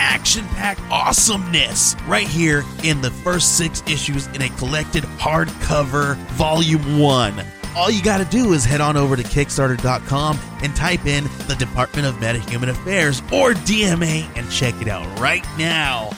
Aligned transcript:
action 0.00 0.44
packed 0.48 0.80
awesomeness 0.90 1.94
right 2.06 2.26
here 2.26 2.64
in 2.82 3.00
the 3.02 3.10
first 3.10 3.58
six 3.58 3.82
issues 3.86 4.26
in 4.28 4.42
a 4.42 4.48
collected 4.56 5.04
hardcover 5.04 6.16
volume 6.32 6.98
one. 6.98 7.44
All 7.76 7.90
you 7.90 8.02
got 8.02 8.18
to 8.18 8.24
do 8.24 8.52
is 8.52 8.64
head 8.64 8.80
on 8.80 8.96
over 8.96 9.14
to 9.14 9.22
Kickstarter.com 9.22 10.38
and 10.62 10.74
type 10.74 11.06
in 11.06 11.24
the 11.46 11.54
Department 11.56 12.06
of 12.08 12.14
Metahuman 12.16 12.70
Affairs 12.70 13.20
or 13.32 13.52
DMA 13.52 14.26
and 14.36 14.50
check 14.50 14.74
it 14.80 14.88
out 14.88 15.06
right 15.20 15.44
now. 15.56 16.10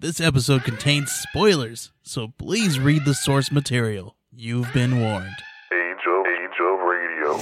This 0.00 0.20
episode 0.20 0.64
contains 0.64 1.12
spoilers, 1.12 1.92
so 2.02 2.32
please 2.36 2.80
read 2.80 3.04
the 3.04 3.14
source 3.14 3.52
material. 3.52 4.16
You've 4.32 4.72
been 4.72 4.98
warned. 4.98 5.36
Angel, 5.72 6.24
Angel 6.42 6.76
Radio. 7.22 7.38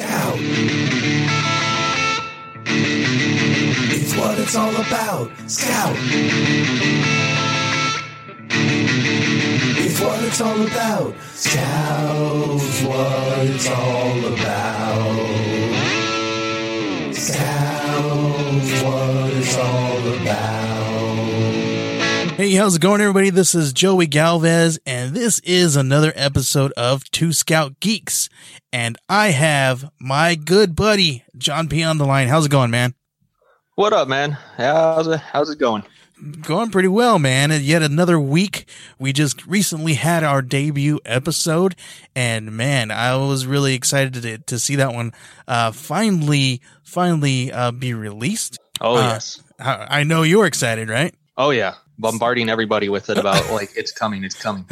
It's 3.93 4.17
what 4.17 4.39
it's 4.39 4.57
all 4.57 4.75
about. 4.77 5.31
Scout. 5.47 5.97
It's 9.79 10.01
what 10.01 10.23
it's 10.25 10.41
all 10.41 10.63
about. 10.63 11.15
Scout's 11.35 12.83
what 12.83 13.47
it's 13.47 13.69
all 13.69 14.27
about. 14.35 15.15
Scout's 17.15 18.83
what 18.83 19.33
it's 19.33 19.57
all 19.57 20.15
about. 20.15 20.80
Hey, 22.41 22.55
how's 22.55 22.77
it 22.77 22.81
going, 22.81 23.03
everybody? 23.03 23.29
This 23.29 23.55
is 23.55 23.75
Joey 23.75 24.07
Galvez, 24.07 24.79
and 24.87 25.15
this 25.15 25.41
is 25.41 25.77
another 25.77 26.11
episode 26.17 26.73
of 26.73 27.05
Two 27.11 27.35
Scout 27.35 27.79
Geeks. 27.81 28.31
And 28.73 28.97
I 29.11 29.33
have 29.33 29.91
my 30.01 30.37
good 30.37 30.75
buddy, 30.75 31.23
John 31.37 31.69
P. 31.69 31.83
on 31.83 31.99
the 31.99 32.07
line. 32.07 32.29
How's 32.29 32.47
it 32.47 32.51
going, 32.51 32.71
man? 32.71 32.95
What 33.75 33.93
up, 33.93 34.09
man? 34.09 34.39
How's 34.57 35.07
it, 35.07 35.21
how's 35.21 35.51
it 35.51 35.59
going? 35.59 35.83
Going 36.41 36.71
pretty 36.71 36.89
well, 36.89 37.19
man. 37.19 37.51
And 37.51 37.63
yet 37.63 37.83
another 37.83 38.19
week. 38.19 38.67
We 38.99 39.13
just 39.13 39.47
recently 39.47 39.93
had 39.93 40.25
our 40.25 40.41
debut 40.41 40.99
episode, 41.05 41.77
and 42.17 42.53
man, 42.53 42.91
I 42.91 43.17
was 43.17 43.45
really 43.45 43.75
excited 43.75 44.15
to, 44.15 44.39
to 44.39 44.59
see 44.59 44.77
that 44.77 44.95
one 44.95 45.13
uh, 45.47 45.73
finally, 45.73 46.63
finally 46.85 47.53
uh, 47.53 47.71
be 47.71 47.93
released. 47.93 48.59
Oh 48.81 48.97
Uh, 48.97 49.01
yes. 49.01 49.43
I 49.59 49.99
I 50.01 50.05
know 50.05 50.23
you're 50.23 50.47
excited, 50.47 50.89
right? 50.89 51.15
Oh 51.37 51.51
yeah. 51.51 51.75
Bombarding 52.01 52.49
everybody 52.49 52.89
with 52.89 53.11
it 53.11 53.19
about 53.19 53.51
like 53.51 53.71
it's 53.77 53.93
coming, 53.93 54.25
it's 54.25 54.35
coming. 54.35 54.65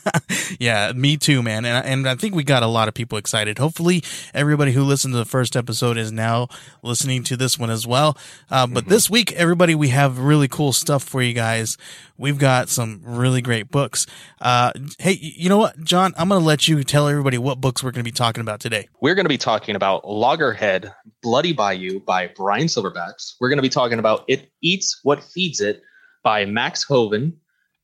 yeah, 0.58 0.92
me 0.92 1.16
too, 1.16 1.42
man. 1.42 1.64
And 1.64 1.86
and 1.86 2.08
I 2.08 2.14
think 2.14 2.34
we 2.34 2.44
got 2.44 2.62
a 2.62 2.66
lot 2.66 2.88
of 2.88 2.94
people 2.94 3.18
excited. 3.18 3.58
Hopefully, 3.58 4.02
everybody 4.34 4.72
who 4.72 4.82
listened 4.82 5.14
to 5.14 5.18
the 5.18 5.24
first 5.24 5.56
episode 5.56 5.96
is 5.96 6.12
now 6.12 6.48
listening 6.82 7.22
to 7.24 7.36
this 7.36 7.58
one 7.58 7.70
as 7.70 7.86
well. 7.86 8.16
Uh, 8.50 8.66
but 8.66 8.86
this 8.86 9.10
week, 9.10 9.32
everybody, 9.32 9.74
we 9.74 9.88
have 9.88 10.18
really 10.18 10.48
cool 10.48 10.72
stuff 10.72 11.02
for 11.02 11.22
you 11.22 11.34
guys. 11.34 11.76
We've 12.16 12.38
got 12.38 12.68
some 12.68 13.00
really 13.04 13.40
great 13.40 13.70
books. 13.70 14.06
Uh, 14.40 14.72
hey, 14.98 15.18
you 15.20 15.48
know 15.48 15.58
what, 15.58 15.82
John? 15.84 16.12
I'm 16.16 16.28
gonna 16.28 16.44
let 16.44 16.68
you 16.68 16.82
tell 16.84 17.08
everybody 17.08 17.38
what 17.38 17.60
books 17.60 17.82
we're 17.82 17.92
gonna 17.92 18.04
be 18.04 18.10
talking 18.10 18.40
about 18.40 18.60
today. 18.60 18.88
We're 19.00 19.14
going 19.14 19.24
to 19.24 19.30
be 19.30 19.38
talking 19.38 19.76
about 19.76 20.06
Loggerhead, 20.08 20.92
Bloody 21.22 21.52
Bayou 21.52 22.00
by 22.00 22.28
Brian 22.28 22.66
Silverbacks. 22.66 23.34
We're 23.40 23.48
going 23.48 23.58
to 23.58 23.62
be 23.62 23.68
talking 23.68 23.98
about 23.98 24.24
It 24.28 24.50
Eats 24.62 25.00
What 25.02 25.22
Feeds 25.22 25.60
It 25.60 25.82
by 26.28 26.44
Max 26.44 26.82
Hoven, 26.82 27.32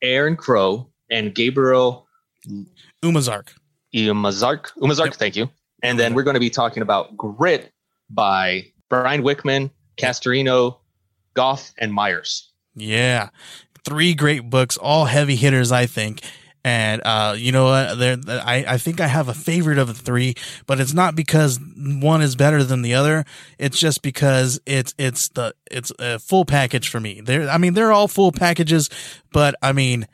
Aaron 0.02 0.36
Crow, 0.36 0.90
and 1.10 1.34
Gabriel 1.34 2.06
Umazark. 3.02 3.54
Umazark. 3.94 4.70
Umazark, 4.82 5.06
Yep. 5.06 5.14
thank 5.14 5.34
you. 5.36 5.48
And 5.82 5.98
then 5.98 6.12
we're 6.12 6.24
going 6.24 6.34
to 6.34 6.40
be 6.40 6.50
talking 6.50 6.82
about 6.82 7.16
Grit 7.16 7.72
by 8.10 8.66
Brian 8.90 9.22
Wickman, 9.22 9.70
Castorino, 9.96 10.76
Goff, 11.32 11.72
and 11.78 11.90
Myers. 11.90 12.50
Yeah. 12.74 13.30
Three 13.82 14.12
great 14.12 14.50
books, 14.50 14.76
all 14.76 15.06
heavy 15.06 15.36
hitters, 15.36 15.72
I 15.72 15.86
think. 15.86 16.20
And, 16.66 17.02
uh, 17.04 17.34
you 17.36 17.52
know 17.52 17.64
what? 17.66 17.98
There, 17.98 18.16
I, 18.26 18.64
I 18.66 18.78
think 18.78 18.98
I 19.00 19.06
have 19.06 19.28
a 19.28 19.34
favorite 19.34 19.76
of 19.76 19.88
the 19.88 19.92
three, 19.94 20.34
but 20.66 20.80
it's 20.80 20.94
not 20.94 21.14
because 21.14 21.60
one 21.76 22.22
is 22.22 22.36
better 22.36 22.64
than 22.64 22.80
the 22.80 22.94
other. 22.94 23.26
It's 23.58 23.78
just 23.78 24.00
because 24.00 24.58
it's, 24.64 24.94
it's 24.96 25.28
the, 25.28 25.54
it's 25.70 25.92
a 25.98 26.18
full 26.18 26.46
package 26.46 26.88
for 26.88 27.00
me. 27.00 27.20
They're, 27.20 27.50
I 27.50 27.58
mean, 27.58 27.74
they're 27.74 27.92
all 27.92 28.08
full 28.08 28.32
packages, 28.32 28.88
but 29.30 29.54
I 29.60 29.72
mean, 29.72 30.06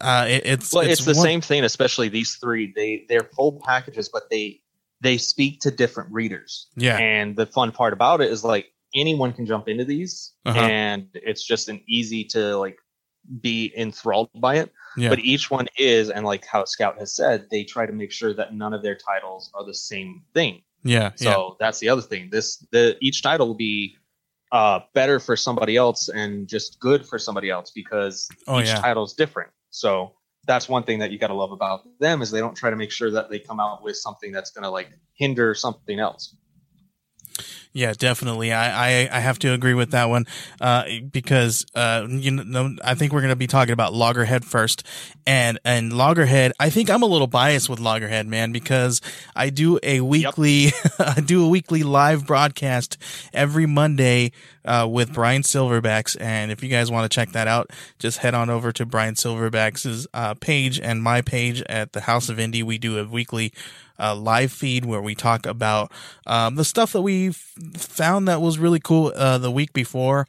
uh, 0.00 0.24
it, 0.28 0.42
it's, 0.46 0.72
Well, 0.72 0.88
it's, 0.88 1.04
the 1.04 1.12
one- 1.12 1.22
same 1.24 1.40
thing, 1.42 1.62
especially 1.64 2.08
these 2.08 2.36
three. 2.36 2.72
They 2.74 3.04
they're 3.08 3.28
full 3.36 3.60
packages, 3.64 4.08
but 4.08 4.30
they 4.30 4.60
they 5.00 5.16
speak 5.18 5.60
to 5.60 5.70
different 5.70 6.10
readers. 6.12 6.68
Yeah. 6.76 6.96
And 6.98 7.36
the 7.36 7.46
fun 7.46 7.70
part 7.72 7.92
about 7.92 8.20
it 8.20 8.30
is 8.32 8.42
like 8.44 8.66
anyone 8.94 9.32
can 9.32 9.46
jump 9.46 9.68
into 9.68 9.84
these, 9.84 10.32
Uh-huh. 10.46 10.58
and 10.58 11.08
it's 11.14 11.44
just 11.46 11.68
an 11.68 11.80
easy 11.88 12.24
to 12.24 12.56
like 12.58 12.78
be 13.40 13.72
enthralled 13.76 14.30
by 14.34 14.56
it. 14.56 14.72
Yeah. 14.96 15.10
But 15.10 15.20
each 15.20 15.50
one 15.50 15.66
is, 15.76 16.10
and 16.10 16.24
like 16.24 16.44
how 16.44 16.64
Scout 16.64 16.98
has 16.98 17.14
said, 17.14 17.46
they 17.50 17.64
try 17.64 17.86
to 17.86 17.92
make 17.92 18.10
sure 18.12 18.34
that 18.34 18.54
none 18.54 18.72
of 18.74 18.82
their 18.82 18.96
titles 18.96 19.50
are 19.54 19.64
the 19.64 19.74
same 19.74 20.22
thing. 20.34 20.62
yeah. 20.82 21.12
So 21.16 21.30
yeah. 21.30 21.54
that's 21.60 21.78
the 21.78 21.88
other 21.88 22.02
thing. 22.02 22.28
This 22.30 22.56
the 22.72 22.96
each 23.00 23.22
title 23.22 23.48
will 23.48 23.54
be 23.54 23.96
uh 24.50 24.80
better 24.94 25.20
for 25.20 25.36
somebody 25.36 25.76
else 25.76 26.08
and 26.08 26.48
just 26.48 26.80
good 26.80 27.06
for 27.06 27.18
somebody 27.18 27.50
else 27.50 27.70
because 27.70 28.28
Oh, 28.46 28.60
each 28.60 28.68
yeah. 28.68 28.80
title 28.80 29.04
is 29.04 29.12
different. 29.12 29.50
So 29.70 30.14
that's 30.46 30.68
one 30.68 30.82
thing 30.84 30.98
that 31.00 31.10
you 31.10 31.18
got 31.18 31.26
to 31.26 31.34
love 31.34 31.52
about 31.52 31.86
them 32.00 32.22
is 32.22 32.30
they 32.30 32.40
don't 32.40 32.56
try 32.56 32.70
to 32.70 32.76
make 32.76 32.90
sure 32.90 33.10
that 33.10 33.28
they 33.28 33.38
come 33.38 33.60
out 33.60 33.82
with 33.82 33.96
something 33.96 34.32
that's 34.32 34.50
going 34.50 34.62
to 34.62 34.70
like 34.70 34.88
hinder 35.14 35.54
something 35.54 35.98
else. 36.00 36.34
Yeah, 37.78 37.92
definitely. 37.96 38.52
I, 38.52 39.04
I, 39.04 39.18
I 39.18 39.20
have 39.20 39.38
to 39.38 39.52
agree 39.52 39.72
with 39.72 39.92
that 39.92 40.08
one, 40.08 40.26
uh, 40.60 40.82
because, 41.12 41.64
uh, 41.76 42.08
you 42.10 42.32
know, 42.32 42.74
I 42.82 42.96
think 42.96 43.12
we're 43.12 43.20
going 43.20 43.30
to 43.30 43.36
be 43.36 43.46
talking 43.46 43.72
about 43.72 43.94
Loggerhead 43.94 44.44
first 44.44 44.82
and, 45.28 45.60
and 45.64 45.92
Loggerhead. 45.92 46.54
I 46.58 46.70
think 46.70 46.90
I'm 46.90 47.04
a 47.04 47.06
little 47.06 47.28
biased 47.28 47.68
with 47.68 47.78
Loggerhead, 47.78 48.26
man, 48.26 48.50
because 48.50 49.00
I 49.36 49.50
do 49.50 49.78
a 49.84 50.00
weekly, 50.00 50.72
I 50.98 51.20
do 51.20 51.44
a 51.44 51.48
weekly 51.48 51.84
live 51.84 52.26
broadcast 52.26 52.98
every 53.32 53.66
Monday, 53.66 54.32
uh, 54.64 54.88
with 54.90 55.12
Brian 55.14 55.42
Silverbacks. 55.42 56.20
And 56.20 56.50
if 56.50 56.64
you 56.64 56.68
guys 56.68 56.90
want 56.90 57.08
to 57.08 57.14
check 57.14 57.30
that 57.30 57.46
out, 57.46 57.70
just 58.00 58.18
head 58.18 58.34
on 58.34 58.50
over 58.50 58.72
to 58.72 58.86
Brian 58.86 59.14
Silverbacks' 59.14 60.04
uh, 60.12 60.34
page 60.34 60.80
and 60.80 61.00
my 61.00 61.22
page 61.22 61.62
at 61.68 61.92
the 61.92 62.00
House 62.00 62.28
of 62.28 62.38
Indie. 62.38 62.64
We 62.64 62.76
do 62.76 62.98
a 62.98 63.04
weekly, 63.04 63.52
uh, 63.98 64.14
live 64.14 64.52
feed 64.52 64.84
where 64.84 65.00
we 65.00 65.14
talk 65.14 65.46
about 65.46 65.90
um, 66.26 66.54
the 66.54 66.64
stuff 66.64 66.92
that 66.92 67.02
we 67.02 67.32
found 67.76 68.28
that 68.28 68.40
was 68.40 68.58
really 68.58 68.80
cool 68.80 69.12
uh, 69.14 69.38
the 69.38 69.50
week 69.50 69.72
before. 69.72 70.26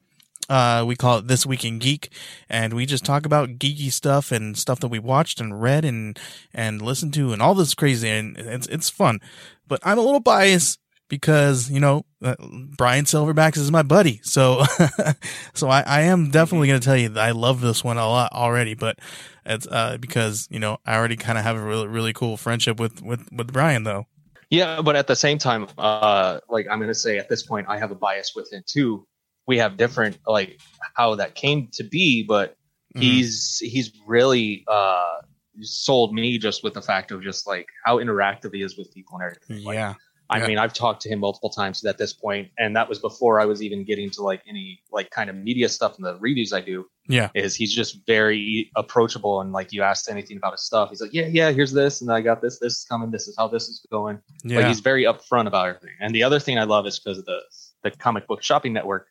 Uh, 0.49 0.83
we 0.85 0.95
call 0.95 1.19
it 1.19 1.27
This 1.27 1.45
Week 1.45 1.63
in 1.63 1.77
Geek, 1.77 2.11
and 2.49 2.73
we 2.73 2.87
just 2.87 3.05
talk 3.05 3.25
about 3.25 3.59
geeky 3.59 3.91
stuff 3.91 4.31
and 4.31 4.57
stuff 4.57 4.79
that 4.79 4.87
we 4.87 4.97
watched 4.97 5.39
and 5.39 5.61
read 5.61 5.85
and 5.85 6.17
and 6.53 6.81
listened 6.81 7.13
to 7.13 7.31
and 7.31 7.41
all 7.41 7.53
this 7.53 7.75
crazy, 7.75 8.09
and 8.09 8.35
it's 8.35 8.65
it's 8.67 8.89
fun. 8.89 9.19
But 9.67 9.79
I'm 9.83 9.99
a 9.99 10.01
little 10.01 10.19
biased 10.19 10.79
because 11.07 11.69
you 11.69 11.79
know 11.79 12.03
uh, 12.23 12.35
Brian 12.75 13.05
Silverbacks 13.05 13.57
is 13.57 13.71
my 13.71 13.83
buddy, 13.83 14.21
so 14.23 14.63
so 15.53 15.69
I, 15.69 15.81
I 15.81 16.01
am 16.01 16.31
definitely 16.31 16.67
going 16.67 16.79
to 16.79 16.85
tell 16.85 16.97
you 16.97 17.09
that 17.09 17.23
I 17.23 17.31
love 17.31 17.61
this 17.61 17.83
one 17.83 17.97
a 17.97 18.07
lot 18.07 18.31
already, 18.33 18.73
but 18.73 18.97
it's 19.45 19.67
uh, 19.67 19.97
because 19.99 20.47
you 20.49 20.59
know 20.59 20.79
I 20.83 20.95
already 20.95 21.15
kind 21.15 21.37
of 21.37 21.43
have 21.43 21.57
a 21.57 21.63
really 21.63 21.87
really 21.87 22.13
cool 22.13 22.37
friendship 22.37 22.79
with 22.79 23.03
with 23.03 23.27
with 23.31 23.53
Brian 23.53 23.83
though. 23.83 24.07
Yeah, 24.49 24.81
but 24.81 24.95
at 24.95 25.07
the 25.07 25.15
same 25.15 25.37
time, 25.37 25.67
uh, 25.77 26.39
like 26.49 26.67
I'm 26.69 26.79
going 26.79 26.89
to 26.89 26.95
say 26.95 27.17
at 27.17 27.29
this 27.29 27.43
point, 27.43 27.67
I 27.69 27.77
have 27.77 27.91
a 27.91 27.95
bias 27.95 28.33
with 28.35 28.51
it 28.51 28.65
too. 28.65 29.05
We 29.47 29.57
have 29.57 29.77
different 29.77 30.17
like 30.27 30.59
how 30.95 31.15
that 31.15 31.35
came 31.35 31.69
to 31.73 31.83
be, 31.83 32.23
but 32.23 32.55
Mhm. 32.95 33.01
he's 33.01 33.59
he's 33.59 33.91
really 34.07 34.63
uh 34.67 35.17
sold 35.61 36.13
me 36.13 36.37
just 36.37 36.63
with 36.63 36.73
the 36.73 36.81
fact 36.81 37.11
of 37.11 37.21
just 37.21 37.45
like 37.45 37.67
how 37.85 37.97
interactive 37.97 38.53
he 38.53 38.61
is 38.61 38.77
with 38.77 38.91
people 38.93 39.17
and 39.19 39.23
everything. 39.23 39.65
Like, 39.65 39.75
yeah. 39.75 39.93
I 40.31 40.37
Yeah. 40.39 40.47
mean, 40.47 40.57
I've 40.59 40.73
talked 40.73 41.01
to 41.03 41.09
him 41.09 41.19
multiple 41.19 41.49
times 41.49 41.83
at 41.85 41.97
this 41.97 42.13
point, 42.13 42.49
and 42.59 42.75
that 42.75 42.87
was 42.87 42.99
before 42.99 43.39
I 43.39 43.45
was 43.45 43.63
even 43.63 43.83
getting 43.83 44.11
to 44.11 44.21
like 44.21 44.43
any 44.47 44.81
like 44.91 45.09
kind 45.09 45.29
of 45.29 45.35
media 45.35 45.67
stuff 45.69 45.95
and 45.97 46.05
the 46.05 46.17
reviews 46.19 46.53
I 46.53 46.61
do. 46.61 46.85
Yeah. 47.07 47.29
Is 47.33 47.55
he's 47.55 47.73
just 47.73 48.05
very 48.05 48.69
approachable 48.75 49.41
and 49.41 49.51
like 49.51 49.73
you 49.73 49.81
asked 49.81 50.09
anything 50.09 50.37
about 50.37 50.51
his 50.53 50.61
stuff, 50.63 50.89
he's 50.89 51.01
like, 51.01 51.13
yeah, 51.13 51.25
yeah, 51.25 51.49
here's 51.51 51.71
this, 51.71 52.01
and 52.01 52.11
I 52.11 52.21
got 52.21 52.41
this, 52.41 52.59
this 52.59 52.73
is 52.79 52.85
coming, 52.87 53.09
this 53.09 53.27
is 53.27 53.35
how 53.37 53.47
this 53.47 53.67
is 53.69 53.83
going. 53.91 54.19
Yeah. 54.43 54.57
Like 54.57 54.67
he's 54.67 54.81
very 54.81 55.03
upfront 55.05 55.47
about 55.47 55.67
everything. 55.69 55.95
And 55.99 56.13
the 56.13 56.21
other 56.23 56.39
thing 56.39 56.59
I 56.59 56.63
love 56.65 56.85
is 56.85 56.99
because 56.99 57.17
of 57.17 57.25
the 57.25 57.39
the 57.83 57.91
comic 57.91 58.27
book 58.27 58.43
shopping 58.43 58.73
network. 58.73 59.07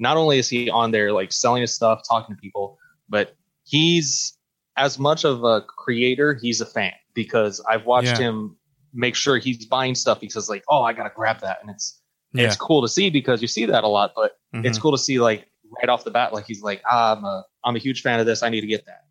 not 0.00 0.16
only 0.16 0.38
is 0.38 0.48
he 0.48 0.70
on 0.70 0.90
there 0.92 1.12
like 1.12 1.30
selling 1.32 1.60
his 1.60 1.74
stuff, 1.74 2.00
talking 2.08 2.34
to 2.34 2.40
people, 2.40 2.78
but 3.08 3.36
he's 3.64 4.36
as 4.76 4.98
much 4.98 5.24
of 5.24 5.44
a 5.44 5.60
creator, 5.60 6.34
he's 6.40 6.60
a 6.60 6.66
fan 6.66 6.92
because 7.14 7.60
I've 7.68 7.84
watched 7.86 8.08
Yeah. 8.18 8.18
him 8.28 8.56
make 8.94 9.14
sure 9.16 9.36
he's 9.38 9.66
buying 9.66 9.94
stuff 9.94 10.20
because 10.20 10.48
like, 10.48 10.64
oh, 10.68 10.82
I 10.82 10.92
gotta 10.92 11.12
grab 11.14 11.40
that, 11.40 11.58
and 11.60 11.70
it's 11.70 12.00
Yeah. 12.32 12.44
it's 12.44 12.56
cool 12.56 12.80
to 12.82 12.88
see 12.88 13.10
because 13.10 13.42
you 13.42 13.48
see 13.48 13.66
that 13.66 13.84
a 13.84 13.88
lot, 13.88 14.12
but 14.16 14.38
it's 14.52 14.78
Mhm. 14.78 14.82
cool 14.82 14.92
to 14.92 14.98
see 14.98 15.18
like 15.20 15.46
right 15.82 15.88
off 15.88 16.04
the 16.04 16.10
bat, 16.10 16.32
like 16.32 16.46
he's 16.46 16.62
like, 16.62 16.82
ah, 16.90 17.16
I'm 17.16 17.24
a 17.24 17.44
I'm 17.64 17.76
a 17.76 17.78
huge 17.80 18.02
fan 18.02 18.20
of 18.20 18.26
this. 18.26 18.42
I 18.42 18.48
need 18.50 18.60
to 18.62 18.66
get 18.66 18.86
that. 18.86 19.04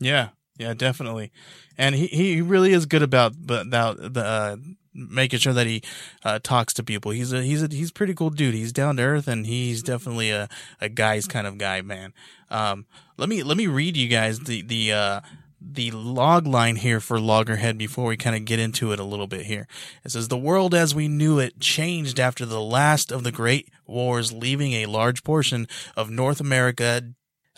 Yeah, 0.00 0.28
yeah, 0.58 0.74
definitely. 0.74 1.32
And 1.76 1.94
he, 1.94 2.06
he 2.06 2.40
really 2.42 2.72
is 2.72 2.86
good 2.86 3.02
about 3.02 3.34
about 3.48 3.96
the 4.14 4.24
uh, 4.24 4.56
making 4.94 5.38
sure 5.38 5.52
that 5.52 5.66
he 5.66 5.82
uh, 6.24 6.38
talks 6.42 6.72
to 6.74 6.82
people. 6.82 7.12
He's 7.12 7.32
a 7.32 7.42
he's 7.42 7.62
a 7.62 7.68
he's 7.68 7.90
a 7.90 7.92
pretty 7.92 8.14
cool 8.14 8.30
dude. 8.30 8.54
He's 8.54 8.72
down 8.72 8.96
to 8.96 9.02
earth, 9.02 9.28
and 9.28 9.46
he's 9.46 9.82
definitely 9.82 10.30
a 10.30 10.48
a 10.80 10.88
guy's 10.88 11.26
kind 11.26 11.46
of 11.46 11.58
guy, 11.58 11.80
man. 11.82 12.12
Um, 12.50 12.86
let 13.16 13.28
me 13.28 13.42
let 13.42 13.56
me 13.56 13.66
read 13.66 13.96
you 13.96 14.08
guys 14.08 14.40
the 14.40 14.62
the 14.62 14.92
uh, 14.92 15.20
the 15.60 15.90
log 15.90 16.46
line 16.46 16.76
here 16.76 17.00
for 17.00 17.18
Loggerhead 17.18 17.78
before 17.78 18.06
we 18.06 18.16
kind 18.16 18.36
of 18.36 18.44
get 18.44 18.58
into 18.58 18.92
it 18.92 19.00
a 19.00 19.04
little 19.04 19.26
bit 19.26 19.46
here. 19.46 19.66
It 20.04 20.12
says 20.12 20.28
the 20.28 20.38
world 20.38 20.74
as 20.74 20.94
we 20.94 21.08
knew 21.08 21.38
it 21.38 21.60
changed 21.60 22.20
after 22.20 22.46
the 22.46 22.60
last 22.60 23.10
of 23.10 23.24
the 23.24 23.32
great 23.32 23.68
wars, 23.86 24.32
leaving 24.32 24.72
a 24.74 24.86
large 24.86 25.24
portion 25.24 25.66
of 25.96 26.10
North 26.10 26.40
America 26.40 27.02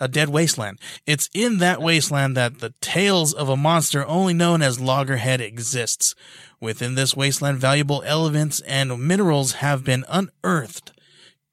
a 0.01 0.09
dead 0.09 0.31
wasteland. 0.31 0.81
It's 1.07 1.29
in 1.35 1.59
that 1.59 1.83
wasteland 1.83 2.37
that 2.37 2.61
the 2.61 2.73
tales 2.81 3.35
of 3.35 3.51
a 3.51 3.57
monster 3.57 4.05
only 4.07 4.33
known 4.33 4.63
as 4.63 4.81
Loggerhead 4.81 5.43
exists. 5.43 6.15
Within 6.59 6.95
this 6.95 7.15
wasteland, 7.15 7.59
valuable 7.59 8.03
elements 8.07 8.61
and 8.61 9.07
minerals 9.07 9.53
have 9.55 9.85
been 9.85 10.07
unearthed, 10.09 10.93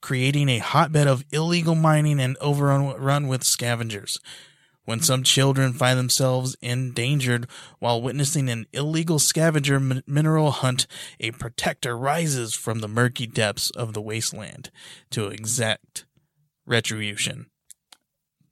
creating 0.01 0.47
a 0.47 0.59
hotbed 0.59 1.07
of 1.07 1.25
illegal 1.31 1.75
mining 1.75 2.21
and 2.21 2.37
overrun 2.37 3.27
with 3.27 3.43
scavengers. 3.43 4.17
When 4.87 5.01
some 5.01 5.23
children 5.23 5.73
find 5.73 5.99
themselves 5.99 6.55
endangered 6.61 7.49
while 7.79 8.01
witnessing 8.01 8.47
an 8.47 8.67
illegal 8.71 9.19
scavenger 9.19 9.81
min- 9.81 10.01
mineral 10.07 10.51
hunt, 10.51 10.87
a 11.19 11.31
protector 11.31 11.97
rises 11.97 12.53
from 12.53 12.79
the 12.79 12.87
murky 12.87 13.27
depths 13.27 13.69
of 13.71 13.91
the 13.91 14.01
wasteland 14.01 14.71
to 15.09 15.27
exact 15.27 16.05
retribution. 16.65 17.47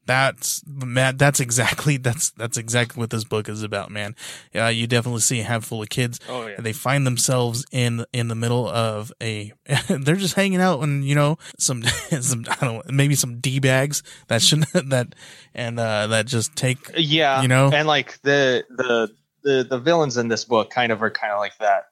That's 0.08 0.62
man, 0.68 1.18
that's 1.18 1.40
exactly 1.40 1.98
that's 2.08 2.30
that's 2.32 2.58
exactly 2.58 3.00
what 3.00 3.10
this 3.10 3.24
book 3.24 3.50
is 3.50 3.64
about, 3.64 3.90
man. 3.92 4.16
Uh, 4.56 4.68
you 4.68 4.86
definitely 4.88 5.22
see 5.22 5.40
a 5.40 5.44
handful 5.44 5.82
of 5.82 5.90
kids 5.90 6.20
Oh 6.30 6.46
yeah. 6.48 6.60
they 6.60 6.74
find 6.74 7.06
themselves 7.08 7.66
in 7.72 8.06
in 8.14 8.28
the 8.28 8.36
middle 8.36 8.68
of 8.70 9.12
a 9.22 9.52
they're 9.90 10.16
just 10.16 10.36
hanging 10.36 10.62
out 10.62 10.82
and 10.82 11.04
you 11.04 11.16
know 11.16 11.38
some 11.58 11.84
some 12.22 12.46
I 12.50 12.66
don't 12.66 12.76
know 12.88 12.94
maybe 12.94 13.16
some 13.16 13.40
d 13.40 13.60
bags 13.60 14.04
that 14.28 14.42
should 14.42 14.62
that 14.74 15.16
and 15.56 15.80
uh 15.80 16.08
that 16.08 16.28
just 16.28 16.56
take 16.56 16.78
Yeah, 16.96 17.42
You 17.42 17.48
know? 17.48 17.72
and 17.74 17.88
like 17.88 18.22
the 18.22 18.64
the 18.70 19.10
the 19.44 19.64
the 19.70 19.80
villains 19.80 20.18
in 20.18 20.28
this 20.28 20.46
book 20.46 20.70
kind 20.70 20.92
of 20.92 21.02
are 21.04 21.12
kind 21.12 21.34
of 21.34 21.40
like 21.40 21.58
that. 21.60 21.86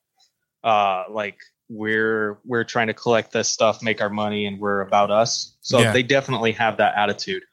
Uh, 0.64 1.04
like 1.10 1.38
we're 1.70 2.38
we're 2.46 2.64
trying 2.64 2.88
to 2.88 2.94
collect 2.94 3.32
this 3.32 3.50
stuff, 3.50 3.82
make 3.82 4.02
our 4.02 4.10
money, 4.10 4.46
and 4.46 4.60
we're 4.60 4.82
about 4.82 5.12
us. 5.12 5.56
So 5.62 5.80
Yeah. 5.80 5.92
they 5.94 6.04
definitely 6.04 6.52
have 6.54 6.78
that 6.78 6.96
attitude. 6.96 7.44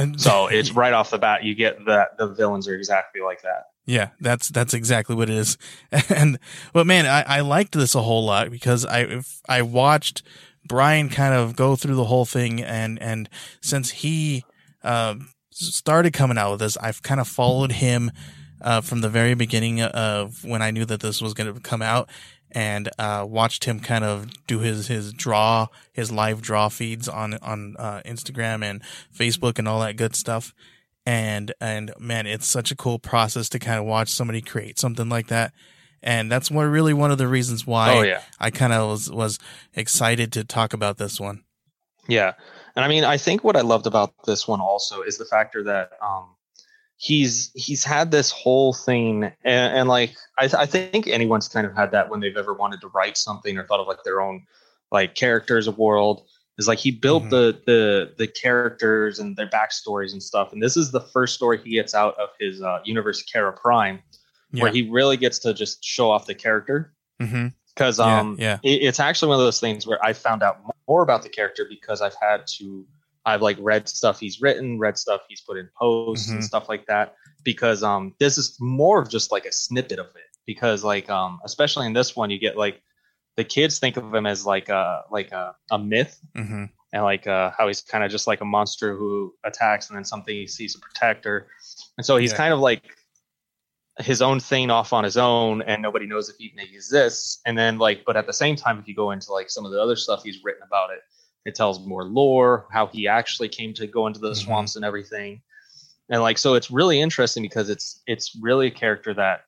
And 0.00 0.20
So 0.20 0.46
it's 0.50 0.72
right 0.72 0.92
off 0.92 1.10
the 1.10 1.18
bat, 1.18 1.44
you 1.44 1.54
get 1.54 1.84
that 1.86 2.18
the 2.18 2.28
villains 2.28 2.68
are 2.68 2.74
exactly 2.74 3.20
like 3.20 3.42
that. 3.42 3.64
Yeah, 3.86 4.10
that's 4.20 4.48
that's 4.48 4.74
exactly 4.74 5.16
what 5.16 5.30
it 5.30 5.36
is. 5.36 5.58
And 6.10 6.38
but 6.72 6.86
man, 6.86 7.06
I, 7.06 7.38
I 7.38 7.40
liked 7.40 7.72
this 7.72 7.94
a 7.94 8.02
whole 8.02 8.24
lot 8.24 8.50
because 8.50 8.84
I 8.84 9.00
if 9.00 9.40
I 9.48 9.62
watched 9.62 10.22
Brian 10.66 11.08
kind 11.08 11.34
of 11.34 11.56
go 11.56 11.76
through 11.76 11.96
the 11.96 12.04
whole 12.04 12.24
thing 12.24 12.62
and 12.62 13.00
and 13.02 13.28
since 13.60 13.90
he 13.90 14.44
um 14.82 15.32
started 15.50 16.12
coming 16.12 16.38
out 16.38 16.52
with 16.52 16.60
this, 16.60 16.76
I've 16.78 17.02
kind 17.02 17.20
of 17.20 17.28
followed 17.28 17.72
him 17.72 18.10
uh, 18.60 18.80
from 18.80 19.00
the 19.00 19.08
very 19.08 19.34
beginning 19.34 19.82
of 19.82 20.44
when 20.44 20.62
I 20.62 20.70
knew 20.70 20.84
that 20.84 21.00
this 21.00 21.20
was 21.20 21.34
going 21.34 21.52
to 21.52 21.60
come 21.60 21.82
out 21.82 22.08
and 22.52 22.88
uh, 22.98 23.24
watched 23.28 23.64
him 23.64 23.80
kind 23.80 24.04
of 24.04 24.28
do 24.46 24.60
his 24.60 24.88
his 24.88 25.12
draw 25.12 25.68
his 25.92 26.10
live 26.10 26.42
draw 26.42 26.68
feeds 26.68 27.08
on 27.08 27.34
on 27.42 27.76
uh, 27.78 28.02
Instagram 28.04 28.64
and 28.64 28.82
Facebook 29.16 29.58
and 29.58 29.68
all 29.68 29.80
that 29.80 29.96
good 29.96 30.16
stuff. 30.16 30.54
And 31.06 31.52
and 31.60 31.92
man 31.98 32.26
it's 32.26 32.46
such 32.46 32.70
a 32.70 32.76
cool 32.76 32.98
process 32.98 33.48
to 33.50 33.58
kind 33.58 33.78
of 33.78 33.84
watch 33.84 34.08
somebody 34.08 34.40
create 34.40 34.78
something 34.78 35.08
like 35.08 35.28
that. 35.28 35.52
And 36.02 36.30
that's 36.30 36.50
what 36.50 36.64
really 36.64 36.94
one 36.94 37.10
of 37.10 37.18
the 37.18 37.28
reasons 37.28 37.66
why 37.66 37.96
oh 37.96 38.02
yeah, 38.02 38.22
I 38.38 38.50
kind 38.50 38.72
of 38.72 38.90
was 38.90 39.10
was 39.10 39.38
excited 39.74 40.32
to 40.32 40.44
talk 40.44 40.72
about 40.72 40.98
this 40.98 41.20
one. 41.20 41.44
Yeah. 42.08 42.34
And 42.76 42.84
I 42.84 42.88
mean, 42.88 43.04
I 43.04 43.16
think 43.16 43.44
what 43.44 43.56
I 43.56 43.60
loved 43.60 43.86
about 43.86 44.14
this 44.24 44.48
one 44.48 44.60
also 44.60 45.02
is 45.02 45.18
the 45.18 45.24
factor 45.24 45.64
that 45.64 45.92
um 46.02 46.34
he's 47.02 47.50
he's 47.54 47.82
had 47.82 48.10
this 48.10 48.30
whole 48.30 48.74
thing 48.74 49.24
and, 49.24 49.34
and 49.78 49.88
like 49.88 50.14
I, 50.36 50.42
th- 50.42 50.54
I 50.54 50.66
think 50.66 51.06
anyone's 51.06 51.48
kind 51.48 51.66
of 51.66 51.74
had 51.74 51.92
that 51.92 52.10
when 52.10 52.20
they've 52.20 52.36
ever 52.36 52.52
wanted 52.52 52.82
to 52.82 52.88
write 52.88 53.16
something 53.16 53.56
or 53.56 53.66
thought 53.66 53.80
of 53.80 53.86
like 53.88 54.04
their 54.04 54.20
own 54.20 54.44
like 54.92 55.14
characters 55.14 55.66
of 55.66 55.78
world 55.78 56.26
is 56.58 56.68
like 56.68 56.78
he 56.78 56.90
built 56.90 57.22
Mhm. 57.24 57.30
the 57.30 57.62
the 57.64 58.14
the 58.18 58.26
characters 58.26 59.18
and 59.18 59.34
their 59.34 59.48
backstories 59.48 60.12
and 60.12 60.22
stuff 60.22 60.52
and 60.52 60.62
this 60.62 60.76
is 60.76 60.90
the 60.90 61.00
first 61.00 61.34
story 61.34 61.58
he 61.64 61.70
gets 61.70 61.94
out 61.94 62.18
of 62.18 62.28
his 62.38 62.60
uh, 62.60 62.80
universe 62.84 63.22
Kara 63.22 63.52
Prime 63.54 64.02
yeah 64.52 64.62
where 64.64 64.70
he 64.72 64.82
really 64.90 65.16
gets 65.16 65.38
to 65.38 65.54
just 65.54 65.82
show 65.82 66.10
off 66.10 66.26
the 66.26 66.34
character 66.34 66.92
because 67.74 67.98
Yeah, 67.98 68.20
um 68.20 68.36
yeah. 68.38 68.58
It, 68.62 68.82
it's 68.82 69.00
actually 69.00 69.30
one 69.30 69.38
of 69.38 69.46
those 69.46 69.58
things 69.60 69.86
where 69.86 70.04
I 70.04 70.12
found 70.12 70.42
out 70.42 70.58
more 70.86 71.02
about 71.02 71.22
the 71.22 71.30
character 71.30 71.64
because 71.66 72.02
I've 72.02 72.16
had 72.20 72.46
to 72.58 72.84
I've 73.24 73.42
like 73.42 73.58
read 73.60 73.88
stuff 73.88 74.18
he's 74.20 74.40
written, 74.40 74.78
read 74.78 74.96
stuff 74.98 75.22
he's 75.28 75.40
put 75.42 75.58
in 75.58 75.68
posts 75.78 76.30
and 76.30 76.40
Mhm. 76.40 76.44
stuff 76.44 76.68
like 76.68 76.86
that 76.86 77.14
because 77.44 77.82
um 77.82 78.14
this 78.18 78.38
is 78.38 78.56
more 78.60 79.00
of 79.00 79.08
just 79.08 79.32
like 79.32 79.46
a 79.46 79.52
snippet 79.52 79.98
of 79.98 80.06
it 80.06 80.28
because 80.46 80.84
like 80.84 81.08
um 81.10 81.40
especially 81.44 81.86
in 81.86 81.92
this 81.92 82.14
one 82.16 82.30
you 82.30 82.38
get 82.38 82.56
like 82.56 82.82
the 83.36 83.44
kids 83.44 83.78
think 83.78 83.96
of 83.96 84.12
him 84.14 84.26
as 84.26 84.44
like 84.44 84.68
a 84.68 85.02
like 85.10 85.32
a, 85.32 85.54
a 85.70 85.78
myth 85.78 86.20
hmm 86.34 86.64
and 86.92 87.04
like 87.04 87.24
uh, 87.28 87.52
how 87.56 87.68
he's 87.68 87.82
kind 87.82 88.02
of 88.02 88.10
just 88.10 88.26
like 88.26 88.40
a 88.40 88.44
monster 88.44 88.96
who 88.96 89.32
attacks 89.44 89.88
and 89.88 89.96
then 89.96 90.04
something 90.04 90.34
he 90.34 90.46
sees 90.46 90.74
a 90.74 90.78
protector 90.80 91.46
and 91.96 92.04
so 92.04 92.16
he's 92.16 92.32
Yeah. 92.32 92.36
kind 92.38 92.52
of 92.52 92.58
like 92.58 92.82
his 93.98 94.22
own 94.22 94.40
thing 94.40 94.70
off 94.70 94.92
on 94.92 95.04
his 95.04 95.16
own 95.16 95.62
and 95.62 95.82
nobody 95.82 96.06
knows 96.06 96.28
if 96.28 96.36
he 96.36 96.44
even 96.46 96.58
exists 96.60 97.40
and 97.46 97.56
then 97.56 97.78
like 97.78 98.02
but 98.04 98.16
at 98.16 98.26
the 98.26 98.32
same 98.32 98.56
time 98.56 98.78
if 98.78 98.88
you 98.88 98.94
go 98.94 99.10
into 99.10 99.32
like 99.32 99.50
some 99.50 99.64
of 99.64 99.72
the 99.72 99.80
other 99.80 99.94
stuff 99.96 100.22
he's 100.22 100.42
written 100.42 100.62
about 100.66 100.90
it 100.90 101.00
it 101.46 101.54
tells 101.54 101.84
more 101.86 102.04
lore 102.04 102.66
how 102.70 102.86
he 102.86 103.08
actually 103.08 103.48
came 103.48 103.72
to 103.74 103.86
go 103.86 104.06
into 104.06 104.20
the 104.20 104.30
Mhm. 104.30 104.36
swamps 104.44 104.76
and 104.76 104.84
everything. 104.84 105.42
And 106.08 106.22
like 106.22 106.38
so 106.38 106.54
it's 106.54 106.70
really 106.70 107.00
interesting 107.00 107.42
because 107.42 107.68
it's 107.70 108.02
it's 108.06 108.36
really 108.40 108.66
a 108.66 108.70
character 108.70 109.14
that 109.14 109.44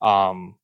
um 0.00 0.54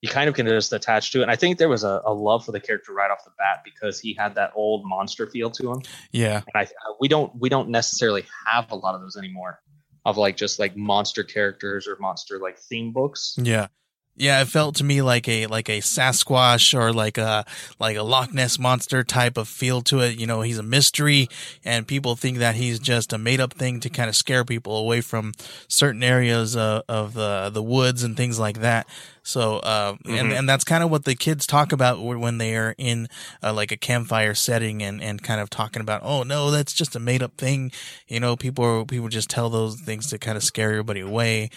you 0.00 0.08
kind 0.10 0.28
of 0.28 0.34
can 0.34 0.46
just 0.46 0.72
attach 0.72 1.12
to 1.12 1.20
it. 1.20 1.22
And 1.22 1.30
i 1.30 1.36
think 1.36 1.58
there 1.58 1.68
was 1.68 1.84
a, 1.84 2.02
a 2.04 2.12
love 2.12 2.44
for 2.44 2.52
the 2.52 2.60
character 2.60 2.92
right 2.92 3.10
off 3.10 3.24
the 3.24 3.30
bat 3.38 3.62
because 3.64 3.98
he 4.00 4.12
had 4.14 4.34
that 4.34 4.52
old 4.54 4.84
monster 4.86 5.26
feel 5.26 5.50
to 5.52 5.72
him. 5.72 5.82
Yeah. 6.12 6.42
And 6.54 6.68
I 6.68 6.68
we 7.00 7.08
don't 7.08 7.34
we 7.38 7.48
don't 7.48 7.68
necessarily 7.70 8.24
have 8.46 8.70
a 8.70 8.76
lot 8.76 8.94
of 8.94 9.00
those 9.00 9.16
anymore 9.16 9.60
of 10.04 10.16
like 10.18 10.36
just 10.36 10.58
like 10.58 10.76
monster 10.76 11.22
characters 11.24 11.86
or 11.88 11.96
monster 12.00 12.38
like 12.38 12.58
theme 12.58 12.92
books. 12.92 13.36
yeah 13.40 13.68
yeah 14.16 14.40
it 14.42 14.48
felt 14.48 14.76
to 14.76 14.84
me 14.84 15.02
like 15.02 15.28
a 15.28 15.46
like 15.46 15.68
a 15.68 15.80
sasquatch 15.80 16.72
or 16.78 16.92
like 16.92 17.18
a 17.18 17.44
like 17.78 17.96
a 17.96 18.02
loch 18.02 18.32
ness 18.32 18.58
monster 18.58 19.02
type 19.04 19.36
of 19.36 19.48
feel 19.48 19.82
to 19.82 20.00
it. 20.00 20.18
You 20.18 20.26
know 20.26 20.42
he's 20.42 20.58
a 20.58 20.62
mystery 20.62 21.28
and 21.64 21.86
people 21.86 22.14
think 22.16 22.38
that 22.38 22.54
he's 22.54 22.78
just 22.78 23.12
a 23.12 23.18
made 23.18 23.40
up 23.40 23.54
thing 23.54 23.80
to 23.80 23.90
kind 23.90 24.08
of 24.08 24.16
scare 24.16 24.44
people 24.44 24.76
away 24.76 25.00
from 25.00 25.32
certain 25.68 26.02
areas 26.02 26.56
uh, 26.56 26.82
of 26.88 27.14
the 27.14 27.50
the 27.52 27.62
woods 27.62 28.02
and 28.04 28.16
things 28.16 28.38
like 28.38 28.60
that. 28.60 28.86
So 29.22 29.56
uh 29.58 29.96
and 30.04 30.30
Mhm. 30.30 30.38
and 30.38 30.48
that's 30.48 30.64
kind 30.64 30.84
of 30.84 30.90
what 30.90 31.04
the 31.06 31.14
kids 31.14 31.46
talk 31.46 31.72
about 31.72 32.00
when 32.02 32.38
they 32.38 32.54
are 32.56 32.74
in 32.78 33.08
uh, 33.42 33.52
like 33.54 33.72
a 33.72 33.76
campfire 33.76 34.34
setting 34.34 34.82
and 34.82 35.02
and 35.02 35.22
kind 35.22 35.40
of 35.40 35.48
talking 35.50 35.80
about 35.80 36.02
oh 36.04 36.22
no 36.22 36.50
that's 36.50 36.72
just 36.72 36.94
a 36.94 37.00
made 37.00 37.22
up 37.22 37.36
thing. 37.36 37.72
You 38.06 38.20
know 38.20 38.36
people 38.36 38.84
people 38.86 39.08
just 39.08 39.30
tell 39.30 39.48
those 39.50 39.80
things 39.80 40.08
to 40.10 40.18
kind 40.18 40.36
of 40.36 40.44
scare 40.44 40.70
everybody 40.70 41.00
away 41.00 41.50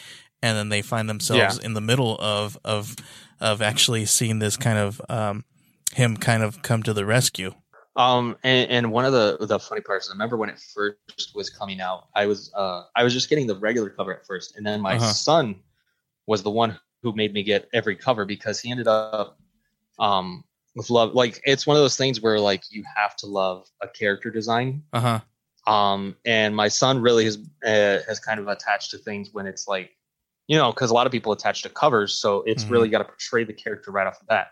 and 0.47 0.57
then 0.57 0.69
they 0.69 0.81
find 0.81 1.09
themselves 1.09 1.57
in 1.59 1.73
the 1.73 1.81
middle 1.81 2.17
of 2.19 2.57
of 2.65 2.95
of 3.39 3.61
actually 3.61 4.05
seeing 4.05 4.39
this 4.39 4.57
kind 4.57 4.79
of 4.79 5.01
um 5.09 5.45
him 5.93 6.17
kind 6.17 6.43
of 6.43 6.61
come 6.63 6.83
to 6.83 6.93
the 6.93 7.05
rescue 7.05 7.53
Um, 7.95 8.37
and, 8.43 8.69
and 8.71 8.91
one 8.91 9.05
of 9.05 9.13
the 9.13 9.37
the 9.45 9.59
funny 9.59 9.81
parts, 9.81 10.05
is 10.05 10.11
I 10.11 10.13
remember 10.13 10.37
when 10.37 10.49
it 10.49 10.59
first 10.59 11.33
was 11.35 11.49
coming 11.49 11.81
out, 11.81 12.07
I 12.15 12.27
was 12.27 12.51
uh 12.55 12.83
I 12.95 13.03
was 13.03 13.13
just 13.13 13.29
getting 13.29 13.47
the 13.47 13.55
regular 13.55 13.89
cover 13.89 14.13
at 14.13 14.25
first, 14.25 14.55
and 14.57 14.65
then 14.65 14.81
my 14.81 14.97
Uh-huh. 14.97 15.13
son 15.13 15.55
was 16.27 16.43
the 16.43 16.51
one 16.51 16.79
who 17.03 17.13
made 17.13 17.33
me 17.33 17.43
get 17.43 17.69
every 17.73 17.95
cover 17.95 18.25
because 18.25 18.59
he 18.59 18.71
ended 18.71 18.87
up 18.87 19.39
um 19.99 20.43
with 20.75 20.89
love. 20.89 21.13
Like 21.15 21.41
it's 21.45 21.65
one 21.67 21.77
of 21.77 21.83
those 21.83 21.97
things 21.97 22.21
where 22.21 22.39
like 22.39 22.63
you 22.71 22.83
have 22.95 23.15
to 23.17 23.27
love 23.27 23.67
a 23.81 23.87
character 23.87 24.29
design 24.31 24.83
uh-huh 24.93 25.19
um 25.67 26.15
and 26.25 26.55
my 26.55 26.67
son 26.67 27.01
really 27.01 27.25
has 27.25 27.37
uh, 27.65 27.99
has 28.07 28.19
kind 28.19 28.39
of 28.39 28.47
attached 28.47 28.91
to 28.91 28.97
things 28.99 29.31
when 29.33 29.47
it's 29.47 29.67
like 29.67 29.96
you 30.47 30.57
know 30.57 30.71
because 30.71 30.89
a 30.89 30.93
lot 30.93 31.05
of 31.05 31.11
people 31.11 31.31
attach 31.31 31.61
to 31.63 31.69
covers 31.69 32.13
so 32.13 32.43
it's 32.45 32.65
Mhm. 32.65 32.69
really 32.71 32.89
got 32.89 32.99
to 32.99 33.03
portray 33.05 33.43
the 33.43 33.53
character 33.53 33.91
right 33.91 34.07
off 34.07 34.19
the 34.19 34.25
bat 34.25 34.47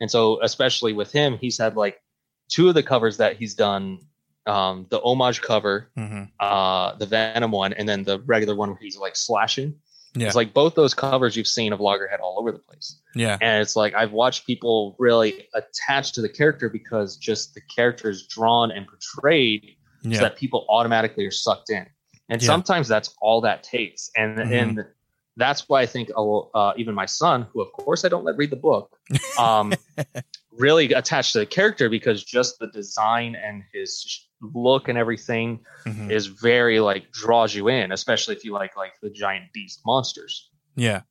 and 0.00 0.10
so 0.10 0.40
especially 0.42 0.92
with 0.92 1.10
him 1.12 1.38
he's 1.38 1.58
had 1.58 1.76
like 1.76 2.00
two 2.48 2.68
of 2.68 2.74
the 2.74 2.82
covers 2.82 3.16
that 3.18 3.36
he's 3.36 3.54
done 3.54 3.98
um, 4.46 4.86
the 4.90 5.00
homage 5.02 5.42
cover, 5.42 5.90
hmm 5.96 6.22
uh, 6.38 6.94
the 6.98 7.06
Venom 7.06 7.50
one, 7.50 7.72
and 7.72 7.88
then 7.88 8.04
the 8.04 8.20
regular 8.26 8.54
one 8.54 8.68
where 8.68 8.78
he's 8.80 8.96
like 8.96 9.16
slashing. 9.16 9.74
Yeah. 10.14 10.26
It's 10.28 10.36
like 10.36 10.54
both 10.54 10.76
those 10.76 10.94
covers 10.94 11.34
you've 11.36 11.48
seen 11.48 11.72
of 11.72 11.80
Loggerhead 11.80 12.20
all 12.20 12.36
over 12.38 12.52
the 12.52 12.60
place. 12.60 13.00
Yeah. 13.16 13.38
And 13.40 13.60
it's 13.60 13.74
like 13.74 13.94
I've 13.94 14.12
watched 14.12 14.46
people 14.46 14.94
really 15.00 15.48
attach 15.54 16.12
to 16.12 16.22
the 16.22 16.28
character 16.28 16.68
because 16.68 17.16
just 17.16 17.54
the 17.54 17.60
character 17.74 18.08
is 18.08 18.28
drawn 18.28 18.70
and 18.70 18.86
portrayed 18.86 19.74
so 20.04 20.20
that 20.20 20.36
people 20.36 20.64
automatically 20.68 21.26
are 21.26 21.32
sucked 21.32 21.70
in. 21.70 21.84
And 22.28 22.40
Yeah. 22.40 22.46
sometimes 22.46 22.86
that's 22.86 23.12
all 23.20 23.40
that 23.40 23.64
takes. 23.64 24.10
And 24.16 24.38
Mhm. 24.38 24.52
and 24.52 24.84
that's 25.36 25.68
why 25.68 25.82
I 25.82 25.86
think 25.86 26.10
oh, 26.16 26.50
uh, 26.54 26.72
even 26.76 26.94
my 26.94 27.06
son, 27.06 27.46
who 27.52 27.60
of 27.60 27.72
course 27.72 28.04
I 28.04 28.08
don't 28.08 28.24
let 28.24 28.36
read 28.36 28.50
the 28.50 28.56
book, 28.56 28.98
um, 29.38 29.74
really 30.52 30.92
attached 30.92 31.32
to 31.32 31.40
the 31.40 31.46
character 31.46 31.88
because 31.88 32.24
just 32.24 32.58
the 32.58 32.68
design 32.68 33.36
and 33.36 33.62
his 33.72 34.26
look 34.40 34.88
and 34.88 34.98
everything 34.98 35.60
Mhm. 35.86 36.10
is 36.10 36.26
very 36.26 36.80
like 36.80 37.10
draws 37.12 37.54
you 37.54 37.68
in, 37.68 37.92
especially 37.92 38.34
if 38.34 38.44
you 38.44 38.52
like 38.52 38.76
like 38.76 38.92
the 39.02 39.10
giant 39.10 39.52
beast 39.52 39.80
monsters. 39.86 40.50
Yeah. 40.74 41.02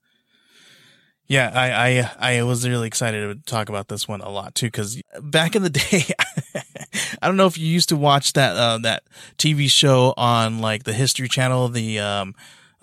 Yeah, 1.28 1.50
I, 1.56 2.12
I 2.20 2.38
I 2.38 2.44
was 2.44 2.68
really 2.68 2.86
excited 2.88 3.28
to 3.46 3.52
talk 3.52 3.70
about 3.70 3.88
this 3.88 4.08
one 4.08 4.22
a 4.22 4.30
lot 4.30 4.54
too 4.54 4.68
because 4.68 5.02
back 5.22 5.56
in 5.56 5.64
the 5.64 5.70
day, 5.82 6.04
I 7.20 7.26
don't 7.28 7.36
know 7.36 7.48
if 7.48 7.58
you 7.58 7.66
used 7.66 7.90
to 7.90 7.96
watch 7.96 8.34
that 8.34 8.56
uh, 8.56 8.78
that 8.80 9.04
TV 9.40 9.68
show 9.72 10.14
on 10.18 10.60
like 10.60 10.84
the 10.84 10.94
History 10.94 11.28
Channel, 11.28 11.70
the 11.70 11.98
um, 12.00 12.36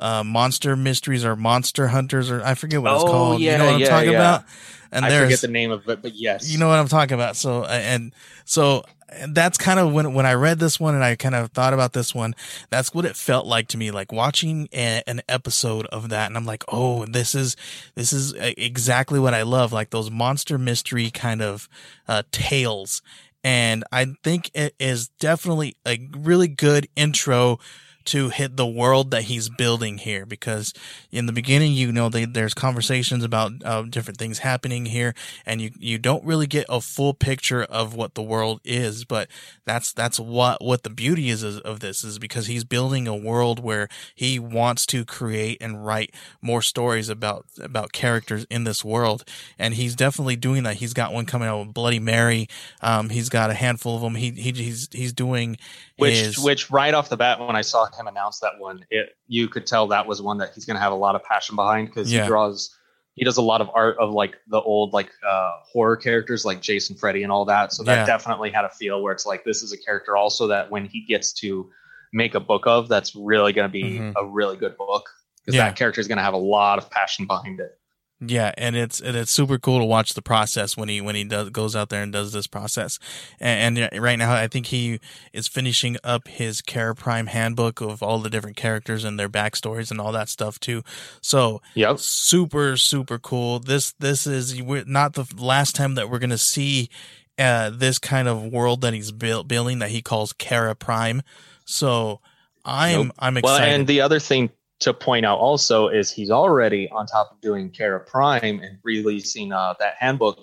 uh, 0.03 0.25
Monster 0.25 0.77
Mysteries 0.77 1.25
or 1.25 1.37
Monster 1.37 1.89
Hunters 1.89 2.31
or 2.31 2.43
I 2.45 2.55
forget 2.55 2.83
what 2.83 2.95
it's 2.95 3.05
Oh, 3.05 3.07
called. 3.07 3.41
you 3.41 3.47
yeah, 3.47 3.57
know 3.59 3.67
what 3.67 3.75
I'm 3.75 3.81
yeah, 3.81 3.89
talking 3.89 4.11
yeah. 4.13 4.19
about? 4.19 4.45
And 4.91 5.05
I 5.07 5.09
there's 5.09 5.25
forget 5.29 5.41
the 5.41 5.49
name 5.49 5.71
of 5.71 5.89
it, 5.89 6.03
but 6.03 6.15
yes, 6.15 6.51
you 6.51 6.59
know 6.59 6.69
what 6.69 6.79
I'm 6.79 6.89
talking 6.89 7.15
about. 7.15 7.37
So, 7.37 7.65
and 7.65 8.13
so 8.45 8.85
that's 9.29 9.57
kind 9.59 9.79
of 9.79 9.93
when, 9.93 10.13
when 10.13 10.27
I 10.27 10.35
read 10.35 10.59
this 10.59 10.79
one 10.81 10.95
and 10.95 11.05
I 11.05 11.17
kind 11.17 11.35
of 11.35 11.51
thought 11.53 11.73
about 11.73 11.93
this 11.93 12.15
one, 12.15 12.35
that's 12.69 12.93
what 12.95 13.05
it 13.05 13.17
felt 13.17 13.47
like 13.47 13.69
to 13.69 13.79
me, 13.79 13.91
like 13.91 14.13
watching 14.13 14.69
a, 14.73 15.03
an 15.07 15.23
episode 15.29 15.87
of 15.87 16.11
that. 16.11 16.27
And 16.27 16.37
I'm 16.37 16.45
like, 16.45 16.65
oh, 16.69 17.07
this 17.07 17.35
is, 17.35 17.57
this 17.95 18.13
is 18.13 18.35
exactly 18.39 19.19
what 19.19 19.35
I 19.35 19.43
love, 19.43 19.73
like 19.73 19.91
those 19.91 20.11
monster 20.11 20.59
mystery 20.59 21.11
kind 21.11 21.41
of, 21.41 21.69
uh, 22.09 22.23
tales. 22.31 23.01
And 23.45 23.85
I 23.93 24.15
think 24.23 24.51
it 24.55 24.75
is 24.79 25.09
definitely 25.09 25.77
a 25.87 25.99
really 26.17 26.49
good 26.49 26.89
intro 26.97 27.59
to 28.07 28.29
hit 28.29 28.57
the 28.57 28.67
world 28.67 29.11
that 29.11 29.25
he's 29.25 29.49
building 29.49 29.99
here 29.99 30.27
because 30.27 30.73
in 31.11 31.27
the 31.27 31.33
beginning 31.33 31.73
you 31.73 31.93
know 31.93 32.09
they, 32.09 32.25
there's 32.25 32.55
conversations 32.55 33.25
about 33.25 33.53
uh, 33.65 33.83
different 33.83 34.19
things 34.19 34.41
happening 34.41 34.87
here 34.87 35.15
and 35.47 35.61
you 35.61 35.71
you 35.79 35.99
don't 35.99 36.25
really 36.25 36.47
get 36.47 36.67
a 36.69 36.81
full 36.81 37.15
picture 37.15 37.63
of 37.65 37.95
what 37.95 38.15
the 38.15 38.23
world 38.23 38.61
is 38.65 39.05
but 39.05 39.29
that's 39.65 39.93
that's 39.93 40.19
what 40.19 40.63
what 40.63 40.83
the 40.83 40.91
beauty 40.91 41.29
is 41.29 41.43
of 41.45 41.81
this 41.81 42.05
is 42.05 42.19
because 42.19 42.47
he's 42.47 42.65
building 42.65 43.07
a 43.07 43.15
world 43.17 43.59
where 43.61 43.89
he 44.15 44.39
wants 44.39 44.87
to 44.87 45.05
create 45.05 45.59
and 45.61 45.85
write 45.85 46.15
more 46.41 46.63
stories 46.63 47.09
about 47.09 47.47
about 47.61 47.93
characters 47.93 48.47
in 48.51 48.65
this 48.65 48.85
world 48.85 49.25
and 49.59 49.75
he's 49.75 49.95
definitely 49.95 50.37
doing 50.37 50.63
that. 50.63 50.77
He's 50.77 50.95
got 50.95 51.13
one 51.13 51.27
coming 51.27 51.49
out 51.49 51.67
with 51.67 51.75
bloody 51.75 51.99
mary. 51.99 52.49
Um 52.81 53.11
he's 53.11 53.29
got 53.29 53.51
a 53.51 53.55
handful 53.55 53.97
of 53.97 54.03
them 54.03 54.15
he, 54.15 54.31
he 54.31 54.53
he's 54.53 54.89
he's 54.93 55.13
doing 55.13 55.57
which 55.97 56.15
his, 56.15 56.39
which 56.39 56.71
right 56.71 56.95
off 56.95 57.09
the 57.09 57.17
bat 57.17 57.39
when 57.41 57.57
I 57.57 57.63
saw 57.63 57.87
him 57.95 58.07
announce 58.07 58.39
that 58.41 58.59
one, 58.59 58.85
it 58.91 59.11
you 59.27 59.49
could 59.49 59.67
tell 59.67 59.87
that 59.89 60.07
was 60.07 60.21
one 60.23 60.39
that 60.39 60.53
he's 60.55 60.65
going 60.65 60.77
to 60.77 60.81
have 60.81 60.93
a 60.93 60.97
lot 60.97 61.15
of 61.15 61.23
passion 61.25 61.57
behind 61.57 61.89
because 61.89 62.13
Yeah. 62.13 62.23
he 62.23 62.27
draws. 62.29 62.77
He 63.15 63.25
does 63.25 63.37
a 63.37 63.43
lot 63.43 63.61
of 63.61 63.69
art 63.75 63.99
of 63.99 64.11
like 64.13 64.37
the 64.49 64.61
old 64.61 64.93
like 64.95 65.11
uh, 65.29 65.53
horror 65.71 65.97
characters 65.97 66.45
like 66.47 66.63
Jason, 66.63 66.97
Freddy, 66.97 67.23
and 67.23 67.31
all 67.31 67.45
that. 67.45 67.73
So 67.73 67.83
that 67.85 67.95
Yeah. 67.95 68.07
definitely 68.07 68.51
had 68.51 68.65
a 68.65 68.71
feel 68.71 69.03
where 69.03 69.13
it's 69.13 69.27
like 69.27 69.45
this 69.45 69.63
is 69.63 69.73
a 69.73 69.77
character 69.77 70.17
also 70.17 70.47
that 70.47 70.71
when 70.71 70.87
he 70.87 71.05
gets 71.05 71.33
to 71.35 71.71
make 72.15 72.35
a 72.35 72.41
book 72.41 72.67
of, 72.67 72.89
that's 72.89 73.15
really 73.15 73.53
going 73.53 73.69
to 73.69 73.73
be 73.73 73.99
Mhm. 73.99 74.15
a 74.17 74.25
really 74.27 74.57
good 74.57 74.77
book 74.79 75.09
because 75.41 75.55
Yeah. 75.57 75.67
that 75.69 75.77
character 75.77 76.01
is 76.01 76.09
going 76.09 76.19
to 76.19 76.25
have 76.25 76.35
a 76.35 76.39
lot 76.39 76.79
of 76.79 76.91
passion 76.91 77.27
behind 77.27 77.61
it. 77.61 77.79
Yeah, 78.25 78.53
and 78.57 78.77
it's 78.77 79.01
and 79.01 79.17
it's 79.17 79.33
super 79.33 79.59
cool 79.59 79.81
to 79.81 79.85
watch 79.85 80.15
the 80.15 80.23
process 80.23 80.77
when 80.77 80.89
he 80.89 81.01
when 81.01 81.17
he 81.17 81.25
does 81.25 81.51
goes 81.51 81.75
out 81.75 81.89
there 81.89 82.03
and 82.03 82.13
does 82.13 82.33
this 82.33 82.47
process. 82.47 83.01
And, 83.41 83.77
and 83.77 84.01
right 84.01 84.17
now, 84.17 84.33
I 84.33 84.47
think 84.47 84.67
he 84.67 85.01
is 85.33 85.49
finishing 85.49 85.97
up 86.05 86.29
his 86.29 86.63
Kara 86.63 86.95
Prime 86.95 87.27
handbook 87.27 87.81
of 87.81 88.01
all 88.01 88.21
the 88.21 88.31
different 88.31 88.57
characters 88.57 89.03
and 89.03 89.19
their 89.19 89.29
backstories 89.29 89.91
and 89.91 90.01
all 90.01 90.13
that 90.13 90.29
stuff 90.29 90.61
too. 90.61 90.85
So 91.21 91.63
Yep. 91.75 91.99
super 91.99 92.77
super 92.77 93.19
cool. 93.19 93.59
This 93.59 93.93
this 93.99 94.25
is 94.25 94.63
not 94.63 95.15
the 95.15 95.27
last 95.37 95.75
time 95.75 95.97
that 95.97 96.09
we're 96.09 96.21
gonna 96.21 96.39
see 96.39 96.91
uh, 97.39 97.71
this 97.71 97.99
kind 97.99 98.29
of 98.29 98.45
world 98.47 98.83
that 98.83 98.95
he's 98.95 99.11
built 99.11 99.49
building 99.49 99.81
that 99.81 99.91
he 99.91 100.01
calls 100.01 100.33
Kara 100.33 100.77
Prime. 100.77 101.23
So 101.65 102.21
I'm 102.65 103.09
Nope. 103.09 103.17
I'm 103.19 103.37
excited. 103.37 103.63
Well, 103.65 103.75
and 103.75 103.87
the 103.89 104.01
other 104.01 104.21
thing 104.21 104.51
to 104.83 104.93
point 104.93 105.25
out 105.25 105.39
also 105.39 105.89
is 105.89 106.11
he's 106.11 106.31
already 106.31 106.89
on 106.91 107.07
top 107.07 107.33
of 107.33 107.41
doing 107.41 107.71
Kara 107.71 108.01
Prime 108.01 108.61
and 108.61 108.79
releasing 108.83 109.53
uh, 109.53 109.75
that 109.79 109.95
handbook. 109.99 110.39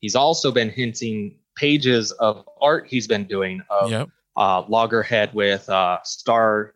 He's 0.00 0.14
also 0.14 0.50
been 0.50 0.70
hinting 0.70 1.36
pages 1.56 2.12
of 2.12 2.48
art 2.60 2.86
he's 2.88 3.06
been 3.06 3.24
doing 3.24 3.60
of 3.68 3.90
yep, 3.90 4.08
uh, 4.36 4.62
Loggerhead 4.68 5.34
with 5.34 5.68
uh, 5.68 5.98
Star 6.04 6.74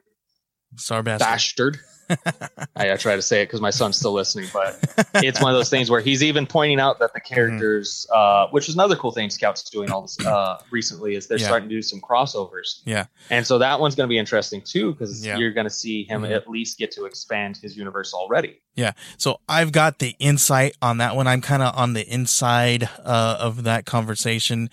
Star 0.77 1.03
Bastard. 1.03 1.27
Bastard. 1.27 1.79
I, 2.77 2.93
I 2.93 2.97
try 2.97 3.17
to 3.17 3.23
say 3.23 3.43
it 3.43 3.47
because 3.47 3.61
my 3.61 3.71
son's 3.71 3.97
still 3.97 4.13
listening, 4.13 4.49
but 4.53 4.79
it's 5.15 5.41
one 5.41 5.51
of 5.53 5.57
those 5.59 5.71
things 5.71 5.91
where 5.91 6.01
he's 6.01 6.23
even 6.23 6.47
pointing 6.47 6.81
out 6.81 6.99
that 7.01 7.13
the 7.13 7.21
Mm-hmm. 7.21 7.35
characters, 7.35 8.07
uh, 8.15 8.47
which 8.49 8.69
is 8.69 8.75
another 8.75 8.97
cool 8.97 9.11
thing 9.11 9.31
Scouts 9.31 9.69
doing 9.71 9.91
all 9.91 10.03
this 10.03 10.19
uh, 10.25 10.59
recently, 10.71 11.15
is 11.15 11.27
they're 11.27 11.39
Yeah. 11.39 11.47
starting 11.47 11.69
to 11.69 11.75
do 11.75 11.83
some 11.83 12.01
crossovers. 12.01 12.81
Yeah. 12.85 13.07
and 13.31 13.47
so 13.47 13.59
that 13.59 13.81
one's 13.81 13.95
going 13.95 14.07
to 14.07 14.13
be 14.13 14.19
interesting 14.19 14.61
too 14.61 14.93
because 14.93 15.25
Yeah. 15.25 15.39
you're 15.39 15.53
going 15.53 15.65
to 15.67 15.71
see 15.71 16.05
him 16.05 16.23
Mhm. 16.23 16.35
at 16.37 16.49
least 16.49 16.79
get 16.79 16.91
to 16.93 17.07
expand 17.07 17.57
his 17.57 17.77
universe 17.77 18.13
already. 18.13 18.61
Yeah, 18.75 18.93
so 19.17 19.41
I've 19.49 19.73
got 19.73 19.99
the 20.01 20.15
insight 20.19 20.77
on 20.83 20.99
that 20.99 21.17
one. 21.17 21.27
I'm 21.27 21.41
kind 21.41 21.63
of 21.63 21.77
on 21.77 21.93
the 21.95 22.07
inside 22.07 22.89
uh, 23.05 23.37
of 23.41 23.63
that 23.65 23.87
conversation. 23.87 24.69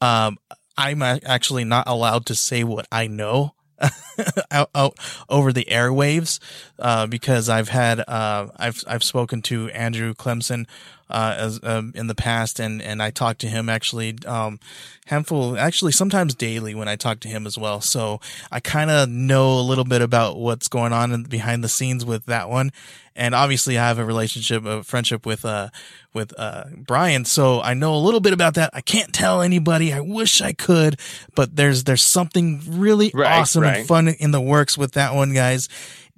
Um, 0.00 0.38
I'm 0.76 1.02
actually 1.02 1.64
not 1.64 1.86
allowed 1.86 2.26
to 2.26 2.34
say 2.34 2.64
what 2.64 2.86
I 2.90 3.06
know 3.06 3.54
out, 4.50 4.70
out 4.74 4.96
over 5.28 5.52
the 5.52 5.66
airwaves 5.70 6.38
uh, 6.78 7.06
because 7.06 7.48
I've 7.48 7.68
had 7.68 8.00
uh, 8.00 8.48
I've 8.56 8.82
I've 8.86 9.04
spoken 9.04 9.42
to 9.42 9.70
Andrew 9.70 10.14
Clemson 10.14 10.66
uh, 11.10 11.34
as 11.38 11.60
um, 11.62 11.92
in 11.94 12.06
the 12.06 12.14
past, 12.14 12.58
and 12.60 12.80
and 12.82 13.02
I 13.02 13.10
talked 13.10 13.40
to 13.42 13.48
him 13.48 13.68
actually 13.68 14.16
um, 14.26 14.58
handful 15.06 15.58
actually 15.58 15.92
sometimes 15.92 16.34
daily 16.34 16.74
when 16.74 16.88
I 16.88 16.96
talk 16.96 17.20
to 17.20 17.28
him 17.28 17.46
as 17.46 17.58
well. 17.58 17.80
So 17.80 18.20
I 18.50 18.60
kind 18.60 18.90
of 18.90 19.08
know 19.08 19.58
a 19.58 19.62
little 19.62 19.84
bit 19.84 20.00
about 20.02 20.38
what's 20.38 20.68
going 20.68 20.92
on 20.92 21.12
in, 21.12 21.22
behind 21.24 21.62
the 21.62 21.68
scenes 21.68 22.04
with 22.04 22.26
that 22.26 22.48
one, 22.48 22.72
and 23.14 23.34
obviously 23.34 23.76
I 23.78 23.86
have 23.88 23.98
a 23.98 24.04
relationship, 24.04 24.64
a 24.64 24.82
friendship 24.82 25.26
with 25.26 25.44
uh 25.44 25.68
with 26.14 26.32
uh 26.38 26.64
Brian, 26.76 27.24
so 27.24 27.60
I 27.60 27.74
know 27.74 27.94
a 27.94 28.00
little 28.00 28.20
bit 28.20 28.32
about 28.32 28.54
that. 28.54 28.70
I 28.72 28.80
can't 28.80 29.12
tell 29.12 29.42
anybody. 29.42 29.92
I 29.92 30.00
wish 30.00 30.40
I 30.40 30.52
could, 30.52 30.98
but 31.34 31.56
there's 31.56 31.84
there's 31.84 32.02
something 32.02 32.62
really 32.68 33.10
Right, 33.14 33.38
awesome 33.40 33.62
right. 33.62 33.78
and 33.78 33.88
fun 33.88 34.08
in 34.08 34.30
the 34.30 34.40
works 34.40 34.78
with 34.78 34.92
that 34.92 35.14
one, 35.14 35.34
guys, 35.34 35.68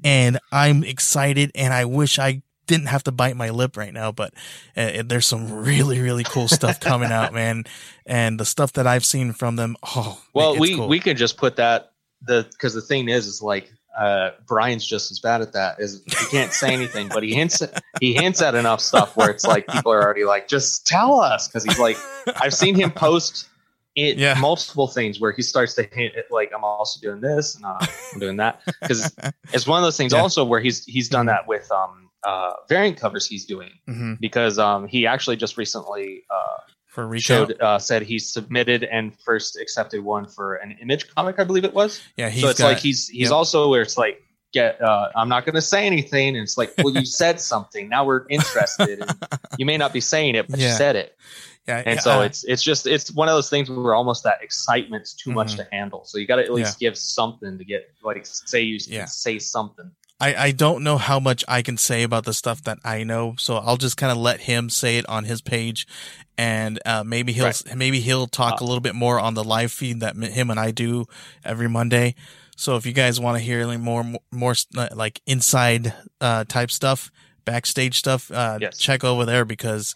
and 0.04 0.38
I'm 0.52 0.84
excited, 0.84 1.50
and 1.54 1.72
I 1.72 1.84
wish 1.86 2.18
I 2.18 2.42
didn't 2.66 2.86
have 2.86 3.02
to 3.04 3.12
bite 3.12 3.36
my 3.36 3.50
lip 3.50 3.76
right 3.76 3.92
now, 3.92 4.12
but 4.12 4.34
uh, 4.76 5.02
there's 5.04 5.26
some 5.26 5.50
really 5.52 6.00
really 6.00 6.24
cool 6.24 6.48
stuff 6.48 6.80
coming 6.80 7.12
out, 7.12 7.32
man, 7.40 7.64
and 8.06 8.38
the 8.40 8.44
stuff 8.44 8.72
that 8.74 8.86
I've 8.86 9.04
seen 9.04 9.32
from 9.32 9.56
them. 9.56 9.76
Oh, 9.96 10.20
Well, 10.34 10.58
we 10.58 10.76
cool. 10.76 10.88
we 10.88 11.00
can 11.00 11.16
just 11.16 11.36
put 11.36 11.56
that 11.56 11.92
the 12.22 12.46
because 12.52 12.74
the 12.74 12.80
thing 12.82 13.08
is 13.08 13.26
is 13.26 13.42
like 13.42 13.72
uh, 13.98 14.30
Brian's 14.48 14.84
just 14.86 15.10
as 15.12 15.20
bad 15.20 15.40
at 15.40 15.52
that. 15.52 15.78
Is 15.78 16.02
he 16.04 16.26
can't 16.36 16.52
say 16.52 16.72
anything, 16.72 17.08
but 17.08 17.22
he 17.22 17.32
hints 17.34 17.62
he 18.00 18.14
hints 18.14 18.42
at 18.42 18.54
enough 18.54 18.80
stuff 18.80 19.16
where 19.16 19.30
it's 19.30 19.44
like 19.44 19.66
people 19.68 19.92
are 19.92 20.02
already 20.02 20.24
like, 20.24 20.48
just 20.48 20.86
tell 20.86 21.20
us 21.20 21.46
because 21.46 21.62
he's 21.64 21.78
like 21.78 21.96
I've 22.40 22.54
seen 22.54 22.74
him 22.74 22.90
post 22.90 23.46
it 23.94 24.16
Yeah. 24.18 24.34
multiple 24.40 24.88
things 24.88 25.20
where 25.20 25.30
he 25.30 25.42
starts 25.42 25.74
to 25.74 25.84
hint 25.84 26.16
at 26.16 26.24
like 26.32 26.50
I'm 26.52 26.64
also 26.64 26.98
doing 27.00 27.20
this 27.20 27.54
and 27.54 27.64
uh, 27.64 27.78
I'm 28.14 28.18
doing 28.18 28.36
that 28.38 28.60
because 28.80 29.14
it's 29.52 29.68
one 29.68 29.78
of 29.78 29.84
those 29.84 29.96
things 29.96 30.12
Yeah. 30.16 30.20
also 30.22 30.44
where 30.44 30.58
he's 30.58 30.84
he's 30.84 31.08
done 31.08 31.26
that 31.26 31.46
with 31.46 31.70
um 31.70 32.03
uh 32.24 32.52
variant 32.68 32.96
covers 32.98 33.26
he's 33.26 33.44
doing 33.44 33.70
Mhm. 33.88 34.18
because 34.20 34.58
um 34.58 34.86
he 34.88 35.06
actually 35.06 35.36
just 35.36 35.56
recently 35.56 36.24
uh 36.30 36.58
for 36.86 37.06
Rico. 37.08 37.22
showed 37.22 37.60
uh, 37.60 37.76
said 37.78 38.02
he 38.02 38.20
submitted 38.20 38.84
and 38.84 39.12
first 39.24 39.58
accepted 39.60 40.00
one 40.04 40.26
for 40.28 40.54
an 40.54 40.78
image 40.80 41.12
comic, 41.12 41.40
I 41.40 41.44
believe 41.44 41.64
it 41.64 41.74
was. 41.74 42.00
yeah, 42.16 42.28
he's 42.30 42.42
so 42.44 42.50
it's 42.50 42.60
got, 42.60 42.66
like 42.68 42.78
he's 42.78 43.08
he's 43.08 43.22
yep. 43.30 43.32
also 43.32 43.68
where 43.68 43.82
it's 43.82 43.98
like 43.98 44.22
get 44.52 44.80
uh, 44.80 45.08
I'm 45.16 45.28
not 45.28 45.44
going 45.44 45.56
to 45.56 45.60
say 45.62 45.84
anything, 45.86 46.36
and 46.36 46.44
it's 46.44 46.56
like 46.56 46.72
well 46.78 46.94
you 46.94 47.04
said 47.20 47.40
something 47.40 47.88
now 47.88 48.04
we're 48.04 48.24
interested, 48.30 49.00
and 49.00 49.10
you 49.58 49.66
may 49.66 49.76
not 49.76 49.92
be 49.92 50.00
saying 50.00 50.36
it 50.36 50.46
but 50.48 50.60
Yeah. 50.60 50.68
you 50.68 50.72
said 50.74 50.94
it, 50.94 51.16
yeah, 51.66 51.82
and 51.84 51.96
yeah, 51.96 52.00
so 52.00 52.20
uh, 52.20 52.22
it's 52.22 52.44
it's 52.44 52.62
just 52.62 52.86
it's 52.86 53.10
one 53.10 53.28
of 53.28 53.34
those 53.34 53.50
things 53.50 53.68
where 53.68 53.96
almost 53.96 54.22
that 54.22 54.38
excitement's 54.40 55.14
too 55.14 55.32
much 55.32 55.54
Mhm. 55.54 55.56
to 55.56 55.68
handle, 55.72 56.04
so 56.04 56.18
you 56.18 56.26
got 56.28 56.36
to 56.36 56.44
at 56.44 56.52
least 56.54 56.78
give 56.78 56.96
something 56.96 57.58
to 57.58 57.64
get 57.64 57.90
like 58.04 58.24
say 58.24 58.60
you 58.62 58.78
Yeah. 58.86 59.06
say 59.06 59.40
something. 59.40 59.90
I, 60.20 60.34
I 60.34 60.50
don't 60.52 60.84
know 60.84 60.96
how 60.96 61.18
much 61.20 61.44
I 61.48 61.62
can 61.62 61.76
say 61.76 62.02
about 62.02 62.24
the 62.24 62.32
stuff 62.32 62.62
that 62.64 62.78
I 62.84 63.02
know, 63.04 63.34
so 63.38 63.56
I'll 63.56 63.76
just 63.76 63.96
kind 63.96 64.12
of 64.12 64.18
let 64.18 64.40
him 64.42 64.70
say 64.70 64.96
it 64.98 65.08
on 65.08 65.24
his 65.24 65.40
page, 65.42 65.86
and 66.38 66.78
uh, 66.86 67.02
maybe 67.04 67.32
he'll 67.32 67.44
Right. 67.46 67.76
maybe 67.76 68.00
he'll 68.00 68.26
talk 68.28 68.60
Uh, 68.60 68.64
a 68.64 68.66
little 68.66 68.80
bit 68.80 68.94
more 68.94 69.18
on 69.18 69.34
the 69.34 69.44
live 69.44 69.72
feed 69.72 70.00
that 70.00 70.16
him 70.16 70.50
and 70.50 70.58
I 70.60 70.70
do 70.70 71.06
every 71.44 71.68
Monday. 71.68 72.14
So 72.56 72.76
if 72.76 72.86
you 72.86 72.92
guys 72.92 73.18
want 73.18 73.36
to 73.38 73.42
hear 73.44 73.60
any 73.60 73.76
more 73.76 74.04
more 74.30 74.54
uh, 74.76 74.88
like 74.94 75.20
inside 75.26 75.92
uh, 76.20 76.44
type 76.44 76.70
stuff, 76.70 77.10
backstage 77.44 77.98
stuff, 77.98 78.30
uh, 78.30 78.58
Yes. 78.60 78.78
check 78.78 79.02
over 79.02 79.24
there 79.24 79.44
because 79.44 79.94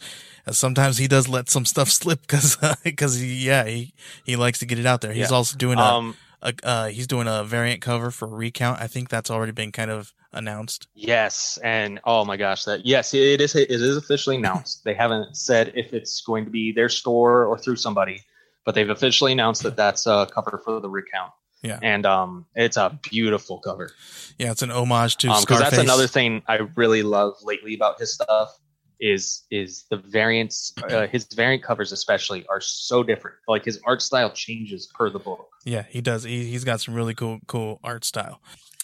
uh, 0.49 0.53
sometimes 0.53 0.99
he 0.99 1.07
does 1.07 1.29
let 1.29 1.49
some 1.49 1.65
stuff 1.65 1.89
slip 2.01 2.23
because 2.23 2.57
because 2.83 3.25
yeah 3.25 3.65
he 3.65 3.95
he 4.25 4.35
likes 4.35 4.59
to 4.59 4.67
get 4.67 4.79
it 4.81 4.87
out 4.87 5.01
there. 5.01 5.13
He's 5.13 5.31
Yeah. 5.31 5.37
also 5.37 5.57
doing 5.57 5.79
a, 5.79 5.83
Um, 5.85 6.17
a 6.42 6.54
uh, 6.62 6.87
he's 6.88 7.07
doing 7.07 7.26
a 7.26 7.45
variant 7.45 7.80
cover 7.80 8.11
for 8.11 8.28
recount. 8.28 8.80
I 8.80 8.87
think 8.87 9.09
that's 9.09 9.30
already 9.30 9.52
been 9.52 9.73
kind 9.73 9.90
of 9.90 10.12
announced. 10.33 10.88
yes, 10.95 11.59
and 11.62 12.00
oh 12.04 12.25
my 12.25 12.37
gosh, 12.37 12.64
that 12.64 12.85
yes, 12.85 13.14
it 13.14 13.40
is. 13.40 13.54
It 13.54 13.71
is 13.71 13.97
officially 13.97 14.37
announced. 14.37 14.83
they 14.85 14.95
haven't 14.95 15.37
said 15.37 15.73
if 15.75 15.92
it's 15.92 16.21
going 16.21 16.45
to 16.45 16.50
be 16.50 16.73
their 16.73 16.88
store 16.88 17.47
or 17.47 17.59
through 17.59 17.76
somebody, 17.76 18.23
but 18.64 18.75
they've 18.75 18.90
officially 18.90 19.33
announced 19.33 19.62
that 19.62 19.76
that's 19.76 20.07
a 20.07 20.28
cover 20.33 20.61
for 20.64 20.80
the 20.80 20.88
recount. 20.88 21.33
Yeah. 21.61 21.80
and 21.83 22.07
um, 22.07 22.47
it's 22.54 22.76
a 22.76 22.97
beautiful 23.11 23.59
cover. 23.59 23.90
Yeah, 24.38 24.52
it's 24.52 24.62
an 24.62 24.71
homage 24.71 25.16
to 25.16 25.26
because 25.26 25.42
Scarface. 25.42 25.71
that's 25.71 25.83
another 25.83 26.07
thing 26.07 26.42
I 26.47 26.59
really 26.76 27.02
love 27.02 27.35
lately 27.42 27.75
about 27.75 27.99
his 27.99 28.14
stuff 28.14 28.57
is 29.00 29.45
is 29.50 29.85
the 29.90 29.97
variants. 29.97 30.73
Uh, 30.90 31.07
his 31.07 31.26
variant 31.35 31.62
covers 31.62 31.93
especially 31.93 32.47
are 32.49 32.61
so 32.61 33.02
different. 33.02 33.37
Like 33.47 33.64
his 33.64 33.81
art 33.85 34.02
style 34.02 34.31
changes 34.31 34.87
per 34.87 35.11
the 35.11 35.19
book. 35.19 35.49
Yeah, 35.64 35.85
he 35.88 36.00
does. 36.00 36.25
He, 36.25 36.45
he's 36.45 36.64
got 36.64 36.81
some 36.81 36.95
really 36.95 37.14
cool 37.14 37.40
cool 37.47 37.81
art 37.83 38.05
style. 38.05 38.40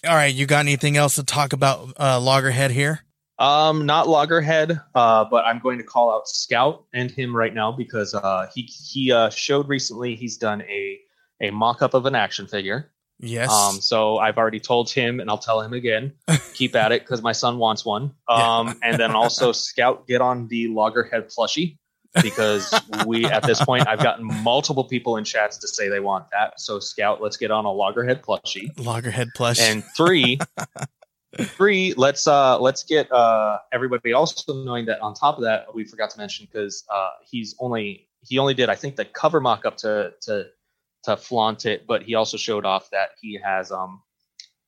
All 0.06 0.14
right, 0.14 0.34
you 0.34 0.46
got 0.46 0.60
anything 0.60 0.96
else 0.96 1.14
to 1.16 1.24
talk 1.24 1.52
about 1.52 1.92
uh, 1.98 2.20
Loggerhead 2.20 2.70
here? 2.70 3.04
Um, 3.38 3.86
not 3.86 4.06
Loggerhead, 4.08 4.80
uh, 4.94 5.24
but 5.24 5.44
I'm 5.44 5.58
going 5.58 5.78
to 5.78 5.84
call 5.84 6.12
out 6.12 6.28
Scout 6.28 6.84
and 6.92 7.10
him 7.10 7.34
right 7.34 7.52
now 7.52 7.72
because 7.72 8.14
uh, 8.14 8.46
he 8.54 8.62
he 8.62 9.10
uh, 9.10 9.30
showed 9.30 9.68
recently 9.68 10.14
he's 10.14 10.36
done 10.36 10.62
a 10.62 11.00
a 11.40 11.50
mock 11.50 11.82
up 11.82 11.94
of 11.94 12.06
an 12.06 12.14
action 12.14 12.46
figure. 12.46 12.92
Yes. 13.20 13.50
Um, 13.50 13.80
so 13.80 14.18
I've 14.18 14.36
already 14.36 14.60
told 14.60 14.90
him, 14.90 15.20
and 15.20 15.30
I'll 15.30 15.38
tell 15.38 15.60
him 15.60 15.72
again. 15.72 16.12
Keep 16.54 16.74
at 16.74 16.92
it 16.92 17.02
because 17.02 17.22
my 17.22 17.32
son 17.32 17.58
wants 17.58 17.84
one. 17.84 18.12
Yeah. 18.28 18.58
Um, 18.58 18.78
and 18.82 18.98
then 18.98 19.12
also 19.12 19.52
Scout, 19.52 20.06
get 20.06 20.20
on 20.20 20.48
the 20.48 20.68
Loggerhead 20.68 21.30
plushie 21.30 21.78
because 22.22 22.72
we 23.06 23.24
at 23.26 23.42
this 23.42 23.62
point 23.64 23.88
I've 23.88 24.02
gotten 24.02 24.24
multiple 24.42 24.84
people 24.84 25.16
in 25.16 25.24
chats 25.24 25.56
to 25.58 25.68
say 25.68 25.88
they 25.88 26.00
want 26.00 26.26
that. 26.32 26.60
So 26.60 26.78
Scout, 26.78 27.20
let's 27.20 27.36
get 27.36 27.50
on 27.50 27.64
a 27.64 27.72
Loggerhead 27.72 28.22
plushie. 28.22 28.70
Loggerhead 28.78 29.28
plush. 29.34 29.60
And 29.60 29.84
three, 29.96 30.38
three, 31.40 31.94
let's 31.96 32.26
uh 32.26 32.58
let's 32.60 32.82
get 32.84 33.10
uh 33.12 33.58
everybody 33.72 34.12
also 34.12 34.64
knowing 34.64 34.86
that 34.86 35.00
on 35.00 35.14
top 35.14 35.38
of 35.38 35.44
that 35.44 35.74
we 35.74 35.84
forgot 35.84 36.10
to 36.10 36.18
mention 36.18 36.46
because 36.50 36.84
uh 36.92 37.10
he's 37.24 37.54
only 37.58 38.08
he 38.22 38.38
only 38.38 38.54
did 38.54 38.68
I 38.68 38.74
think 38.74 38.96
the 38.96 39.04
cover 39.04 39.40
mock 39.40 39.64
up 39.64 39.76
to 39.78 40.12
to 40.22 40.46
to 41.04 41.16
flaunt 41.16 41.66
it, 41.66 41.86
but 41.86 42.02
he 42.02 42.14
also 42.14 42.36
showed 42.36 42.64
off 42.64 42.90
that 42.90 43.10
he 43.20 43.38
has 43.42 43.70
um 43.72 44.02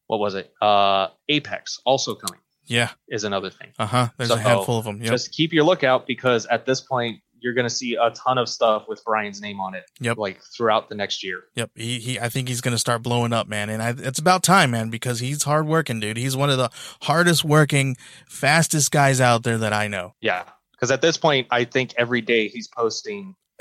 what 0.06 0.20
was 0.20 0.34
it? 0.34 0.52
Uh 0.60 1.08
Apex 1.28 1.80
also 1.84 2.14
coming 2.14 2.40
yeah. 2.66 2.90
is 3.08 3.24
another 3.24 3.50
thing. 3.50 3.72
Uh 3.78 3.86
huh. 3.86 4.08
There's 4.16 4.30
a 4.30 4.38
handful 4.38 4.78
of 4.78 4.84
them. 4.84 5.00
Yep. 5.00 5.10
Just 5.10 5.32
keep 5.32 5.52
your 5.52 5.64
lookout 5.64 6.06
because 6.06 6.46
at 6.46 6.66
this 6.66 6.80
point 6.80 7.20
you're 7.38 7.54
gonna 7.54 7.70
see 7.70 7.94
a 7.94 8.10
ton 8.10 8.38
of 8.38 8.48
stuff 8.48 8.86
with 8.88 9.04
Brian's 9.04 9.40
name 9.40 9.60
on 9.60 9.74
it. 9.74 9.84
Yep. 10.00 10.18
Like 10.18 10.40
throughout 10.56 10.88
the 10.88 10.94
next 10.94 11.22
year. 11.22 11.44
Yep. 11.54 11.70
He, 11.74 11.98
he, 11.98 12.20
I 12.20 12.28
think 12.28 12.48
he's 12.48 12.60
going 12.60 12.72
to 12.72 12.78
start 12.78 13.02
blowing 13.02 13.32
up, 13.32 13.46
man. 13.46 13.70
And 13.70 13.82
I, 13.82 13.94
it's 13.96 14.18
about 14.18 14.42
time, 14.42 14.72
man, 14.72 14.90
because 14.90 15.20
he's 15.20 15.42
hard 15.42 15.66
working, 15.66 16.00
dude. 16.00 16.16
He's 16.16 16.36
one 16.36 16.50
of 16.50 16.58
the 16.58 16.70
hardest 17.02 17.44
working, 17.44 17.96
fastest 18.26 18.90
guys 18.90 19.20
out 19.20 19.42
there 19.42 19.58
that 19.58 19.72
I 19.72 19.88
know. 19.88 20.14
Yeah. 20.20 20.44
Because 20.72 20.90
at 20.90 21.00
this 21.00 21.16
point, 21.16 21.46
I 21.50 21.64
think 21.64 21.94
every 21.96 22.20
day 22.20 22.48
he's 22.48 22.68
posting 22.68 23.34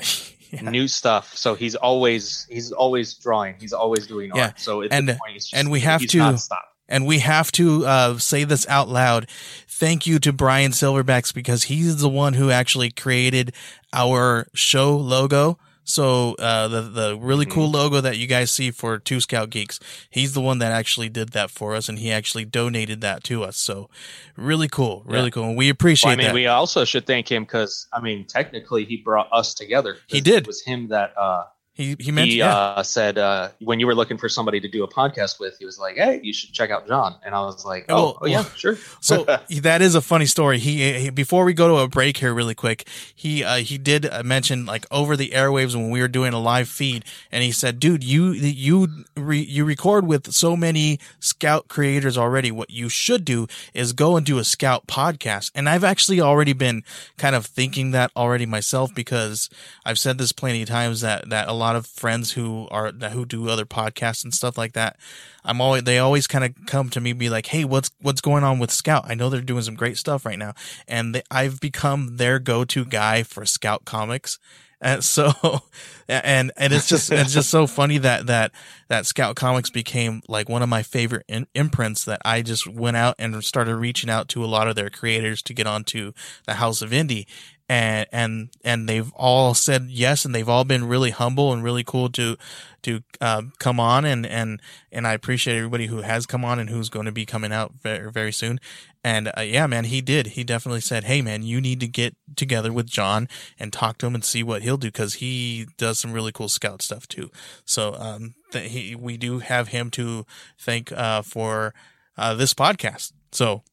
Yeah. 0.50 0.70
new 0.70 0.88
stuff. 0.88 1.36
So 1.36 1.54
he's 1.54 1.74
always 1.74 2.46
he's 2.50 2.72
always 2.72 3.14
drawing. 3.14 3.56
He's 3.60 3.72
always 3.72 4.06
doing 4.06 4.30
art. 4.32 4.38
Yeah. 4.38 4.52
So 4.56 4.82
at 4.82 4.92
And- 4.92 5.08
point, 5.08 5.20
it's 5.36 5.50
just, 5.50 5.54
and 5.60 5.70
we 5.70 5.80
have 5.80 6.00
to- 6.06 6.38
stop. 6.38 6.64
And 6.88 7.04
we 7.04 7.18
have 7.18 7.50
to 7.52 7.84
uh, 7.84 8.18
say 8.18 8.44
this 8.44 8.64
out 8.68 8.88
loud. 8.88 9.28
Thank 9.66 10.06
you 10.06 10.20
to 10.20 10.32
Brian 10.32 10.70
Silverbacks 10.70 11.34
because 11.34 11.64
he's 11.64 11.96
the 12.00 12.08
one 12.08 12.34
who 12.34 12.48
actually 12.52 12.90
created 12.92 13.52
our 13.92 14.46
show 14.54 14.96
logo. 14.96 15.58
So 15.88 16.34
uh, 16.34 16.66
the 16.66 16.82
the 16.82 17.16
really 17.16 17.46
Mhm. 17.46 17.50
cool 17.52 17.70
logo 17.70 18.00
that 18.00 18.18
you 18.18 18.26
guys 18.26 18.50
see 18.50 18.72
for 18.72 18.98
Two 18.98 19.20
Scout 19.20 19.50
Geeks, 19.50 19.78
he's 20.10 20.34
the 20.34 20.40
one 20.40 20.58
that 20.58 20.72
actually 20.72 21.08
did 21.08 21.30
that 21.30 21.48
for 21.50 21.74
us, 21.76 21.88
and 21.88 21.98
he 22.00 22.10
actually 22.10 22.44
donated 22.44 23.00
that 23.02 23.22
to 23.24 23.44
us. 23.44 23.56
So 23.56 23.88
really 24.36 24.68
cool, 24.68 25.04
really 25.06 25.26
Yeah. 25.26 25.30
cool, 25.30 25.44
and 25.44 25.56
we 25.56 25.68
appreciate 25.68 26.08
Well, 26.08 26.14
I 26.14 26.16
mean, 26.16 26.26
that. 26.26 26.34
we 26.34 26.46
also 26.48 26.84
should 26.84 27.06
thank 27.06 27.30
him 27.30 27.44
because 27.44 27.86
I 27.92 28.00
mean, 28.00 28.26
technically, 28.26 28.84
he 28.84 28.96
brought 28.98 29.28
us 29.32 29.54
together. 29.54 29.98
He 30.08 30.20
did. 30.20 30.42
It 30.42 30.46
was 30.48 30.62
him 30.62 30.88
that 30.88 31.14
uh, 31.16 31.44
he 31.76 31.94
he 32.00 32.10
mentioned 32.10 32.32
he 32.32 32.38
yeah. 32.38 32.56
uh, 32.56 32.82
said 32.82 33.18
uh, 33.18 33.50
when 33.60 33.80
you 33.80 33.86
were 33.86 33.94
looking 33.94 34.16
for 34.16 34.30
somebody 34.30 34.60
to 34.60 34.68
do 34.68 34.82
a 34.82 34.88
podcast 34.88 35.38
with, 35.38 35.58
he 35.58 35.66
was 35.66 35.78
like, 35.78 35.96
"Hey, 35.96 36.20
you 36.22 36.32
should 36.32 36.50
check 36.54 36.70
out 36.70 36.88
John." 36.88 37.16
And 37.22 37.34
I 37.34 37.40
was 37.40 37.66
like, 37.66 37.84
"Oh, 37.90 37.94
Well, 37.94 38.18
oh 38.22 38.26
yeah, 38.26 38.44
sure." 38.56 38.78
So 39.02 39.24
that 39.60 39.82
is 39.82 39.94
a 39.94 40.00
funny 40.00 40.24
story. 40.24 40.58
He, 40.58 40.94
he 40.94 41.10
before 41.10 41.44
we 41.44 41.52
go 41.52 41.68
to 41.68 41.74
a 41.82 41.88
break 41.88 42.16
here, 42.16 42.32
really 42.32 42.54
quick, 42.54 42.88
he 43.14 43.44
uh, 43.44 43.56
he 43.56 43.76
did 43.76 44.06
uh, 44.06 44.22
mention 44.24 44.64
like 44.64 44.86
over 44.90 45.18
the 45.18 45.30
airwaves 45.30 45.74
when 45.74 45.90
we 45.90 46.00
were 46.00 46.08
doing 46.08 46.32
a 46.32 46.38
live 46.38 46.66
feed, 46.66 47.04
and 47.30 47.44
he 47.44 47.52
said, 47.52 47.78
"Dude, 47.78 48.02
you 48.02 48.32
you 48.32 49.04
re, 49.14 49.38
you 49.38 49.66
record 49.66 50.06
with 50.06 50.32
so 50.32 50.56
many 50.56 50.98
Scout 51.20 51.68
creators 51.68 52.16
already. 52.16 52.50
What 52.50 52.70
you 52.70 52.88
should 52.88 53.26
do 53.26 53.48
is 53.74 53.92
go 53.92 54.16
and 54.16 54.24
do 54.24 54.38
a 54.38 54.44
Scout 54.44 54.86
podcast." 54.86 55.50
And 55.54 55.68
I've 55.68 55.84
actually 55.84 56.22
already 56.22 56.54
been 56.54 56.84
kind 57.18 57.36
of 57.36 57.44
thinking 57.44 57.90
that 57.90 58.12
already 58.16 58.46
myself 58.46 58.94
because 58.94 59.50
I've 59.84 59.98
said 59.98 60.16
this 60.16 60.32
plenty 60.32 60.62
of 60.62 60.68
times 60.68 61.02
that 61.02 61.28
that 61.28 61.48
a 61.48 61.52
lot 61.52 61.65
of 61.74 61.86
friends 61.86 62.32
who 62.32 62.68
are 62.70 62.92
who 62.92 63.24
do 63.24 63.48
other 63.48 63.66
podcasts 63.66 64.22
and 64.22 64.32
stuff 64.32 64.56
like 64.56 64.74
that. 64.74 64.96
I'm 65.44 65.60
always 65.60 65.82
they 65.82 65.98
always 65.98 66.26
kind 66.26 66.44
of 66.44 66.54
come 66.66 66.90
to 66.90 67.00
me 67.00 67.12
be 67.12 67.30
like, 67.30 67.46
"Hey, 67.46 67.64
what's 67.64 67.90
what's 68.00 68.20
going 68.20 68.44
on 68.44 68.58
with 68.58 68.70
Scout? 68.70 69.06
I 69.08 69.14
know 69.14 69.30
they're 69.30 69.40
doing 69.40 69.62
some 69.62 69.74
great 69.74 69.96
stuff 69.96 70.24
right 70.24 70.38
now." 70.38 70.54
And 70.86 71.14
they, 71.16 71.22
I've 71.30 71.58
become 71.58 72.18
their 72.18 72.38
go-to 72.38 72.84
guy 72.84 73.22
for 73.24 73.44
Scout 73.44 73.84
comics. 73.84 74.38
And 74.80 75.02
so 75.02 75.32
and 76.08 76.52
and 76.56 76.72
it's 76.72 76.88
just 76.88 77.10
it's 77.10 77.32
just 77.32 77.48
so 77.50 77.66
funny 77.66 77.98
that 77.98 78.26
that 78.26 78.52
that 78.88 79.06
Scout 79.06 79.34
Comics 79.34 79.70
became 79.70 80.22
like 80.28 80.48
one 80.48 80.62
of 80.62 80.68
my 80.68 80.82
favorite 80.82 81.24
in, 81.28 81.46
imprints 81.54 82.04
that 82.04 82.20
I 82.24 82.42
just 82.42 82.68
went 82.68 82.96
out 82.96 83.14
and 83.18 83.42
started 83.42 83.76
reaching 83.76 84.10
out 84.10 84.28
to 84.28 84.44
a 84.44 84.46
lot 84.46 84.68
of 84.68 84.76
their 84.76 84.90
creators 84.90 85.42
to 85.42 85.54
get 85.54 85.66
onto 85.66 86.12
the 86.44 86.54
House 86.54 86.82
of 86.82 86.90
Indie 86.90 87.26
and 87.68 88.06
and 88.12 88.48
and 88.64 88.88
they've 88.88 89.12
all 89.14 89.52
said 89.52 89.86
yes 89.88 90.24
and 90.24 90.34
they've 90.34 90.48
all 90.48 90.64
been 90.64 90.86
really 90.86 91.10
humble 91.10 91.52
and 91.52 91.64
really 91.64 91.82
cool 91.82 92.08
to 92.10 92.36
to 92.82 93.02
uh, 93.20 93.42
come 93.58 93.80
on 93.80 94.04
and 94.04 94.24
and 94.24 94.60
and 94.92 95.06
I 95.06 95.12
appreciate 95.14 95.56
everybody 95.56 95.86
who 95.86 96.02
has 96.02 96.26
come 96.26 96.44
on 96.44 96.60
and 96.60 96.70
who's 96.70 96.88
going 96.88 97.06
to 97.06 97.12
be 97.12 97.26
coming 97.26 97.52
out 97.52 97.74
very 97.82 98.10
very 98.12 98.32
soon. 98.32 98.60
And 99.02 99.32
uh, 99.36 99.40
yeah 99.40 99.66
man 99.66 99.84
he 99.84 100.00
did. 100.00 100.28
He 100.28 100.44
definitely 100.44 100.80
said 100.80 101.04
hey 101.04 101.22
man 101.22 101.42
you 101.42 101.60
need 101.60 101.80
to 101.80 101.88
get 101.88 102.14
together 102.36 102.72
with 102.72 102.86
John 102.86 103.28
and 103.58 103.72
talk 103.72 103.98
to 103.98 104.06
him 104.06 104.14
and 104.14 104.24
see 104.24 104.44
what 104.44 104.62
he'll 104.62 104.76
do 104.76 104.88
because 104.88 105.14
he 105.14 105.66
does 105.76 105.98
some 105.98 106.12
really 106.12 106.32
cool 106.32 106.48
scout 106.48 106.82
stuff 106.82 107.08
too. 107.08 107.30
So 107.64 107.94
um 107.94 108.34
th- 108.52 108.70
he, 108.70 108.94
we 108.94 109.16
do 109.16 109.40
have 109.40 109.68
him 109.68 109.90
to 109.92 110.24
thank 110.56 110.92
uh 110.92 111.22
for 111.22 111.74
uh 112.16 112.34
this 112.34 112.54
podcast. 112.54 113.12
So 113.32 113.64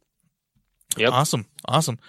Yep. 0.97 1.11
awesome. 1.11 1.45
Awesome 1.67 1.99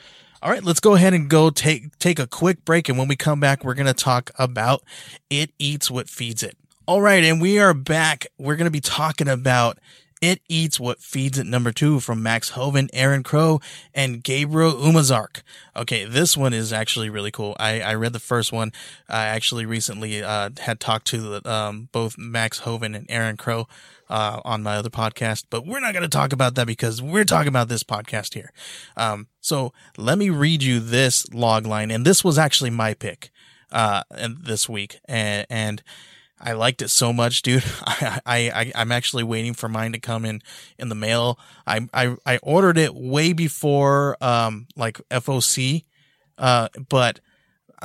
all 0.45 0.51
right, 0.51 0.63
let's 0.63 0.79
go 0.79 0.95
ahead 0.95 1.15
and 1.15 1.31
go 1.31 1.49
take 1.49 1.99
take 1.99 2.19
a 2.19 2.27
quick 2.27 2.67
break 2.67 2.91
and 2.91 2.99
when 2.99 3.09
we 3.09 3.17
come 3.17 3.41
back 3.41 3.65
we're 3.65 3.73
going 3.73 3.87
to 3.87 3.95
talk 3.95 4.31
about 4.39 4.83
it 5.31 5.51
eats 5.59 5.91
what 5.91 6.11
feeds 6.11 6.43
it. 6.43 6.55
All 6.87 7.01
right, 7.01 7.25
and 7.25 7.41
we 7.41 7.59
are 7.59 7.73
back. 7.73 8.27
We're 8.37 8.57
going 8.57 8.67
to 8.67 8.71
be 8.71 8.83
talking 8.83 9.27
about 9.27 9.79
it 10.25 10.41
eats 10.49 10.81
what 10.81 11.01
feeds 11.01 11.39
it 11.39 11.47
number 11.47 11.73
2 11.73 12.01
from 12.01 12.23
Max 12.23 12.51
Hoven, 12.51 12.89
Aaron 12.93 13.23
Crow, 13.23 13.61
and 13.95 14.23
Gabriel 14.23 14.73
Umazark. 14.73 15.43
Okay, 15.77 16.05
this 16.05 16.37
one 16.37 16.53
is 16.53 16.73
actually 16.73 17.11
really 17.11 17.31
cool. 17.31 17.57
I 17.59 17.81
I 17.81 17.95
read 17.95 18.13
the 18.13 18.21
first 18.21 18.53
one. 18.53 18.73
I 19.09 19.27
actually 19.27 19.67
recently 19.67 20.23
uh 20.23 20.51
had 20.61 20.81
talked 20.81 21.07
to 21.09 21.41
um 21.45 21.89
both 21.93 22.17
Max 22.17 22.61
Hoven 22.61 22.95
and 22.95 23.07
Aaron 23.09 23.37
Crow 23.37 23.67
uh, 24.09 24.41
on 24.45 24.63
my 24.63 24.77
other 24.77 24.91
podcast, 24.91 25.45
but 25.51 25.67
we're 25.67 25.81
not 25.81 25.93
going 25.93 26.03
to 26.03 26.09
talk 26.09 26.33
about 26.33 26.55
that 26.55 26.67
because 26.67 27.01
we're 27.01 27.25
talking 27.25 27.49
about 27.49 27.69
this 27.69 27.83
podcast 27.83 28.35
here. 28.35 28.53
Um, 28.97 29.29
so 29.41 29.73
let 29.97 30.19
me 30.19 30.31
read 30.31 30.63
you 30.63 30.81
this 30.81 31.33
log 31.33 31.67
line, 31.67 31.91
and 31.91 32.05
this 32.05 32.23
was 32.23 32.39
actually 32.39 32.71
my 32.71 32.95
pick 32.95 33.31
uh, 33.73 34.03
this 34.11 34.69
week, 34.69 35.01
and, 35.07 35.47
and 35.51 35.83
I 36.45 36.53
liked 36.53 36.83
it 36.83 36.89
so 36.89 37.13
much, 37.13 37.41
dude. 37.43 37.65
I, 37.87 38.21
I, 38.27 38.37
I 38.37 38.73
I'm 38.75 38.93
actually 38.93 39.25
waiting 39.25 39.55
for 39.55 39.69
mine 39.69 39.93
to 39.93 39.99
come 39.99 40.25
in 40.25 40.43
in 40.79 40.91
the 40.91 40.95
mail. 40.95 41.39
I 41.67 41.89
I, 41.93 42.17
I 42.27 42.37
ordered 42.43 42.77
it 42.77 42.95
way 42.95 43.33
before 43.33 44.23
um 44.23 44.67
like 44.77 45.01
FOC, 45.11 45.85
uh, 46.37 46.69
but 46.89 47.21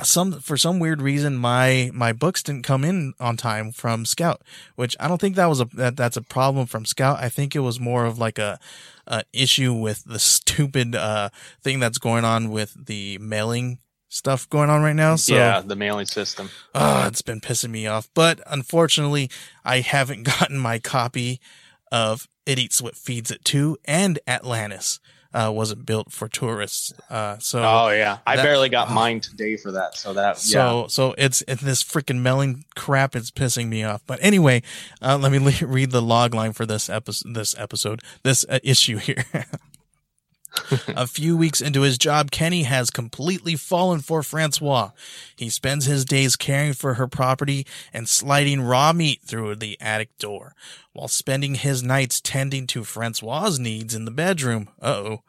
some 0.02 0.32
for 0.40 0.56
some 0.56 0.78
weird 0.78 1.00
reason 1.00 1.36
my 1.36 1.90
my 1.94 2.12
books 2.12 2.42
didn't 2.42 2.64
come 2.64 2.84
in 2.84 3.14
on 3.18 3.36
time 3.36 3.72
from 3.72 4.04
Scout, 4.04 4.42
which 4.76 4.94
I 5.00 5.08
don't 5.08 5.20
think 5.20 5.36
that 5.36 5.46
was 5.46 5.60
a 5.60 5.64
that, 5.74 5.96
that's 5.96 6.16
a 6.16 6.22
problem 6.22 6.66
from 6.66 6.84
Scout. 6.84 7.18
I 7.18 7.30
think 7.30 7.56
it 7.56 7.60
was 7.60 7.80
more 7.80 8.04
of 8.04 8.18
like 8.18 8.38
a, 8.38 8.58
a 9.06 9.24
issue 9.32 9.72
with 9.72 10.04
the 10.04 10.18
stupid 10.18 10.94
uh 10.94 11.30
thing 11.62 11.80
that's 11.80 11.98
going 11.98 12.24
on 12.24 12.50
with 12.50 12.86
the 12.86 13.18
mailing 13.18 13.78
stuff 14.10 14.50
going 14.50 14.68
on 14.68 14.82
right 14.82 14.96
now. 14.96 15.16
So 15.16 15.34
yeah, 15.34 15.62
the 15.64 15.76
mailing 15.76 16.04
system. 16.04 16.50
Ah, 16.74 17.06
it's 17.06 17.22
been 17.22 17.40
pissing 17.40 17.70
me 17.70 17.86
off. 17.86 18.10
But 18.12 18.40
unfortunately, 18.46 19.30
I 19.64 19.80
haven't 19.80 20.22
gotten 20.38 20.58
my 20.58 20.78
copy 20.78 21.40
of 21.90 22.28
It 22.44 22.58
Eats 22.58 22.82
What 22.82 22.96
Feeds 22.96 23.30
It 23.30 23.42
2 23.46 23.78
and 23.86 24.18
Atlantis. 24.26 25.00
Uh, 25.32 25.48
wasn't 25.54 25.86
built 25.86 26.10
for 26.10 26.26
tourists. 26.26 26.92
Uh, 27.08 27.38
so 27.38 27.62
Oh 27.62 27.90
yeah, 27.90 28.18
I 28.26 28.34
that- 28.34 28.42
barely 28.42 28.68
got 28.68 28.90
oh. 28.90 28.94
mine 28.94 29.20
today 29.20 29.56
for 29.56 29.70
that. 29.70 29.94
So 29.94 30.12
that 30.14 30.38
so 30.38 30.86
so 30.88 31.14
it's, 31.16 31.44
it's 31.46 31.62
this 31.62 31.84
freaking 31.84 32.20
mailing 32.20 32.64
crap. 32.74 33.14
It's 33.14 33.30
pissing 33.30 33.68
me 33.68 33.84
off. 33.84 34.02
But 34.08 34.18
anyway, 34.22 34.64
uh, 35.00 35.18
let 35.18 35.30
me 35.30 35.38
le- 35.38 35.52
read 35.68 35.92
the 35.92 36.02
log 36.02 36.34
line 36.34 36.52
for 36.52 36.66
this 36.66 36.90
episode. 36.90 37.34
This 37.34 37.54
episode, 37.56 38.00
this 38.24 38.44
uh, 38.48 38.58
issue 38.64 38.96
here. 38.96 39.24
A 40.88 41.06
few 41.06 41.36
weeks 41.36 41.60
into 41.60 41.82
his 41.82 41.98
job, 41.98 42.30
Kenny 42.30 42.64
has 42.64 42.90
completely 42.90 43.56
fallen 43.56 44.00
for 44.00 44.22
Francois. 44.22 44.90
He 45.36 45.48
spends 45.48 45.84
his 45.84 46.04
days 46.04 46.36
caring 46.36 46.72
for 46.72 46.94
her 46.94 47.06
property 47.06 47.66
and 47.92 48.08
sliding 48.08 48.60
raw 48.60 48.92
meat 48.92 49.20
through 49.24 49.56
the 49.56 49.80
attic 49.80 50.16
door, 50.18 50.54
while 50.92 51.08
spending 51.08 51.54
his 51.54 51.82
nights 51.82 52.20
tending 52.20 52.66
to 52.68 52.84
Francois's 52.84 53.58
needs 53.58 53.94
in 53.94 54.04
the 54.04 54.10
bedroom. 54.10 54.68
Uh-oh. 54.80 55.22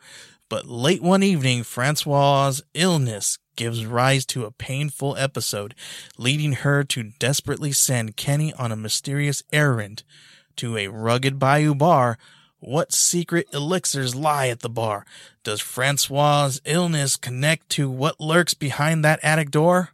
But 0.50 0.66
late 0.66 1.02
one 1.02 1.24
evening, 1.24 1.64
Francois's 1.64 2.62
illness 2.74 3.38
gives 3.56 3.86
rise 3.86 4.26
to 4.26 4.46
a 4.46 4.52
painful 4.52 5.16
episode, 5.18 5.76
leading 6.18 6.54
her 6.54 6.84
to 6.86 7.12
desperately 7.20 7.72
send 7.72 8.18
Kenny 8.18 8.54
on 8.54 8.72
a 8.72 8.76
mysterious 8.76 9.44
errand 9.54 10.04
to 10.58 10.78
a 10.78 10.88
rugged 10.88 11.40
bayou 11.40 11.76
bar. 11.76 12.18
What 12.62 12.94
secret 12.94 13.48
elixirs 13.54 14.16
lie 14.16 14.48
at 14.48 14.60
the 14.60 14.70
bar? 14.70 15.04
Does 15.44 15.60
Francois's 15.60 16.62
illness 16.64 17.16
connect 17.16 17.70
to 17.70 17.90
what 17.90 18.20
lurks 18.20 18.54
behind 18.54 19.04
that 19.04 19.20
attic 19.24 19.50
door? 19.50 19.90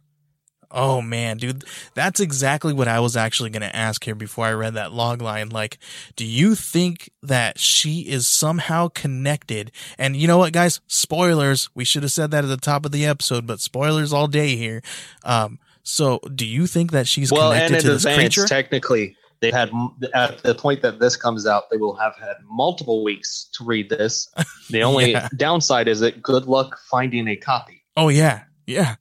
Oh 0.70 1.00
man, 1.00 1.38
dude, 1.38 1.64
that's 1.94 2.20
exactly 2.20 2.74
what 2.74 2.86
I 2.86 3.00
was 3.00 3.16
actually 3.16 3.48
going 3.48 3.62
to 3.62 3.74
ask 3.74 4.04
here 4.04 4.14
before 4.14 4.44
I 4.44 4.52
read 4.52 4.74
that 4.74 4.92
log 4.92 5.22
line. 5.22 5.48
Like, 5.48 5.78
do 6.14 6.26
you 6.26 6.54
think 6.54 7.08
that 7.22 7.58
she 7.58 8.00
is 8.00 8.26
somehow 8.26 8.88
connected? 8.88 9.72
And 9.96 10.14
you 10.14 10.28
know 10.28 10.36
what, 10.36 10.52
guys? 10.52 10.82
Spoilers. 10.86 11.70
We 11.74 11.86
should 11.86 12.02
have 12.02 12.12
said 12.12 12.30
that 12.32 12.44
at 12.44 12.48
the 12.48 12.58
top 12.58 12.84
of 12.84 12.92
the 12.92 13.06
episode, 13.06 13.46
but 13.46 13.60
spoilers 13.60 14.12
all 14.12 14.26
day 14.26 14.56
here. 14.56 14.82
Um, 15.24 15.58
so 15.82 16.20
do 16.34 16.44
you 16.44 16.66
think 16.66 16.92
that 16.92 17.08
she's 17.08 17.32
well, 17.32 17.50
and 17.50 17.68
connected 17.68 17.86
to 17.86 17.92
this 17.94 18.04
creature? 18.04 18.46
technically, 18.46 19.16
they 19.40 19.50
had 19.50 19.70
at 20.14 20.42
the 20.42 20.54
point 20.54 20.82
that 20.82 20.98
this 20.98 21.16
comes 21.16 21.46
out, 21.46 21.70
they 21.70 21.76
will 21.76 21.94
have 21.96 22.14
had 22.16 22.36
multiple 22.50 23.04
weeks 23.04 23.48
to 23.54 23.64
read 23.64 23.88
this. 23.90 24.28
The 24.70 24.82
only 24.82 25.12
Yeah. 25.12 25.28
downside 25.36 25.88
is 25.88 26.00
that 26.00 26.22
good 26.22 26.44
luck 26.46 26.78
finding 26.90 27.26
a 27.28 27.36
copy. 27.36 27.84
Oh 27.96 28.08
yeah, 28.08 28.44
yeah. 28.66 28.96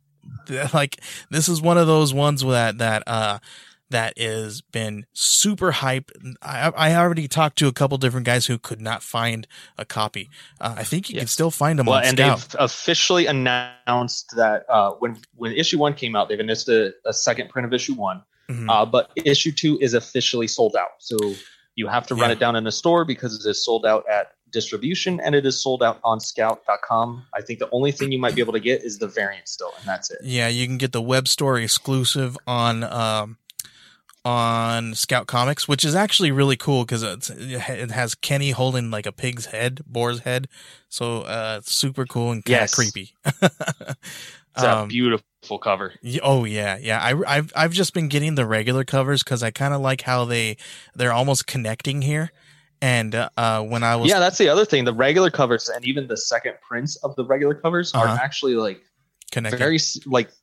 Like 0.73 1.02
this 1.30 1.50
is 1.50 1.62
one 1.62 1.78
of 1.78 1.88
those 1.88 2.13
ones 2.13 2.41
that 2.43 2.78
that 2.78 3.04
uh 3.06 3.39
that 3.89 4.13
is 4.17 4.62
been 4.62 5.06
super 5.13 5.71
hype. 5.71 6.12
I 6.41 6.69
I 6.76 6.95
already 6.95 7.28
talked 7.28 7.58
to 7.60 7.67
a 7.67 7.73
couple 7.73 7.97
different 7.97 8.26
guys 8.26 8.45
who 8.45 8.58
could 8.58 8.80
not 8.82 9.02
find 9.04 9.47
a 9.78 9.84
copy. 9.86 10.30
Uh, 10.62 10.76
I 10.78 10.84
think 10.84 11.10
you 11.10 11.17
can 11.17 11.28
still 11.28 11.52
find 11.52 11.80
them 11.80 11.86
Well, 11.88 12.00
and 12.00 12.17
Scout. 12.17 12.39
they've 12.39 12.56
officially 12.60 13.26
announced 13.28 14.34
that 14.38 14.65
uh, 14.69 14.91
when 15.00 15.17
when 15.36 15.52
issue 15.54 15.80
one 15.80 15.93
came 15.93 16.15
out, 16.15 16.30
they've 16.30 16.39
announced 16.39 16.69
a, 16.69 16.93
a 17.06 17.13
second 17.13 17.50
print 17.50 17.65
of 17.65 17.73
issue 17.73 17.93
one. 17.93 18.21
Mhm. 18.49 18.69
Uh, 18.69 18.86
but 18.86 19.12
issue 19.15 19.51
two 19.51 19.77
is 19.81 19.93
officially 19.93 20.47
sold 20.47 20.75
out. 20.75 20.91
So 20.99 21.17
you 21.75 21.88
have 21.88 22.07
to 22.07 22.15
run 22.15 22.29
Yeah. 22.29 22.33
it 22.33 22.39
down 22.39 22.55
in 22.55 22.65
a 22.67 22.71
store 22.71 23.05
because 23.05 23.43
it 23.45 23.49
is 23.49 23.63
sold 23.63 23.86
out 23.86 24.03
at 24.10 24.31
distribution 24.51 25.19
and 25.19 25.36
it 25.36 25.45
is 25.45 25.62
sold 25.62 25.83
out 25.83 25.99
on 26.03 26.19
scout.com. 26.21 27.25
I 27.36 27.41
think 27.41 27.60
the 27.60 27.69
only 27.71 27.91
thing 27.91 28.12
you 28.13 28.17
might 28.19 28.33
be 28.36 28.41
able 28.41 28.53
to 28.53 28.60
get 28.62 28.81
is 28.83 28.97
the 28.99 29.07
variant 29.07 29.47
still, 29.49 29.71
and 29.77 29.86
that's 29.88 30.10
it. 30.10 30.19
yeah, 30.23 30.47
you 30.47 30.65
can 30.65 30.77
get 30.77 30.93
the 30.93 31.01
web 31.01 31.27
store 31.27 31.60
exclusive 31.60 32.38
on 32.47 32.83
um 32.83 33.38
on 34.25 34.93
Scout 34.93 35.25
Comics, 35.27 35.67
which 35.69 35.86
is 35.86 35.95
actually 35.95 36.31
really 36.31 36.57
cool 36.57 36.83
because 36.83 37.29
it 37.29 37.91
has 37.91 38.13
Kenny 38.15 38.51
holding 38.51 38.89
like 38.91 39.05
a 39.05 39.12
pig's 39.13 39.47
head, 39.47 39.81
boar's 39.86 40.19
head. 40.21 40.47
So 40.89 41.21
uh, 41.21 41.62
super 41.63 42.05
cool 42.05 42.31
and 42.31 42.43
kind 42.43 42.55
of 42.55 42.62
Yes. 42.62 42.75
creepy. 42.75 43.13
It's 44.55 44.63
a 44.63 44.77
Um, 44.79 44.88
beautiful 44.88 45.26
cover. 45.57 45.93
Oh 46.21 46.43
yeah, 46.43 46.77
yeah. 46.77 46.99
I, 47.01 47.38
I've 47.38 47.53
I've 47.55 47.71
just 47.71 47.93
been 47.93 48.10
getting 48.10 48.36
the 48.36 48.45
regular 48.45 48.83
covers 48.83 49.23
because 49.23 49.41
I 49.41 49.51
kind 49.51 49.73
of 49.73 49.79
like 49.79 50.01
how 50.01 50.25
they 50.25 50.57
they're 50.95 51.13
almost 51.13 51.47
connecting 51.47 52.01
here. 52.01 52.31
And 52.81 53.15
uh, 53.15 53.29
uh, 53.38 53.63
when 53.63 53.83
I 53.83 53.95
was 53.95 54.10
Yeah, 54.10 54.19
that's 54.19 54.38
the 54.38 54.49
other 54.49 54.65
thing. 54.65 54.83
The 54.83 54.93
regular 54.93 55.31
covers 55.31 55.69
and 55.69 55.83
even 55.86 56.07
the 56.07 56.17
second 56.17 56.55
prints 56.67 56.97
of 56.97 57.15
the 57.15 57.25
regular 57.25 57.55
covers 57.55 57.93
are 57.93 58.05
Uh-huh. 58.05 58.19
actually 58.21 58.55
like 58.55 58.81
connecting, 59.31 59.57
very 59.57 59.79
like 60.05 60.27
s- 60.27 60.38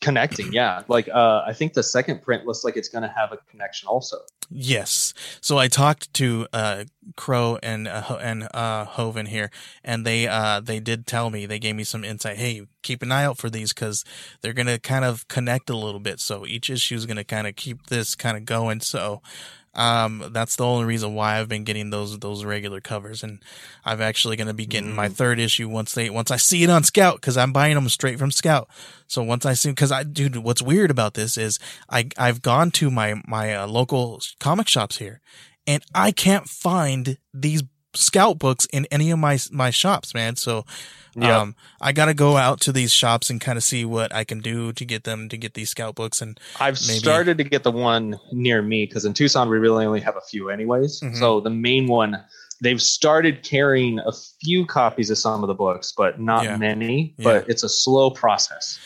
connecting. 0.00 0.52
Yeah, 0.52 0.82
like 0.88 1.08
uh, 1.08 1.42
I 1.46 1.52
think 1.52 1.74
the 1.74 1.82
second 1.82 2.22
print 2.22 2.46
looks 2.46 2.64
like 2.64 2.76
it's 2.76 2.88
going 2.88 3.02
to 3.02 3.08
have 3.08 3.32
a 3.32 3.38
connection 3.50 3.88
also. 3.88 4.18
yes. 4.50 5.14
So 5.40 5.58
I 5.58 5.68
talked 5.68 6.12
to 6.14 6.46
uh, 6.52 6.84
Crow 7.16 7.58
and 7.62 7.88
uh, 7.88 8.18
and 8.20 8.48
uh, 8.52 8.84
Hoven 8.84 9.26
here, 9.26 9.50
and 9.84 10.06
they 10.06 10.26
uh, 10.26 10.60
they 10.60 10.80
did 10.80 11.06
tell 11.06 11.30
me 11.30 11.46
they 11.46 11.58
gave 11.58 11.76
me 11.76 11.84
some 11.84 12.04
insight. 12.04 12.36
Hey, 12.36 12.66
keep 12.82 13.02
an 13.02 13.12
eye 13.12 13.24
out 13.24 13.38
for 13.38 13.50
these 13.50 13.72
because 13.72 14.04
they're 14.40 14.52
gonna 14.52 14.78
kind 14.78 15.04
of 15.04 15.26
connect 15.28 15.70
a 15.70 15.76
little 15.76 16.00
bit. 16.00 16.20
So 16.20 16.46
each 16.46 16.70
issue 16.70 16.94
is 16.94 17.06
gonna 17.06 17.24
kind 17.24 17.46
of 17.46 17.56
keep 17.56 17.86
this 17.86 18.14
kind 18.14 18.36
of 18.36 18.44
going. 18.44 18.80
So. 18.80 19.22
Um, 19.76 20.30
that's 20.30 20.56
the 20.56 20.64
only 20.64 20.86
reason 20.86 21.14
why 21.14 21.38
I've 21.38 21.50
been 21.50 21.64
getting 21.64 21.90
those 21.90 22.18
those 22.18 22.44
regular 22.44 22.80
covers, 22.80 23.22
and 23.22 23.42
I'm 23.84 24.00
actually 24.00 24.36
going 24.36 24.46
to 24.46 24.54
be 24.54 24.64
getting 24.64 24.94
my 24.94 25.08
third 25.08 25.38
issue 25.38 25.68
once 25.68 25.92
they 25.92 26.08
once 26.08 26.30
I 26.30 26.38
see 26.38 26.64
it 26.64 26.70
on 26.70 26.82
Scout 26.82 27.16
because 27.16 27.36
I'm 27.36 27.52
buying 27.52 27.74
them 27.74 27.88
straight 27.90 28.18
from 28.18 28.30
Scout. 28.30 28.68
So 29.06 29.22
once 29.22 29.44
I 29.44 29.52
see, 29.52 29.68
because 29.68 29.92
I 29.92 30.02
dude, 30.02 30.38
what's 30.38 30.62
weird 30.62 30.90
about 30.90 31.12
this 31.12 31.36
is 31.36 31.58
I 31.90 32.08
I've 32.16 32.40
gone 32.40 32.70
to 32.72 32.90
my 32.90 33.20
my 33.26 33.54
uh, 33.54 33.66
local 33.66 34.20
comic 34.40 34.66
shops 34.66 34.96
here, 34.96 35.20
and 35.66 35.82
I 35.94 36.10
can't 36.10 36.48
find 36.48 37.18
these 37.34 37.62
Scout 37.96 38.38
books 38.38 38.66
in 38.72 38.86
any 38.90 39.10
of 39.10 39.18
my 39.18 39.38
my 39.50 39.70
shops, 39.70 40.14
man. 40.14 40.36
So 40.36 40.64
Yeah. 41.18 41.40
um, 41.40 41.54
I 41.80 41.92
got 41.92 42.06
to 42.06 42.14
go 42.14 42.36
out 42.36 42.60
to 42.60 42.72
these 42.72 42.92
shops 42.92 43.30
and 43.30 43.40
kind 43.40 43.56
of 43.56 43.64
see 43.64 43.86
what 43.86 44.14
I 44.14 44.22
can 44.24 44.40
do 44.40 44.72
to 44.74 44.84
get 44.84 45.04
them 45.04 45.28
to 45.30 45.36
get 45.38 45.54
these 45.54 45.70
Scout 45.70 45.94
books 45.94 46.20
and 46.20 46.38
I've 46.60 46.78
Maybe- 46.86 46.98
started 46.98 47.38
to 47.38 47.44
get 47.44 47.62
the 47.62 47.70
one 47.70 48.20
near 48.32 48.60
me 48.60 48.84
because 48.84 49.04
in 49.06 49.14
Tucson 49.14 49.48
we 49.48 49.56
really 49.58 49.86
only 49.86 50.00
have 50.00 50.16
a 50.16 50.20
few 50.20 50.50
anyways. 50.50 51.00
Mhm. 51.00 51.16
So 51.18 51.40
the 51.40 51.48
main 51.50 51.86
one, 51.86 52.18
they've 52.60 52.80
started 52.82 53.42
carrying 53.42 53.98
a 53.98 54.12
few 54.42 54.64
copies 54.66 55.10
of 55.10 55.18
some 55.18 55.42
of 55.44 55.48
the 55.48 55.54
books, 55.54 55.92
but 55.96 56.20
not 56.20 56.44
Yeah. 56.44 56.56
many. 56.56 57.14
Yeah. 57.18 57.24
But 57.24 57.48
it's 57.48 57.62
a 57.62 57.68
slow 57.68 58.10
process. 58.10 58.78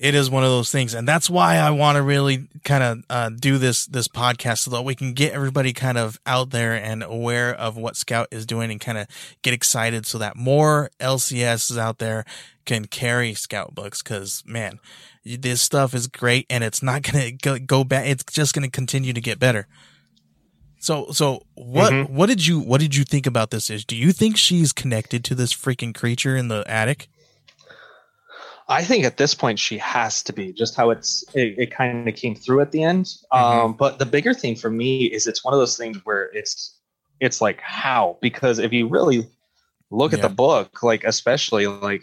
it 0.00 0.14
is 0.14 0.30
one 0.30 0.44
of 0.44 0.50
those 0.50 0.70
things 0.70 0.94
and 0.94 1.08
that's 1.08 1.28
why 1.28 1.56
i 1.56 1.70
want 1.72 1.96
to 1.96 2.02
really 2.02 2.46
kind 2.62 2.84
of 2.84 2.98
uh, 3.10 3.28
do 3.30 3.58
this 3.58 3.84
this 3.86 4.06
podcast 4.06 4.58
so 4.58 4.70
that 4.70 4.82
we 4.82 4.94
can 4.94 5.12
get 5.12 5.32
everybody 5.32 5.72
kind 5.72 5.98
of 5.98 6.20
out 6.24 6.50
there 6.50 6.72
and 6.74 7.02
aware 7.02 7.52
of 7.52 7.76
what 7.76 7.96
scout 7.96 8.28
is 8.30 8.46
doing 8.46 8.70
and 8.70 8.80
kind 8.80 8.96
of 8.96 9.08
get 9.42 9.52
excited 9.52 10.06
so 10.06 10.16
that 10.16 10.36
more 10.36 10.88
lcs 11.00 11.76
out 11.76 11.98
there 11.98 12.24
can 12.64 12.84
carry 12.84 13.34
scout 13.34 13.74
books 13.74 14.00
because 14.00 14.44
man 14.46 14.78
this 15.24 15.60
stuff 15.60 15.92
is 15.94 16.06
great 16.06 16.46
and 16.48 16.62
it's 16.62 16.80
not 16.80 17.02
gonna 17.02 17.32
go, 17.32 17.58
go 17.58 17.82
back 17.82 18.06
it's 18.06 18.22
just 18.32 18.54
gonna 18.54 18.70
continue 18.70 19.12
to 19.12 19.20
get 19.20 19.40
better 19.40 19.66
so 20.78 21.10
so 21.12 21.42
what 21.54 21.92
Mhm. 21.92 22.10
what 22.10 22.26
did 22.26 22.46
you 22.46 22.60
what 22.60 22.80
did 22.80 22.94
you 22.94 23.04
think 23.04 23.26
about 23.26 23.50
this 23.50 23.70
is 23.70 23.84
do 23.84 23.96
you 23.96 24.12
think 24.12 24.36
she's 24.36 24.72
connected 24.72 25.24
to 25.24 25.34
this 25.34 25.52
freaking 25.52 25.94
creature 25.94 26.36
in 26.36 26.48
the 26.48 26.64
attic 26.66 27.08
I 28.70 28.84
think 28.84 29.04
at 29.04 29.16
this 29.16 29.34
point 29.34 29.58
she 29.58 29.78
has 29.78 30.22
to 30.24 30.32
be 30.32 30.52
just 30.52 30.76
how 30.76 30.90
it's 30.90 31.24
it, 31.34 31.58
it 31.58 31.70
kind 31.70 32.06
of 32.06 32.14
came 32.14 32.34
through 32.34 32.60
at 32.60 32.70
the 32.70 32.82
end. 32.82 33.06
Mm-hmm. 33.32 33.42
Um, 33.42 33.72
but 33.72 33.98
the 33.98 34.04
bigger 34.04 34.34
thing 34.34 34.56
for 34.56 34.70
me 34.70 35.04
is 35.04 35.26
it's 35.26 35.42
one 35.42 35.54
of 35.54 35.60
those 35.60 35.76
things 35.76 35.98
where 36.04 36.30
it's 36.34 36.78
it's 37.18 37.40
like 37.40 37.60
how 37.62 38.18
because 38.20 38.58
if 38.58 38.72
you 38.72 38.86
really 38.86 39.26
look 39.90 40.12
at 40.12 40.20
the 40.20 40.28
book, 40.28 40.82
like 40.82 41.02
especially 41.04 41.66
like 41.66 42.02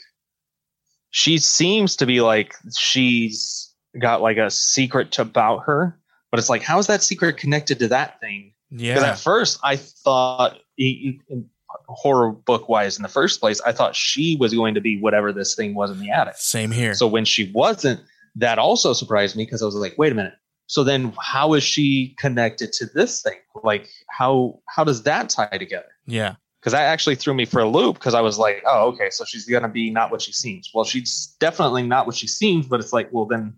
she 1.12 1.38
seems 1.38 1.96
to 1.98 2.08
be 2.08 2.22
like 2.22 2.56
she's 2.76 3.72
got 4.00 4.22
like 4.22 4.38
a 4.38 4.50
secret 4.50 5.18
about 5.20 5.60
her, 5.66 6.00
but 6.32 6.40
it's 6.40 6.50
like 6.50 6.64
how 6.64 6.80
is 6.80 6.88
that 6.88 7.04
secret 7.04 7.38
connected 7.38 7.78
to 7.78 7.90
that 7.90 8.20
thing? 8.20 8.54
Because 8.72 9.04
yeah 9.04 9.10
at 9.12 9.20
first 9.20 9.60
I 9.64 9.76
thought, 9.78 10.58
e- 10.78 10.84
e- 10.84 11.22
in 11.30 11.46
horror 11.88 12.32
book 12.32 12.70
wise, 12.70 12.98
in 12.98 13.04
the 13.04 13.10
first 13.10 13.40
place, 13.40 13.62
I 13.62 13.72
thought 13.72 13.96
she 13.96 14.38
was 14.40 14.54
going 14.54 14.76
to 14.76 14.82
be 14.82 15.00
whatever 15.00 15.32
this 15.34 15.56
thing 15.56 15.76
was 15.76 15.92
in 15.92 16.00
the 16.00 16.10
attic. 16.12 16.36
same 16.38 16.72
here 16.72 16.94
So 16.94 17.08
when 17.08 17.26
she 17.26 17.52
wasn't, 17.54 18.02
that 18.36 18.60
also 18.60 18.94
surprised 18.94 19.36
me 19.36 19.46
because 19.46 19.62
I 19.62 19.66
was 19.66 19.76
like, 19.76 19.96
wait 19.98 20.12
a 20.12 20.16
minute. 20.16 20.34
So 20.68 20.84
then 20.84 21.14
how 21.22 21.54
is 21.54 21.64
she 21.64 22.16
connected 22.18 22.74
to 22.74 22.88
this 22.88 23.22
thing? 23.22 23.38
Like 23.64 23.88
how 24.10 24.60
how 24.68 24.84
does 24.84 25.04
that 25.04 25.30
tie 25.30 25.58
together? 25.58 25.92
yeah 26.08 26.36
because 26.60 26.74
that 26.74 26.82
actually 26.82 27.16
threw 27.16 27.36
me 27.36 27.46
for 27.46 27.60
a 27.62 27.68
loop 27.70 27.94
because 27.94 28.16
I 28.16 28.22
was 28.22 28.40
like, 28.40 28.64
oh, 28.66 28.88
okay, 28.88 29.12
so 29.12 29.24
she's 29.24 29.46
gonna 29.46 29.70
be 29.70 29.92
not 29.92 30.10
what 30.10 30.24
she 30.24 30.34
seems. 30.34 30.72
Well, 30.74 30.84
she's 30.84 31.36
definitely 31.40 31.84
not 31.84 32.08
what 32.08 32.16
she 32.16 32.26
seems, 32.28 32.66
but 32.66 32.80
it's 32.80 32.92
like, 32.92 33.08
well, 33.12 33.26
then 33.26 33.54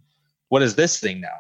what 0.50 0.62
is 0.62 0.76
this 0.76 1.00
thing 1.00 1.22
now? 1.22 1.40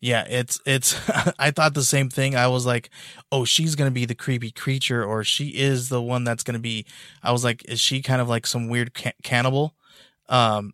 Yeah, 0.00 0.24
it's 0.28 0.58
it's. 0.64 0.96
I 1.38 1.50
thought 1.50 1.74
the 1.74 1.82
same 1.82 2.08
thing. 2.08 2.34
I 2.34 2.48
was 2.48 2.64
like, 2.64 2.90
"Oh, 3.30 3.44
she's 3.44 3.74
gonna 3.74 3.90
be 3.90 4.06
the 4.06 4.14
creepy 4.14 4.50
creature, 4.50 5.04
or 5.04 5.24
she 5.24 5.48
is 5.48 5.88
the 5.88 6.00
one 6.00 6.24
that's 6.24 6.42
gonna 6.42 6.58
be." 6.58 6.86
I 7.22 7.32
was 7.32 7.44
like, 7.44 7.64
"Is 7.66 7.80
she 7.80 8.00
kind 8.00 8.20
of 8.20 8.28
like 8.28 8.46
some 8.46 8.68
weird 8.68 8.94
ca- 8.94 9.12
cannibal?" 9.22 9.74
Um, 10.28 10.72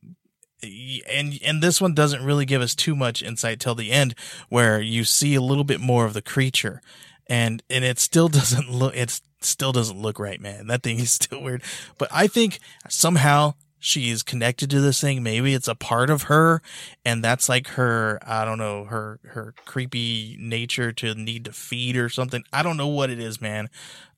and 0.63 1.39
and 1.45 1.63
this 1.63 1.81
one 1.81 1.95
doesn't 1.95 2.25
really 2.25 2.45
give 2.45 2.63
us 2.63 2.75
too 2.75 2.95
much 2.95 3.23
insight 3.23 3.59
till 3.59 3.75
the 3.75 3.91
end, 3.91 4.15
where 4.49 4.81
you 4.81 5.03
see 5.03 5.35
a 5.35 5.41
little 5.41 5.65
bit 5.65 5.81
more 5.81 6.05
of 6.05 6.15
the 6.15 6.23
creature, 6.23 6.81
and 7.27 7.63
and 7.69 7.85
it 7.85 7.99
still 7.99 8.29
doesn't 8.41 8.71
look. 8.71 8.97
It 8.97 9.21
still 9.41 9.73
doesn't 9.73 10.01
look 10.01 10.21
right, 10.21 10.41
man. 10.41 10.69
That 10.69 10.85
thing 10.85 11.01
is 11.01 11.11
still 11.11 11.43
weird. 11.43 11.63
But 11.99 12.09
I 12.13 12.29
think 12.29 12.61
somehow 12.89 13.55
she 13.87 14.11
is 14.11 14.25
connected 14.25 14.69
to 14.71 14.81
this 14.81 15.01
thing. 15.01 15.23
Maybe 15.23 15.55
it's 15.55 15.69
a 15.69 15.77
part 15.77 16.11
of 16.11 16.23
her, 16.23 16.61
and 17.05 17.23
that's 17.23 17.49
like 17.49 17.69
her. 17.69 18.19
I 18.27 18.45
don't 18.45 18.59
know 18.59 18.85
her 18.85 19.21
her 19.23 19.55
creepy 19.65 20.37
nature 20.41 20.93
to 20.93 21.15
need 21.15 21.45
to 21.45 21.53
feed 21.53 21.97
or 21.97 22.09
something. 22.09 22.43
I 22.53 22.65
don't 22.65 22.77
know 22.77 22.89
what 22.89 23.11
it 23.11 23.21
is, 23.21 23.41
man. 23.41 23.69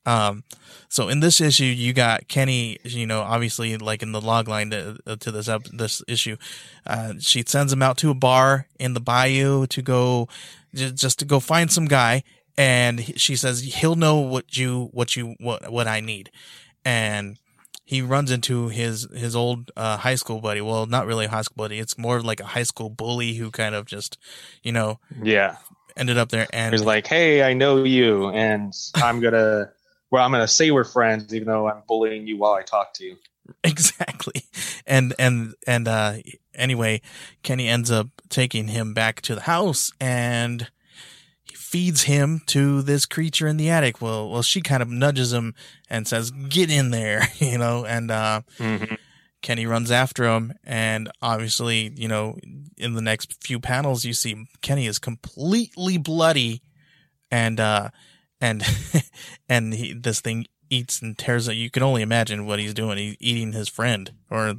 Um, 0.06 0.44
so 0.88 1.10
in 1.10 1.20
this 1.20 1.38
issue, 1.38 1.64
you 1.64 1.92
got 1.92 2.28
Kenny. 2.28 2.78
You 2.82 3.06
know, 3.06 3.20
obviously, 3.20 3.76
like 3.76 4.02
in 4.02 4.12
the 4.12 4.22
log 4.22 4.48
line 4.48 4.70
to, 4.70 4.96
to 5.04 5.30
this 5.30 5.48
up 5.48 5.64
this 5.64 6.02
issue, 6.08 6.38
uh, 6.86 7.14
she 7.18 7.44
sends 7.46 7.70
him 7.70 7.82
out 7.82 7.98
to 7.98 8.10
a 8.10 8.14
bar 8.14 8.68
in 8.78 8.94
the 8.94 9.00
bayou 9.00 9.66
to 9.66 9.82
go 9.82 10.28
just, 10.74 10.94
just 10.94 11.18
to 11.18 11.26
go 11.26 11.40
find 11.40 11.70
some 11.70 11.84
guy, 11.84 12.22
and 12.56 13.20
she 13.20 13.36
says 13.36 13.60
he'll 13.60 13.96
know 13.96 14.16
what 14.16 14.56
you 14.56 14.88
what 14.92 15.14
you 15.14 15.36
what 15.40 15.70
what 15.70 15.86
I 15.86 16.00
need, 16.00 16.30
and 16.86 17.36
he 17.88 18.02
runs 18.02 18.30
into 18.30 18.68
his 18.68 19.08
his 19.14 19.34
old 19.34 19.70
uh, 19.74 19.96
high 19.96 20.16
school 20.16 20.40
buddy. 20.42 20.60
Well, 20.60 20.84
not 20.86 21.06
really 21.06 21.24
a 21.24 21.30
high 21.30 21.40
school 21.42 21.56
buddy. 21.64 21.78
It's 21.78 21.96
more 21.96 22.20
like 22.20 22.40
a 22.40 22.44
high 22.52 22.64
school 22.64 22.90
bully 22.90 23.34
who 23.34 23.50
kind 23.50 23.74
of 23.74 23.86
just, 23.86 24.18
you 24.62 24.72
know, 24.72 25.00
Yeah, 25.22 25.56
ended 25.96 26.18
up 26.18 26.28
there. 26.28 26.46
And 26.52 26.72
he's 26.72 26.82
like, 26.84 27.06
hey, 27.06 27.42
I 27.42 27.54
know 27.54 27.84
you, 27.84 28.28
and 28.30 28.74
I'm 28.94 29.20
gonna. 29.20 29.72
Well, 30.10 30.24
I'm 30.24 30.32
gonna 30.32 30.48
say 30.48 30.70
we're 30.70 30.84
friends, 30.84 31.34
even 31.34 31.48
though 31.48 31.68
I'm 31.68 31.82
bullying 31.88 32.26
you 32.26 32.36
while 32.36 32.54
I 32.54 32.62
talk 32.62 32.92
to 32.94 33.04
you. 33.04 33.16
exactly. 33.64 34.42
And 34.86 35.14
and 35.18 35.54
and 35.66 35.88
uh, 35.88 36.14
anyway, 36.54 37.00
Kenny 37.42 37.68
ends 37.68 37.90
up 37.90 38.08
taking 38.28 38.68
him 38.68 38.94
back 38.94 39.20
to 39.22 39.34
the 39.34 39.42
house 39.42 39.92
and 40.00 40.68
feeds 41.70 42.02
him 42.04 42.40
to 42.46 42.82
this 42.82 43.04
creature 43.06 43.46
in 43.46 43.56
the 43.58 43.68
attic. 43.70 44.00
Well, 44.00 44.28
well, 44.30 44.42
she 44.42 44.60
kind 44.60 44.82
of 44.82 44.88
nudges 44.88 45.32
him 45.32 45.54
and 45.90 46.06
says, 46.08 46.30
"Get 46.30 46.70
in 46.70 46.90
there," 46.90 47.28
you 47.38 47.58
know, 47.58 47.84
and 47.84 48.10
uh, 48.10 48.42
Mm-hmm. 48.58 48.94
Kenny 49.40 49.66
runs 49.66 49.92
after 49.92 50.24
him, 50.24 50.52
and 50.64 51.08
obviously, 51.22 51.92
you 51.94 52.08
know, 52.08 52.36
in 52.76 52.94
the 52.94 53.00
next 53.00 53.42
few 53.44 53.60
panels, 53.60 54.04
you 54.04 54.12
see 54.12 54.48
Kenny 54.62 54.86
is 54.86 54.98
completely 54.98 55.96
bloody, 55.96 56.60
and 57.30 57.60
uh, 57.60 57.90
and 58.40 58.64
and 59.48 59.74
he, 59.74 59.92
this 59.92 60.20
thing 60.20 60.46
eats 60.70 61.00
and 61.00 61.16
tears 61.16 61.46
it. 61.48 61.54
You 61.54 61.70
can 61.70 61.82
only 61.84 62.02
imagine 62.02 62.46
what 62.46 62.58
he's 62.58 62.74
doing. 62.74 62.98
He's 62.98 63.16
eating 63.20 63.52
his 63.52 63.68
friend 63.68 64.10
or 64.28 64.54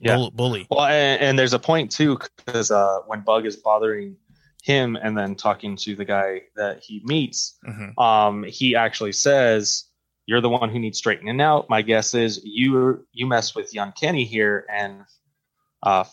Yeah. 0.00 0.16
bull- 0.16 0.30
bully. 0.32 0.66
Well, 0.70 0.84
and, 0.84 1.20
and 1.22 1.38
there's 1.38 1.54
a 1.54 1.58
point 1.58 1.90
too, 1.90 2.18
because 2.36 2.70
uh, 2.70 2.98
when 3.06 3.20
Bug 3.22 3.46
is 3.46 3.56
bothering 3.56 4.16
him 4.62 4.96
and 4.96 5.16
then 5.16 5.34
talking 5.34 5.76
to 5.76 5.94
the 5.94 6.04
guy 6.04 6.42
that 6.56 6.82
he 6.82 7.00
meets, 7.04 7.58
hmm 7.64 7.98
um, 7.98 8.44
he 8.44 8.76
actually 8.76 9.12
says, 9.12 9.84
"You're 10.26 10.40
the 10.40 10.48
one 10.48 10.70
who 10.70 10.78
needs 10.78 10.98
straightening 10.98 11.40
out." 11.40 11.68
My 11.68 11.82
guess 11.82 12.14
is 12.14 12.40
you 12.44 13.06
you 13.12 13.26
mess 13.26 13.54
with 13.54 13.74
young 13.74 13.92
Kenny 13.92 14.24
here, 14.24 14.66
and 14.70 15.04
uh, 15.82 16.04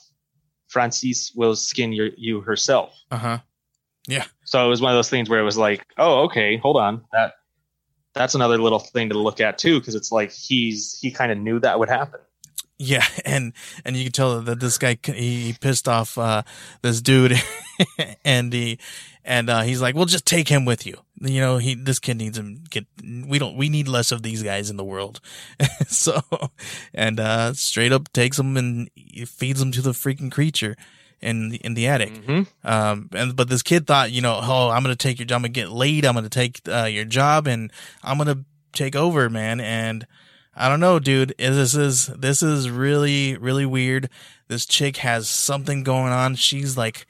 Francis 0.67 1.31
will 1.35 1.55
skin 1.55 1.91
your, 1.93 2.09
you 2.17 2.41
herself. 2.41 2.93
Uh 3.11 3.17
huh. 3.17 3.37
Yeah. 4.07 4.25
So 4.45 4.65
it 4.65 4.69
was 4.69 4.81
one 4.81 4.91
of 4.91 4.97
those 4.97 5.09
things 5.09 5.29
where 5.29 5.39
it 5.39 5.43
was 5.43 5.57
like, 5.57 5.85
"Oh, 5.97 6.23
okay, 6.25 6.57
hold 6.57 6.77
on 6.77 7.03
that." 7.11 7.33
That's 8.13 8.33
another 8.33 8.57
little 8.57 8.79
thing 8.79 9.09
to 9.09 9.17
look 9.19 9.39
at 9.39 9.59
too, 9.59 9.79
because 9.79 9.93
it's 9.93 10.11
like 10.11 10.31
he's 10.31 10.97
he 10.99 11.11
kind 11.11 11.31
of 11.31 11.37
knew 11.37 11.59
that 11.59 11.77
would 11.77 11.89
happen. 11.89 12.19
Yeah, 12.79 13.05
and 13.25 13.53
and 13.85 13.95
you 13.95 14.05
can 14.05 14.11
tell 14.11 14.41
that 14.41 14.59
this 14.59 14.77
guy 14.77 14.97
he 15.03 15.55
pissed 15.59 15.87
off 15.87 16.17
uh, 16.17 16.43
this 16.81 17.01
dude, 17.01 17.33
and 18.25 18.53
he 18.53 18.79
and 19.23 19.49
uh, 19.49 19.61
he's 19.61 19.81
like, 19.81 19.95
"Well, 19.95 20.05
just 20.05 20.25
take 20.25 20.47
him 20.47 20.65
with 20.65 20.85
you." 20.85 20.97
You 21.19 21.41
know, 21.41 21.57
he 21.57 21.75
this 21.75 21.99
kid 21.99 22.17
needs 22.17 22.37
him. 22.37 22.63
Get 22.69 22.85
we 23.03 23.39
don't 23.39 23.57
we 23.57 23.69
need 23.69 23.87
less 23.87 24.11
of 24.11 24.23
these 24.23 24.43
guys 24.43 24.69
in 24.69 24.77
the 24.77 24.83
world. 24.83 25.19
so, 25.87 26.21
and 26.93 27.19
uh, 27.19 27.53
straight 27.53 27.91
up 27.91 28.11
takes 28.13 28.37
him 28.37 28.55
and 28.57 28.89
feeds 29.25 29.61
him 29.61 29.71
to 29.71 29.81
the 29.81 29.91
freaking 29.91 30.31
creature 30.31 30.75
in 31.19 31.53
in 31.55 31.73
the 31.73 31.87
attic. 31.87 32.13
Mm-hmm. 32.13 32.67
Um, 32.67 33.09
and 33.13 33.35
but 33.35 33.49
this 33.49 33.63
kid 33.63 33.87
thought, 33.87 34.11
you 34.11 34.21
know, 34.21 34.39
oh, 34.41 34.69
I'm 34.69 34.83
gonna 34.83 34.95
take 34.95 35.19
your, 35.19 35.25
job 35.25 35.37
I'm 35.37 35.41
gonna 35.41 35.49
get 35.49 35.71
laid, 35.71 36.05
I'm 36.05 36.13
gonna 36.13 36.29
take 36.29 36.61
uh, 36.67 36.85
your 36.85 37.05
job, 37.05 37.47
and 37.47 37.71
I'm 38.03 38.17
gonna 38.17 38.45
take 38.73 38.95
over, 38.95 39.29
man. 39.29 39.59
And 39.59 40.05
I 40.57 40.69
don't 40.69 40.79
know, 40.79 40.99
dude. 40.99 41.33
This 41.37 41.75
is 41.75 42.07
this 42.07 42.41
is 42.41 42.69
really 42.69 43.37
really 43.37 43.65
weird. 43.65 44.09
This 44.47 44.65
chick 44.65 44.97
has 44.97 45.29
something 45.29 45.83
going 45.83 46.11
on. 46.13 46.35
She's 46.35 46.77
like, 46.77 47.05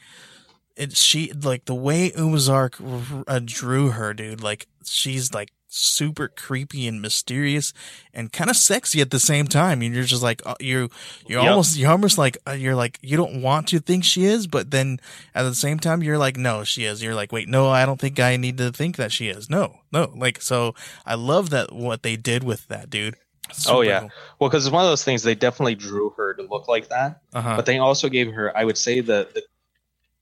it. 0.76 0.98
She 0.98 1.32
like 1.32 1.66
the 1.66 1.76
way 1.76 2.10
Umazark 2.12 3.24
uh, 3.28 3.40
drew 3.44 3.92
her, 3.92 4.14
dude. 4.14 4.42
Like 4.44 4.68
she's 4.84 5.34
like 5.34 5.52
super 5.70 6.30
creepy 6.30 6.88
and 6.88 7.02
mysterious 7.02 7.74
and 8.14 8.32
kind 8.32 8.50
of 8.50 8.56
sexy 8.56 9.02
at 9.02 9.12
the 9.12 9.20
same 9.20 9.46
time. 9.48 9.82
And 9.82 9.94
you're 9.94 10.06
just 10.06 10.24
like 10.24 10.42
uh, 10.46 10.56
you 10.60 10.90
you're 11.28 11.42
Yep. 11.42 11.50
almost 11.52 11.78
you're 11.78 11.92
almost 11.92 12.18
like 12.18 12.38
uh, 12.48 12.52
you're 12.52 12.76
like 12.76 12.98
you 13.02 13.18
don't 13.18 13.42
want 13.42 13.68
to 13.70 13.80
think 13.80 14.04
she 14.04 14.26
is, 14.26 14.48
but 14.48 14.72
then 14.72 15.00
at 15.36 15.44
the 15.44 15.54
same 15.56 15.78
time 15.80 16.02
you're 16.02 16.18
like 16.18 16.38
no 16.38 16.64
she 16.64 16.86
is. 16.86 17.04
You're 17.04 17.16
like 17.16 17.32
wait 17.32 17.48
no 17.48 17.70
I 17.70 17.86
don't 17.86 18.00
think 18.00 18.20
I 18.20 18.38
need 18.38 18.58
to 18.58 18.72
think 18.72 18.96
that 18.98 19.12
she 19.12 19.28
is. 19.30 19.50
No 19.50 19.80
no 19.92 20.12
like 20.16 20.42
so 20.42 20.74
I 21.06 21.16
love 21.16 21.50
that 21.52 21.72
what 21.74 22.02
they 22.02 22.16
did 22.16 22.44
with 22.44 22.68
that 22.70 22.90
dude. 22.90 23.16
Oh, 23.68 23.82
yeah. 23.82 24.08
Well, 24.40 24.50
because 24.50 24.66
it's 24.66 24.74
one 24.74 24.84
of 24.84 24.90
those 24.90 25.04
things 25.04 25.24
they 25.24 25.36
definitely 25.36 25.76
drew 25.76 26.10
her 26.18 26.34
to 26.36 26.44
look 26.44 26.68
like 26.68 26.90
that, 26.90 27.22
Uh 27.34 27.42
huh. 27.42 27.56
but 27.56 27.66
they 27.66 27.78
also 27.80 28.10
gave 28.10 28.32
her. 28.34 28.56
I 28.58 28.64
would 28.66 28.78
say 28.78 29.00
the 29.02 29.28
the, 29.34 29.44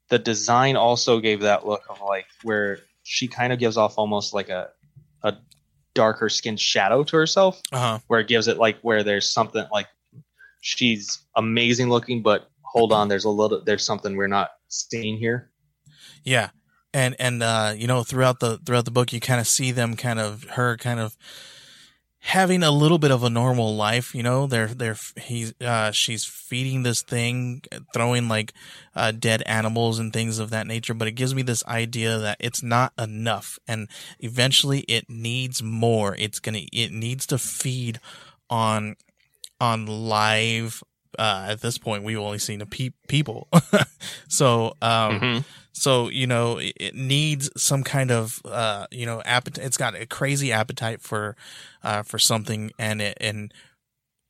the 0.10 0.20
design 0.20 0.76
also 0.76 1.20
gave 1.20 1.42
that 1.42 1.66
look 1.66 1.84
of 1.90 2.02
like 2.02 2.28
where 2.44 2.80
she 3.04 3.28
kind 3.28 3.52
of 3.54 3.60
gives 3.60 3.78
off 3.78 3.96
almost 3.98 4.34
like 4.34 4.50
a 4.50 4.70
a 5.24 5.36
darker 5.94 6.30
skin 6.30 6.58
shadow 6.58 7.04
to 7.04 7.16
herself, 7.18 7.62
Uh 7.72 7.80
huh. 7.80 8.00
where 8.08 8.20
it 8.20 8.28
gives 8.28 8.48
it 8.48 8.58
like 8.58 8.78
where 8.82 9.04
there's 9.04 9.32
something 9.32 9.66
like 9.72 9.88
she's 10.62 11.20
amazing 11.36 11.90
looking, 11.90 12.22
but 12.22 12.50
hold 12.62 12.92
on, 12.92 13.08
there's 13.08 13.26
a 13.26 13.30
little 13.30 13.62
there's 13.64 13.84
something 13.86 14.16
we're 14.16 14.28
not 14.28 14.52
seeing 14.68 15.18
here. 15.18 15.52
Yeah. 16.24 16.50
And 16.94 17.16
and 17.20 17.44
uh 17.44 17.74
you 17.76 17.88
know 17.88 18.04
throughout 18.04 18.40
the 18.40 18.58
throughout 18.60 18.86
the 18.86 18.92
book 18.92 19.12
you 19.14 19.20
kind 19.20 19.40
of 19.42 19.48
see 19.48 19.72
them 19.72 19.96
kind 19.96 20.20
of 20.20 20.44
her 20.52 20.78
kind 20.78 21.00
of 21.00 21.16
having 22.26 22.64
a 22.64 22.72
little 22.72 22.98
bit 22.98 23.12
of 23.12 23.24
a 23.24 23.30
normal 23.30 23.76
life, 23.76 24.16
you 24.16 24.24
know. 24.24 24.48
They're 24.48 24.68
they're 24.68 24.98
he's 25.16 25.54
uh 25.62 25.92
she's 25.92 26.26
feeding 26.26 26.82
this 26.82 27.04
thing, 27.04 27.62
throwing 27.94 28.28
like 28.28 28.52
uh 28.96 29.12
dead 29.12 29.44
animals 29.44 30.00
and 30.00 30.12
things 30.12 30.40
of 30.40 30.50
that 30.50 30.66
nature, 30.66 30.96
but 30.96 31.08
it 31.08 31.12
gives 31.12 31.36
me 31.36 31.44
this 31.44 31.64
idea 31.66 32.18
that 32.18 32.38
it's 32.40 32.64
not 32.64 32.94
enough 32.98 33.60
and 33.68 33.88
eventually 34.20 34.80
it 34.82 35.08
needs 35.08 35.62
more. 35.62 36.16
It's 36.16 36.40
to 36.40 36.60
it 36.76 36.92
needs 36.92 37.28
to 37.28 37.38
feed 37.38 38.00
on 38.50 38.96
on 39.62 39.86
live 39.86 40.82
uh 41.20 41.48
at 41.50 41.62
this 41.62 41.78
point 41.78 42.04
we've 42.04 42.20
only 42.20 42.40
seen 42.40 42.62
a 42.62 42.66
pe- 42.66 42.92
people. 43.08 43.48
so 44.28 44.76
um 44.82 45.20
Mhm. 45.20 45.46
so, 45.72 46.08
you 46.10 46.26
know, 46.28 46.58
it- 46.58 46.74
it 46.78 46.96
needs 46.96 47.50
some 47.62 47.84
kind 47.84 48.10
of, 48.10 48.42
uh, 48.46 48.88
you 48.92 49.06
know, 49.06 49.22
appetite. 49.26 49.66
It's 49.66 49.76
got 49.78 49.94
a 49.94 50.06
crazy 50.06 50.50
appetite 50.54 51.02
for, 51.02 51.36
uh, 51.84 52.02
for 52.04 52.18
something. 52.18 52.72
And 52.80 53.02
it, 53.02 53.18
and 53.20 53.54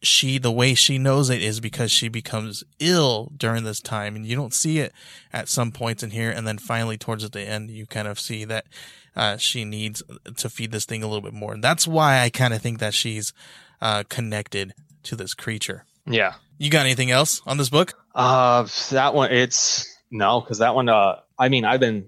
she, 0.01 0.39
the 0.39 0.51
way 0.51 0.73
she 0.73 0.97
knows 0.97 1.29
it 1.29 1.43
is 1.43 1.59
because 1.59 1.91
she 1.91 2.07
becomes 2.07 2.63
ill 2.79 3.31
during 3.37 3.63
this 3.63 3.79
time. 3.79 4.15
And 4.15 4.25
you 4.25 4.35
don't 4.35 4.55
see 4.55 4.79
it 4.79 4.91
at 5.31 5.47
some 5.47 5.71
points 5.71 6.01
in 6.01 6.09
here. 6.09 6.31
And 6.31 6.47
then 6.47 6.57
finally 6.57 6.97
towards 6.97 7.29
the 7.29 7.41
end, 7.41 7.69
you 7.69 7.85
kind 7.85 8.07
of 8.07 8.19
see 8.19 8.43
that, 8.45 8.65
uh, 9.15 9.37
she 9.37 9.65
needs 9.65 10.01
to 10.37 10.49
feed 10.49 10.71
this 10.71 10.85
thing 10.85 11.03
a 11.03 11.07
little 11.07 11.21
bit 11.21 11.33
more. 11.33 11.53
And 11.53 11.63
that's 11.63 11.87
why 11.87 12.21
I 12.21 12.31
kind 12.31 12.55
of 12.55 12.61
think 12.63 12.79
that 12.79 12.95
she's, 12.95 13.33
uh, 13.81 14.01
connected 14.09 14.73
to 15.03 15.15
this 15.15 15.35
creature. 15.35 15.85
Yeah. 16.07 16.33
You 16.57 16.69
got 16.69 16.85
anything 16.85 17.11
else 17.11 17.41
on 17.45 17.57
this 17.57 17.69
book? 17.69 17.93
Uh, 18.13 18.67
that 18.91 19.13
one, 19.13 19.31
it's 19.31 19.85
no, 20.11 20.39
because 20.41 20.59
that 20.59 20.73
one, 20.75 20.87
uh, 20.89 21.19
I 21.37 21.49
mean, 21.49 21.65
I've 21.65 21.79
been, 21.79 22.07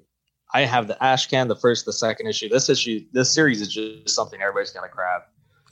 I 0.53 0.61
have 0.61 0.87
the 0.87 0.97
Ashcan, 1.01 1.47
the 1.49 1.55
first, 1.55 1.85
the 1.85 1.91
second 1.93 2.27
issue. 2.27 2.47
This 2.47 2.69
issue, 2.69 3.01
this 3.11 3.33
series 3.33 3.61
is 3.61 3.73
just 3.73 4.09
something 4.15 4.41
everybody's 4.41 4.71
gonna 4.71 4.87
grab. 4.89 5.21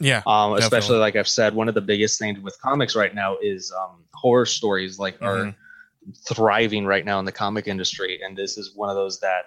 Yeah. 0.01 0.21
Um, 0.27 0.53
especially 0.55 0.97
like 0.97 1.15
I've 1.15 1.27
said, 1.29 1.55
one 1.55 1.69
of 1.69 1.75
the 1.75 1.81
biggest 1.81 2.19
things 2.19 2.39
with 2.41 2.59
comics 2.61 2.95
right 2.95 3.15
now 3.15 3.37
is 3.41 3.71
um, 3.71 4.03
horror 4.13 4.45
stories. 4.45 4.99
Like 4.99 5.21
are 5.21 5.37
Mhm. 5.45 5.55
thriving 6.27 6.85
right 6.85 7.05
now 7.05 7.17
in 7.19 7.25
the 7.25 7.31
comic 7.31 7.67
industry, 7.67 8.19
and 8.21 8.37
this 8.37 8.57
is 8.57 8.75
one 8.75 8.89
of 8.89 8.95
those 8.95 9.21
that 9.21 9.45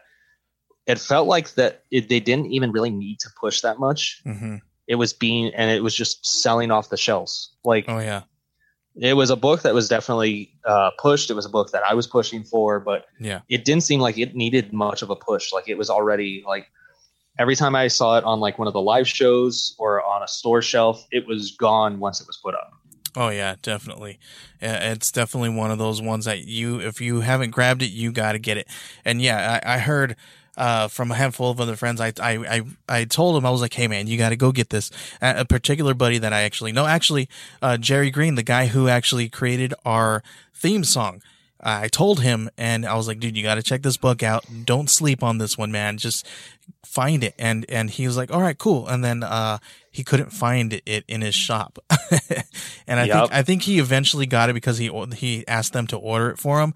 it 0.86 0.98
felt 0.98 1.28
like 1.28 1.52
that 1.54 1.84
it, 1.90 2.08
they 2.08 2.18
didn't 2.20 2.46
even 2.46 2.72
really 2.72 2.90
need 2.90 3.20
to 3.20 3.28
push 3.38 3.60
that 3.60 3.78
much. 3.78 4.22
hmm 4.24 4.56
it 4.86 4.94
was 4.94 5.12
being 5.12 5.52
and 5.54 5.70
it 5.70 5.82
was 5.82 5.94
just 5.94 6.24
selling 6.26 6.70
off 6.70 6.88
the 6.88 6.96
shelves. 6.96 7.54
Like 7.62 7.84
Oh 7.88 7.98
yeah. 7.98 8.22
It 9.00 9.14
was 9.14 9.30
a 9.30 9.36
book 9.36 9.62
that 9.62 9.74
was 9.74 9.88
definitely 9.88 10.50
uh, 10.64 10.90
pushed. 10.98 11.30
It 11.30 11.34
was 11.34 11.46
a 11.46 11.48
book 11.48 11.70
that 11.72 11.82
I 11.84 11.94
was 11.94 12.06
pushing 12.06 12.42
for, 12.44 12.80
but 12.80 13.06
Yeah. 13.20 13.40
it 13.48 13.64
didn't 13.64 13.82
seem 13.84 14.00
like 14.00 14.18
it 14.18 14.34
needed 14.34 14.72
much 14.72 15.02
of 15.02 15.10
a 15.10 15.16
push. 15.16 15.52
Like 15.52 15.68
it 15.68 15.78
was 15.78 15.88
already 15.90 16.42
like 16.46 16.66
every 17.38 17.54
time 17.56 17.74
I 17.74 17.88
saw 17.88 18.18
it 18.18 18.24
on 18.24 18.40
like 18.40 18.58
one 18.58 18.66
of 18.66 18.74
the 18.74 18.80
live 18.80 19.06
shows 19.06 19.74
or 19.78 20.02
on 20.04 20.22
a 20.22 20.28
store 20.28 20.62
shelf, 20.62 21.06
it 21.10 21.26
was 21.26 21.52
gone 21.52 22.00
once 22.00 22.20
it 22.20 22.26
was 22.26 22.36
put 22.42 22.54
up. 22.54 22.70
Oh 23.16 23.30
yeah, 23.30 23.54
definitely. 23.62 24.18
It's 24.60 25.10
definitely 25.10 25.50
one 25.50 25.70
of 25.70 25.78
those 25.78 26.00
ones 26.02 26.24
that 26.26 26.44
you, 26.44 26.78
if 26.80 27.00
you 27.00 27.20
haven't 27.20 27.50
grabbed 27.50 27.82
it, 27.82 27.90
you 27.90 28.12
got 28.12 28.32
to 28.32 28.38
get 28.38 28.56
it. 28.58 28.68
And 29.04 29.22
yeah, 29.22 29.60
I, 29.64 29.74
I 29.74 29.78
heard 29.78 30.14
uh, 30.58 30.88
from 30.88 31.10
a 31.10 31.14
handful 31.14 31.50
of 31.50 31.60
other 31.60 31.76
friends. 31.76 32.00
I, 32.00 32.12
I, 32.20 32.32
I, 32.56 32.62
I 32.88 33.04
told 33.04 33.36
him 33.38 33.46
I 33.46 33.50
was 33.50 33.62
like, 33.62 33.72
hey 33.72 33.88
man, 33.88 34.06
you 34.08 34.18
got 34.18 34.30
to 34.30 34.36
go 34.36 34.52
get 34.52 34.68
this. 34.68 34.90
A, 35.22 35.40
a 35.40 35.44
particular 35.46 35.94
buddy 35.94 36.18
that 36.18 36.32
I 36.34 36.42
actually 36.42 36.72
know, 36.72 36.84
actually, 36.86 37.28
uh, 37.62 37.78
Jerry 37.78 38.10
Green, 38.10 38.34
the 38.34 38.42
guy 38.42 38.66
who 38.66 38.88
actually 38.88 39.28
created 39.30 39.72
our 39.86 40.22
theme 40.52 40.84
song. 40.84 41.22
I 41.60 41.88
told 41.88 42.20
him, 42.20 42.48
and 42.56 42.86
I 42.86 42.94
was 42.94 43.08
like, 43.08 43.18
dude, 43.18 43.36
you 43.36 43.42
got 43.42 43.56
to 43.56 43.64
check 43.64 43.82
this 43.82 43.96
book 43.96 44.22
out. 44.22 44.44
Don't 44.64 44.88
sleep 44.88 45.24
on 45.24 45.38
this 45.38 45.58
one, 45.58 45.72
man. 45.72 45.98
Just 45.98 46.24
find 46.86 47.24
it. 47.24 47.34
And 47.36 47.66
and 47.68 47.90
he 47.90 48.06
was 48.06 48.16
like, 48.16 48.32
all 48.32 48.40
right, 48.40 48.56
cool. 48.56 48.86
And 48.86 49.04
then 49.04 49.24
uh, 49.24 49.58
he 49.90 50.04
couldn't 50.04 50.30
find 50.32 50.80
it 50.86 51.04
in 51.08 51.20
his 51.20 51.34
shop. 51.34 51.80
and 52.86 53.00
I 53.00 53.04
Yep. 53.06 53.12
think 53.12 53.34
I 53.34 53.42
think 53.42 53.62
he 53.62 53.80
eventually 53.80 54.24
got 54.26 54.50
it 54.50 54.52
because 54.52 54.78
he 54.78 54.88
he 55.16 55.46
asked 55.48 55.72
them 55.72 55.88
to 55.88 55.96
order 55.96 56.30
it 56.30 56.38
for 56.38 56.60
him. 56.60 56.74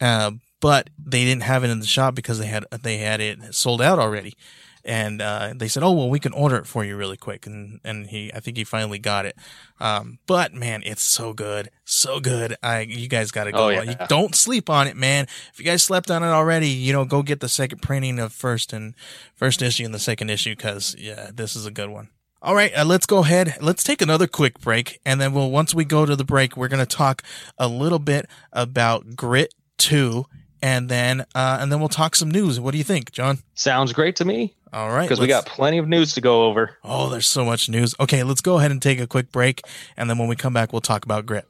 Uh, 0.00 0.32
but 0.60 0.90
they 0.98 1.24
didn't 1.24 1.42
have 1.42 1.64
it 1.64 1.70
in 1.70 1.80
the 1.80 1.86
shop 1.86 2.14
because 2.14 2.38
they 2.38 2.46
had 2.46 2.64
they 2.82 2.98
had 2.98 3.20
it 3.20 3.54
sold 3.54 3.82
out 3.82 3.98
already. 3.98 4.34
And 4.82 5.20
uh, 5.20 5.52
they 5.54 5.68
said, 5.68 5.82
"Oh 5.82 5.92
well, 5.92 6.08
we 6.08 6.18
can 6.18 6.32
order 6.32 6.56
it 6.56 6.66
for 6.66 6.84
you 6.84 6.96
really 6.96 7.18
quick." 7.18 7.46
And 7.46 7.80
and 7.84 8.06
he, 8.06 8.32
I 8.32 8.40
think 8.40 8.56
he 8.56 8.64
finally 8.64 8.98
got 8.98 9.26
it. 9.26 9.36
Um, 9.78 10.20
but 10.26 10.54
man, 10.54 10.82
it's 10.86 11.02
so 11.02 11.34
good, 11.34 11.70
so 11.84 12.18
good. 12.18 12.56
I 12.62 12.80
you 12.80 13.06
guys 13.06 13.30
got 13.30 13.44
to 13.44 13.52
go. 13.52 13.66
Oh, 13.66 13.68
yeah. 13.68 13.82
You 13.82 13.96
don't 14.08 14.34
sleep 14.34 14.70
on 14.70 14.86
it, 14.86 14.96
man. 14.96 15.26
If 15.52 15.58
you 15.58 15.66
guys 15.66 15.82
slept 15.82 16.10
on 16.10 16.22
it 16.22 16.28
already, 16.28 16.68
you 16.68 16.94
know, 16.94 17.04
go 17.04 17.22
get 17.22 17.40
the 17.40 17.48
second 17.48 17.82
printing 17.82 18.18
of 18.18 18.32
first 18.32 18.72
and 18.72 18.94
first 19.34 19.60
issue 19.60 19.84
and 19.84 19.92
the 19.94 19.98
second 19.98 20.30
issue 20.30 20.56
because 20.56 20.96
yeah, 20.98 21.30
this 21.30 21.54
is 21.54 21.66
a 21.66 21.70
good 21.70 21.90
one. 21.90 22.08
All 22.42 22.54
right, 22.54 22.72
uh, 22.74 22.86
let's 22.86 23.04
go 23.04 23.18
ahead. 23.18 23.58
Let's 23.60 23.82
take 23.84 24.00
another 24.00 24.26
quick 24.26 24.60
break, 24.60 24.98
and 25.04 25.20
then 25.20 25.34
we'll 25.34 25.50
once 25.50 25.74
we 25.74 25.84
go 25.84 26.06
to 26.06 26.16
the 26.16 26.24
break, 26.24 26.56
we're 26.56 26.68
gonna 26.68 26.86
talk 26.86 27.22
a 27.58 27.68
little 27.68 27.98
bit 27.98 28.30
about 28.50 29.14
Grit 29.14 29.52
Two, 29.76 30.24
and 30.62 30.88
then 30.88 31.22
uh, 31.34 31.58
and 31.60 31.70
then 31.70 31.80
we'll 31.80 31.88
talk 31.88 32.16
some 32.16 32.30
news. 32.30 32.60
What 32.60 32.72
do 32.72 32.78
you 32.78 32.84
think, 32.84 33.12
John? 33.12 33.38
Sounds 33.54 33.92
great 33.92 34.16
to 34.16 34.24
me 34.24 34.54
All 34.72 34.90
right, 34.90 35.04
because 35.04 35.20
we 35.20 35.26
got 35.26 35.46
plenty 35.46 35.78
of 35.78 35.88
news 35.88 36.14
to 36.14 36.20
go 36.20 36.44
over. 36.44 36.76
Oh, 36.84 37.08
there's 37.08 37.26
so 37.26 37.44
much 37.44 37.68
news. 37.68 37.94
Okay, 38.00 38.22
let's 38.22 38.40
go 38.40 38.58
ahead 38.58 38.70
and 38.70 38.80
take 38.80 39.00
a 39.00 39.06
quick 39.06 39.32
break, 39.32 39.62
and 39.96 40.08
then 40.08 40.18
when 40.18 40.28
we 40.28 40.36
come 40.36 40.52
back, 40.52 40.72
we'll 40.72 40.80
talk 40.80 41.04
about 41.04 41.26
grit. 41.26 41.46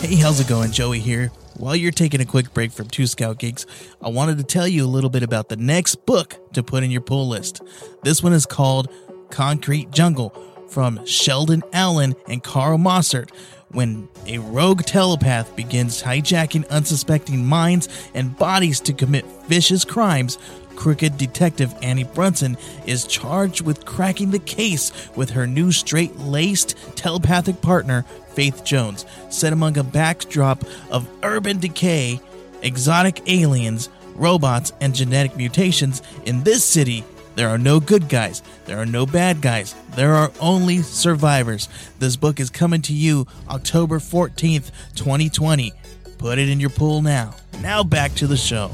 Hey, 0.00 0.16
how's 0.16 0.40
it 0.40 0.48
going? 0.48 0.72
Joey 0.72 1.00
here. 1.00 1.30
While 1.56 1.76
you're 1.76 1.92
taking 1.92 2.22
a 2.22 2.24
quick 2.24 2.54
break 2.54 2.72
from 2.72 2.88
Two 2.88 3.06
Scout 3.06 3.38
Geeks, 3.38 3.66
I 4.00 4.08
wanted 4.08 4.38
to 4.38 4.44
tell 4.44 4.66
you 4.66 4.84
a 4.84 4.88
little 4.88 5.10
bit 5.10 5.22
about 5.22 5.50
the 5.50 5.56
next 5.56 6.06
book 6.06 6.36
to 6.54 6.62
put 6.62 6.82
in 6.82 6.90
your 6.90 7.02
pull 7.02 7.28
list. 7.28 7.60
This 8.02 8.22
one 8.22 8.32
is 8.32 8.46
called 8.46 8.88
Concrete 9.30 9.90
Jungle 9.90 10.30
from 10.70 11.04
Sheldon 11.04 11.62
Allen 11.74 12.14
and 12.28 12.42
Carl 12.42 12.78
Mossert. 12.78 13.30
When 13.72 14.08
a 14.26 14.38
rogue 14.38 14.82
telepath 14.82 15.54
begins 15.54 16.02
hijacking 16.02 16.68
unsuspecting 16.70 17.46
minds 17.46 17.88
and 18.14 18.36
bodies 18.36 18.80
to 18.80 18.92
commit 18.92 19.24
vicious 19.46 19.84
crimes, 19.84 20.38
crooked 20.74 21.16
detective 21.16 21.72
Annie 21.80 22.02
Brunson 22.02 22.56
is 22.84 23.06
charged 23.06 23.60
with 23.60 23.84
cracking 23.84 24.32
the 24.32 24.40
case 24.40 24.90
with 25.14 25.30
her 25.30 25.46
new 25.46 25.70
straight 25.70 26.16
laced 26.18 26.76
telepathic 26.96 27.60
partner, 27.60 28.04
Faith 28.30 28.64
Jones, 28.64 29.06
set 29.28 29.52
among 29.52 29.78
a 29.78 29.84
backdrop 29.84 30.64
of 30.90 31.08
urban 31.22 31.60
decay, 31.60 32.20
exotic 32.62 33.22
aliens, 33.28 33.88
robots, 34.16 34.72
and 34.80 34.96
genetic 34.96 35.36
mutations. 35.36 36.02
In 36.24 36.42
this 36.42 36.64
city, 36.64 37.04
there 37.40 37.48
are 37.48 37.56
no 37.56 37.80
good 37.80 38.10
guys. 38.10 38.42
There 38.66 38.76
are 38.76 38.84
no 38.84 39.06
bad 39.06 39.40
guys. 39.40 39.74
There 39.96 40.14
are 40.14 40.30
only 40.40 40.82
survivors. 40.82 41.70
This 41.98 42.14
book 42.14 42.38
is 42.38 42.50
coming 42.50 42.82
to 42.82 42.92
you 42.92 43.26
October 43.48 43.98
14th, 43.98 44.70
2020. 44.94 45.72
Put 46.18 46.38
it 46.38 46.50
in 46.50 46.60
your 46.60 46.68
pool 46.68 47.00
now. 47.00 47.34
Now 47.62 47.82
back 47.82 48.12
to 48.16 48.26
the 48.26 48.36
show. 48.36 48.70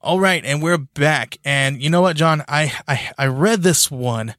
All 0.00 0.18
right, 0.18 0.42
and 0.42 0.62
we're 0.62 0.78
back. 0.78 1.36
And 1.44 1.82
you 1.82 1.90
know 1.90 2.00
what, 2.00 2.16
John? 2.16 2.42
I 2.48 2.72
I, 2.88 3.10
I 3.18 3.26
read 3.26 3.62
this 3.62 3.90
one, 3.90 4.34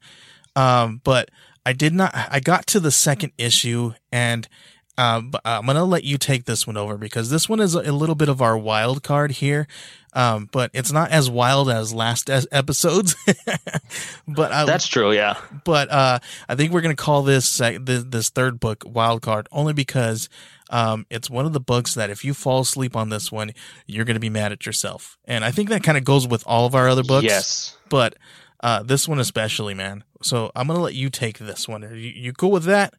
um, 0.56 1.00
but 1.04 1.30
I 1.64 1.74
did 1.74 1.94
not. 1.94 2.10
I 2.12 2.40
got 2.40 2.66
to 2.66 2.80
the 2.80 2.90
second 2.90 3.34
issue, 3.38 3.92
and 4.10 4.48
um, 4.96 5.30
but 5.30 5.40
I'm 5.44 5.66
gonna 5.66 5.84
let 5.84 6.04
you 6.04 6.18
take 6.18 6.44
this 6.44 6.66
one 6.66 6.76
over 6.76 6.96
because 6.96 7.30
this 7.30 7.48
one 7.48 7.60
is 7.60 7.74
a, 7.74 7.92
little 7.92 8.14
bit 8.14 8.28
of 8.28 8.40
our 8.40 8.56
wild 8.56 9.02
card 9.02 9.32
here, 9.32 9.66
um, 10.12 10.48
but 10.52 10.70
it's 10.72 10.92
not 10.92 11.10
as 11.10 11.28
wild 11.28 11.68
as 11.68 11.92
last 11.92 12.30
es- 12.30 12.46
episodes. 12.52 13.16
but 14.28 14.52
I, 14.52 14.64
That's 14.64 14.86
true. 14.86 15.12
Yeah. 15.12 15.36
but 15.64 15.90
uh, 15.90 16.20
I 16.48 16.54
think 16.54 16.72
we're 16.72 16.80
gonna 16.80 16.94
call 16.94 17.22
this 17.22 17.48
sec- 17.48 17.84
this, 17.84 18.04
this 18.04 18.30
third 18.30 18.60
book 18.60 18.84
wild 18.86 19.22
card 19.22 19.48
only 19.50 19.72
because 19.72 20.28
um, 20.70 21.06
it's 21.10 21.28
one 21.28 21.44
of 21.44 21.52
the 21.52 21.60
books 21.60 21.94
that 21.94 22.10
if 22.10 22.24
you 22.24 22.32
fall 22.32 22.60
asleep 22.60 22.94
on 22.94 23.08
this 23.08 23.32
one, 23.32 23.52
you're 23.86 24.04
gonna 24.04 24.20
be 24.20 24.30
mad 24.30 24.52
at 24.52 24.64
yourself, 24.64 25.18
and 25.24 25.44
I 25.44 25.50
think 25.50 25.70
that 25.70 25.82
kind 25.82 25.98
of 25.98 26.04
goes 26.04 26.26
with 26.28 26.44
all 26.46 26.66
of 26.66 26.74
our 26.76 26.88
other 26.88 27.02
books. 27.04 27.24
Yes. 27.24 27.76
but 27.88 28.14
uh, 28.60 28.82
this 28.82 29.08
one 29.08 29.18
especially, 29.18 29.74
man. 29.74 30.04
So 30.22 30.52
I'm 30.54 30.68
gonna 30.68 30.80
let 30.80 30.94
you 30.94 31.10
take 31.10 31.38
this 31.38 31.68
one. 31.68 31.84
Are 31.84 31.94
you, 31.94 32.10
you 32.10 32.32
cool 32.32 32.52
with 32.52 32.64
that? 32.64 32.94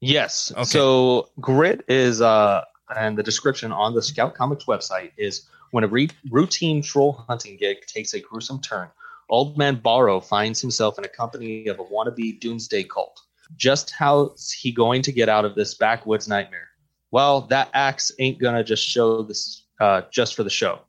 Yes. 0.00 0.52
Okay. 0.52 0.64
So 0.64 1.28
grit 1.40 1.84
is 1.88 2.20
uh 2.20 2.64
and 2.96 3.16
the 3.16 3.22
description 3.22 3.70
on 3.70 3.94
the 3.94 4.02
Scout 4.02 4.34
Comics 4.34 4.64
website 4.64 5.12
is 5.16 5.48
when 5.70 5.84
a 5.84 5.88
re- 5.88 6.10
routine 6.30 6.82
troll 6.82 7.12
hunting 7.12 7.56
gig 7.56 7.86
takes 7.86 8.14
a 8.14 8.20
gruesome 8.20 8.60
turn, 8.60 8.88
Old 9.28 9.56
Man 9.56 9.76
Borrow 9.76 10.20
finds 10.20 10.60
himself 10.60 10.98
in 10.98 11.04
a 11.04 11.08
company 11.08 11.68
of 11.68 11.78
a 11.78 11.84
wannabe 11.84 12.40
doomsday 12.40 12.84
cult. 12.84 13.20
Just 13.56 13.90
how's 13.90 14.50
he 14.50 14.72
going 14.72 15.02
to 15.02 15.12
get 15.12 15.28
out 15.28 15.44
of 15.44 15.54
this 15.54 15.74
backwoods 15.74 16.26
nightmare? 16.26 16.68
Well, 17.12 17.42
that 17.42 17.70
axe 17.74 18.10
ain't 18.18 18.38
gonna 18.38 18.64
just 18.64 18.84
show 18.84 19.22
this 19.22 19.64
uh, 19.80 20.02
just 20.10 20.34
for 20.34 20.42
the 20.42 20.50
show. 20.50 20.80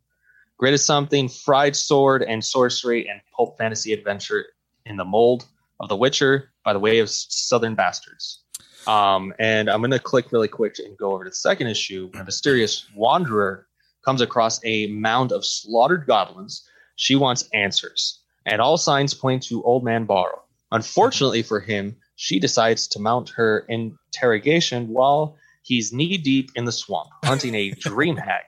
Grit 0.58 0.74
is 0.74 0.86
something 0.86 1.28
fried 1.28 1.76
sword 1.76 2.24
and 2.24 2.43
sorcery 2.43 3.10
and 3.10 3.19
pulp 3.36 3.58
fantasy 3.58 3.93
adventure 3.93 4.45
in 4.86 4.95
the 4.95 5.06
mold 5.06 5.45
of 5.80 5.89
The 5.89 5.95
Witcher 5.95 6.52
by 6.63 6.74
the 6.74 6.80
way 6.80 7.00
of 7.00 7.10
Southern 7.10 7.74
Bastards. 7.74 8.41
Um, 8.88 9.34
and 9.39 9.70
I'm 9.70 9.82
going 9.82 9.91
to 9.91 10.00
click 10.00 10.32
really 10.32 10.48
quick 10.48 10.76
and 10.80 10.98
go 10.98 11.12
over 11.13 11.24
to 11.24 11.30
the 11.30 11.36
second 11.36 11.67
issue. 11.67 12.10
When 12.12 12.22
a 12.22 12.26
mysterious 12.26 12.88
wanderer 12.96 13.67
comes 14.04 14.22
across 14.22 14.60
a 14.65 14.88
mound 14.88 15.32
of 15.32 15.46
slaughtered 15.46 16.08
goblins, 16.08 16.67
she 16.96 17.15
wants 17.15 17.48
answers, 17.54 18.20
and 18.46 18.62
all 18.62 18.78
signs 18.78 19.13
point 19.13 19.44
to 19.44 19.63
Old 19.63 19.84
Man 19.84 20.06
Borrow. 20.06 20.41
Unfortunately 20.72 21.44
for 21.44 21.60
him, 21.60 21.96
she 22.15 22.39
decides 22.39 22.88
to 22.89 23.00
mount 23.00 23.30
her 23.30 23.65
interrogation 23.70 24.88
while 24.89 25.36
he's 25.63 25.91
knee 25.94 26.17
deep 26.17 26.52
in 26.56 26.65
the 26.65 26.72
swamp, 26.72 27.10
hunting 27.24 27.56
a 27.56 27.72
dream 27.80 28.15
hag. 28.17 28.44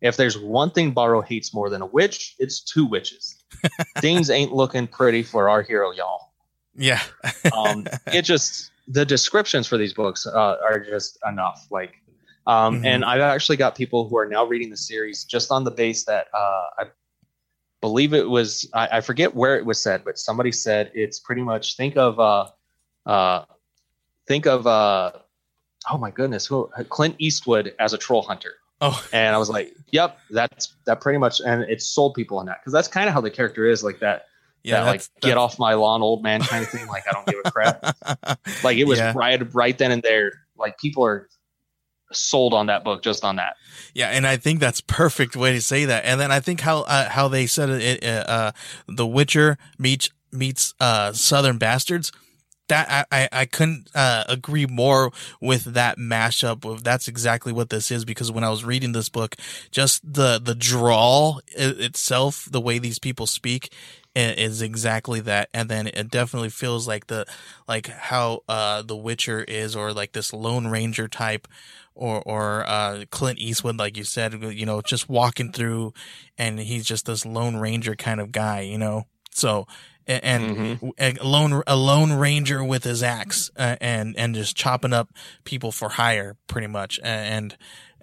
If 0.00 0.16
there's 0.16 0.38
one 0.38 0.70
thing 0.70 0.92
Borrow 0.92 1.20
hates 1.22 1.54
more 1.54 1.70
than 1.70 1.82
a 1.82 1.86
witch, 1.86 2.34
it's 2.38 2.60
two 2.60 2.84
witches. 2.86 3.42
Things 3.98 4.30
ain't 4.30 4.52
looking 4.52 4.86
pretty 4.86 5.22
for 5.22 5.48
our 5.48 5.62
hero, 5.62 5.90
y'all 5.92 6.32
Yeah. 6.74 7.00
um, 7.56 7.86
it 8.12 8.22
just 8.22 8.70
the 8.88 9.04
descriptions 9.04 9.66
for 9.66 9.76
these 9.76 9.92
books 9.92 10.26
uh, 10.26 10.56
are 10.64 10.78
just 10.80 11.18
enough 11.28 11.66
like 11.70 11.94
um, 12.46 12.80
Mhm. 12.80 12.86
and 12.86 13.04
i've 13.04 13.20
actually 13.20 13.56
got 13.56 13.74
people 13.74 14.08
who 14.08 14.16
are 14.16 14.26
now 14.28 14.44
reading 14.44 14.70
the 14.70 14.76
series 14.76 15.24
just 15.24 15.50
on 15.50 15.64
the 15.64 15.70
base 15.70 16.04
that 16.04 16.28
uh, 16.32 16.64
i 16.78 16.84
believe 17.80 18.14
it 18.14 18.28
was 18.28 18.68
I, 18.72 18.88
I 18.98 19.00
forget 19.00 19.34
where 19.34 19.56
it 19.58 19.66
was 19.66 19.80
said 19.80 20.04
but 20.04 20.18
somebody 20.18 20.52
said 20.52 20.90
it's 20.94 21.18
pretty 21.18 21.42
much 21.42 21.76
think 21.76 21.96
of 21.96 22.18
uh, 22.20 22.46
uh, 23.06 23.44
think 24.26 24.46
of 24.46 24.66
uh, 24.66 25.12
oh 25.90 25.98
my 25.98 26.10
goodness 26.10 26.46
who 26.46 26.68
clint 26.88 27.16
eastwood 27.18 27.74
as 27.78 27.92
a 27.92 27.98
troll 27.98 28.22
hunter 28.22 28.54
oh, 28.80 29.04
and 29.12 29.34
i 29.34 29.38
was 29.38 29.50
like 29.50 29.74
yep 29.90 30.18
that's 30.30 30.74
that 30.86 31.00
pretty 31.00 31.18
much 31.18 31.40
and 31.44 31.62
it 31.62 31.82
sold 31.82 32.14
people 32.14 32.38
on 32.38 32.46
that 32.46 32.60
because 32.60 32.72
that's 32.72 32.88
kind 32.88 33.08
of 33.08 33.14
how 33.14 33.20
the 33.20 33.30
character 33.30 33.66
is 33.66 33.82
like 33.84 33.98
that 34.00 34.26
yeah. 34.66 34.80
that 34.84 34.86
like 34.90 35.02
get 35.20 35.36
off 35.36 35.58
my 35.58 35.74
lawn 35.74 36.02
old 36.02 36.22
man 36.22 36.40
kind 36.40 36.62
of 36.64 36.70
thing 36.70 36.86
like 36.88 37.04
i 37.08 37.12
don't 37.12 37.26
give 37.26 37.40
a 37.44 37.50
crap 37.50 37.82
like 38.64 38.76
it 38.78 38.84
was 38.84 38.98
Yeah. 38.98 39.12
right 39.16 39.54
right 39.54 39.76
then 39.78 39.90
and 39.92 40.02
there 40.02 40.32
like 40.56 40.78
people 40.78 41.04
are 41.04 41.28
sold 42.12 42.54
on 42.54 42.66
that 42.66 42.84
book 42.84 43.02
just 43.02 43.24
on 43.24 43.36
that 43.36 43.56
Yeah, 43.94 44.08
and 44.10 44.26
I 44.26 44.36
think 44.36 44.60
that's 44.60 44.80
perfect 44.80 45.34
way 45.36 45.52
to 45.54 45.60
say 45.60 45.86
that. 45.86 46.04
And 46.04 46.20
then 46.20 46.30
I 46.30 46.38
think 46.40 46.60
how 46.60 46.82
uh, 46.82 47.08
how 47.08 47.28
they 47.28 47.46
said 47.46 47.68
it, 47.70 48.04
uh, 48.04 48.24
uh, 48.28 48.52
The 48.86 49.06
Witcher 49.06 49.58
meets 49.78 50.10
meets 50.30 50.74
uh, 50.78 51.12
Southern 51.12 51.58
Bastards. 51.58 52.12
That 52.68 53.06
I, 53.10 53.28
I, 53.30 53.46
couldn't 53.46 53.88
uh, 53.94 54.24
agree 54.28 54.66
more 54.66 55.12
with 55.40 55.64
that 55.74 55.98
mashup 55.98 56.68
of 56.68 56.82
that's 56.82 57.08
exactly 57.08 57.52
what 57.52 57.70
this 57.70 57.90
is 57.90 58.04
because 58.04 58.32
when 58.32 58.44
I 58.44 58.50
was 58.50 58.64
reading 58.64 58.92
this 58.92 59.08
book, 59.08 59.36
just 59.70 60.00
the 60.14 60.40
the 60.42 60.54
drawl 60.54 61.40
itself, 61.48 62.48
the 62.50 62.60
way 62.60 62.78
these 62.78 62.98
people 62.98 63.26
speak 63.26 63.72
is 64.16 64.62
exactly 64.62 65.20
that 65.20 65.50
and 65.52 65.68
then 65.68 65.86
it 65.88 66.10
definitely 66.10 66.48
feels 66.48 66.88
like 66.88 67.06
the 67.08 67.26
like 67.68 67.86
how 67.86 68.42
uh 68.48 68.80
the 68.80 68.96
Witcher 68.96 69.42
is 69.42 69.76
or 69.76 69.92
like 69.92 70.12
this 70.12 70.32
Lone 70.32 70.68
Ranger 70.68 71.06
type 71.06 71.46
or 71.94 72.22
or 72.22 72.64
uh 72.66 73.04
Clint 73.10 73.38
Eastwood 73.38 73.76
like 73.76 73.96
you 73.96 74.04
said, 74.04 74.42
you 74.42 74.64
know, 74.64 74.80
just 74.80 75.10
walking 75.10 75.52
through 75.52 75.92
and 76.38 76.58
he's 76.58 76.86
just 76.86 77.04
this 77.04 77.26
Lone 77.26 77.56
Ranger 77.56 77.94
kind 77.94 78.20
of 78.20 78.32
guy, 78.32 78.60
you 78.62 78.78
know. 78.78 79.04
So 79.32 79.66
a- 80.08 80.24
and 80.24 80.92
a 80.98 81.24
lone 81.26 81.62
a 81.66 81.76
lone 81.76 82.12
ranger 82.12 82.62
with 82.64 82.84
his 82.84 83.02
axe 83.02 83.50
uh, 83.56 83.76
and 83.80 84.16
and 84.16 84.34
just 84.34 84.56
chopping 84.56 84.92
up 84.92 85.10
people 85.44 85.72
for 85.72 85.90
hire 85.90 86.36
pretty 86.46 86.66
much. 86.68 86.98
And 87.02 87.52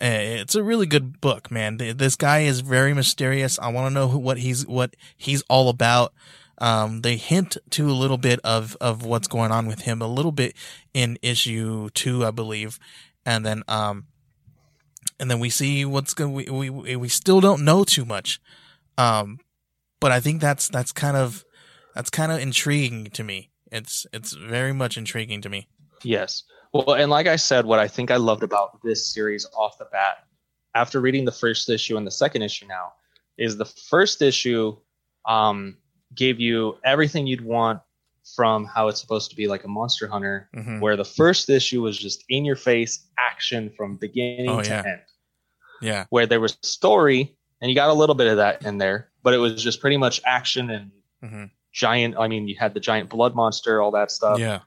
uh, 0.02 0.06
it's 0.42 0.56
a 0.56 0.64
really 0.64 0.86
good 0.86 1.22
book 1.22 1.50
man. 1.52 1.78
This 1.78 2.16
guy 2.16 2.40
is 2.42 2.60
very 2.62 2.94
mysterious. 2.94 3.58
I 3.60 3.70
want 3.70 3.88
to 3.88 3.94
know 3.94 4.08
who, 4.10 4.20
what 4.20 4.38
he's 4.40 4.66
what 4.68 4.96
he's 5.18 5.44
all 5.50 5.70
about. 5.70 6.14
Um 6.60 7.02
they 7.02 7.16
hint 7.18 7.58
to 7.72 7.90
a 7.90 7.94
little 7.94 8.18
bit 8.18 8.40
of 8.44 8.76
of 8.80 9.06
what's 9.06 9.28
going 9.28 9.52
on 9.52 9.66
with 9.66 9.82
him 9.82 10.02
a 10.02 10.08
little 10.08 10.32
bit 10.32 10.56
in 10.94 11.18
issue 11.22 11.90
2 11.92 12.26
i 12.26 12.32
believe. 12.32 12.78
And 13.26 13.46
then 13.46 13.64
um 13.68 14.06
and 15.20 15.32
then 15.32 15.40
we 15.40 15.50
see 15.50 15.86
what's 15.86 16.14
going 16.14 16.34
we, 16.34 16.70
we 16.70 16.96
we 16.96 17.08
still 17.10 17.42
don't 17.42 17.64
know 17.64 17.84
too 17.84 18.06
much. 18.06 18.40
Um 18.98 19.40
but 20.00 20.12
i 20.12 20.20
think 20.20 20.42
that's 20.42 20.68
that's 20.68 20.92
kind 20.92 21.18
of 21.18 21.44
that's 21.96 22.10
kind 22.10 22.32
of 22.32 22.40
intriguing 22.40 23.06
to 23.12 23.24
me. 23.24 23.52
It's 23.72 24.06
it's 24.14 24.34
very 24.34 24.74
much 24.74 24.98
intriguing 24.98 25.42
to 25.42 25.50
me. 25.50 25.68
Yes. 26.04 26.44
Well, 26.74 26.94
and 26.96 27.10
like 27.10 27.28
I 27.28 27.36
said, 27.36 27.66
what 27.66 27.80
I 27.80 27.88
think 27.88 28.12
I 28.12 28.18
loved 28.18 28.44
about 28.44 28.80
this 28.84 29.14
series 29.14 29.46
off 29.56 29.78
the 29.78 29.86
bat, 29.92 30.26
after 30.76 31.00
reading 31.02 31.24
the 31.26 31.32
first 31.32 31.70
issue 31.70 31.98
and 31.98 32.06
the 32.06 32.12
second 32.12 32.42
issue 32.42 32.66
now, 32.68 32.94
is 33.38 33.58
the 33.58 33.66
first 33.66 34.22
issue 34.22 34.76
um, 35.28 35.78
gave 36.16 36.40
you 36.40 36.78
everything 36.84 37.26
you'd 37.28 37.46
want 37.46 37.80
from 38.36 38.66
how 38.66 38.88
it's 38.88 39.00
supposed 39.02 39.30
to 39.30 39.36
be 39.36 39.48
like 39.48 39.64
a 39.64 39.68
monster 39.68 40.08
hunter, 40.08 40.50
Mhm. 40.56 40.80
where 40.80 40.96
the 40.96 41.06
first 41.06 41.50
issue 41.50 41.82
was 41.82 41.98
just 41.98 42.24
in 42.30 42.44
your 42.46 42.56
face 42.56 43.08
action 43.20 43.70
from 43.76 43.98
beginning 43.98 44.50
Oh, 44.50 44.62
to 44.62 44.70
yeah. 44.70 44.84
end, 44.86 45.02
Yeah, 45.82 46.06
where 46.10 46.26
there 46.26 46.40
was 46.40 46.58
story, 46.62 47.36
and 47.62 47.70
you 47.70 47.76
got 47.76 47.90
a 47.90 47.94
little 47.94 48.16
bit 48.16 48.28
of 48.28 48.38
that 48.38 48.64
in 48.66 48.78
there, 48.78 49.12
but 49.24 49.34
it 49.34 49.38
was 49.38 49.62
just 49.62 49.80
pretty 49.82 49.98
much 49.98 50.22
action 50.26 50.70
and 50.70 50.92
Mhm. 51.24 51.52
Giant. 51.74 52.16
I 52.18 52.28
mean, 52.30 52.48
you 52.48 52.56
had 52.58 52.74
the 52.74 52.80
giant 52.80 53.10
blood 53.10 53.36
monster, 53.36 53.82
all 53.82 53.92
that 53.92 54.12
stuff. 54.12 54.40
yeah. 54.40 54.60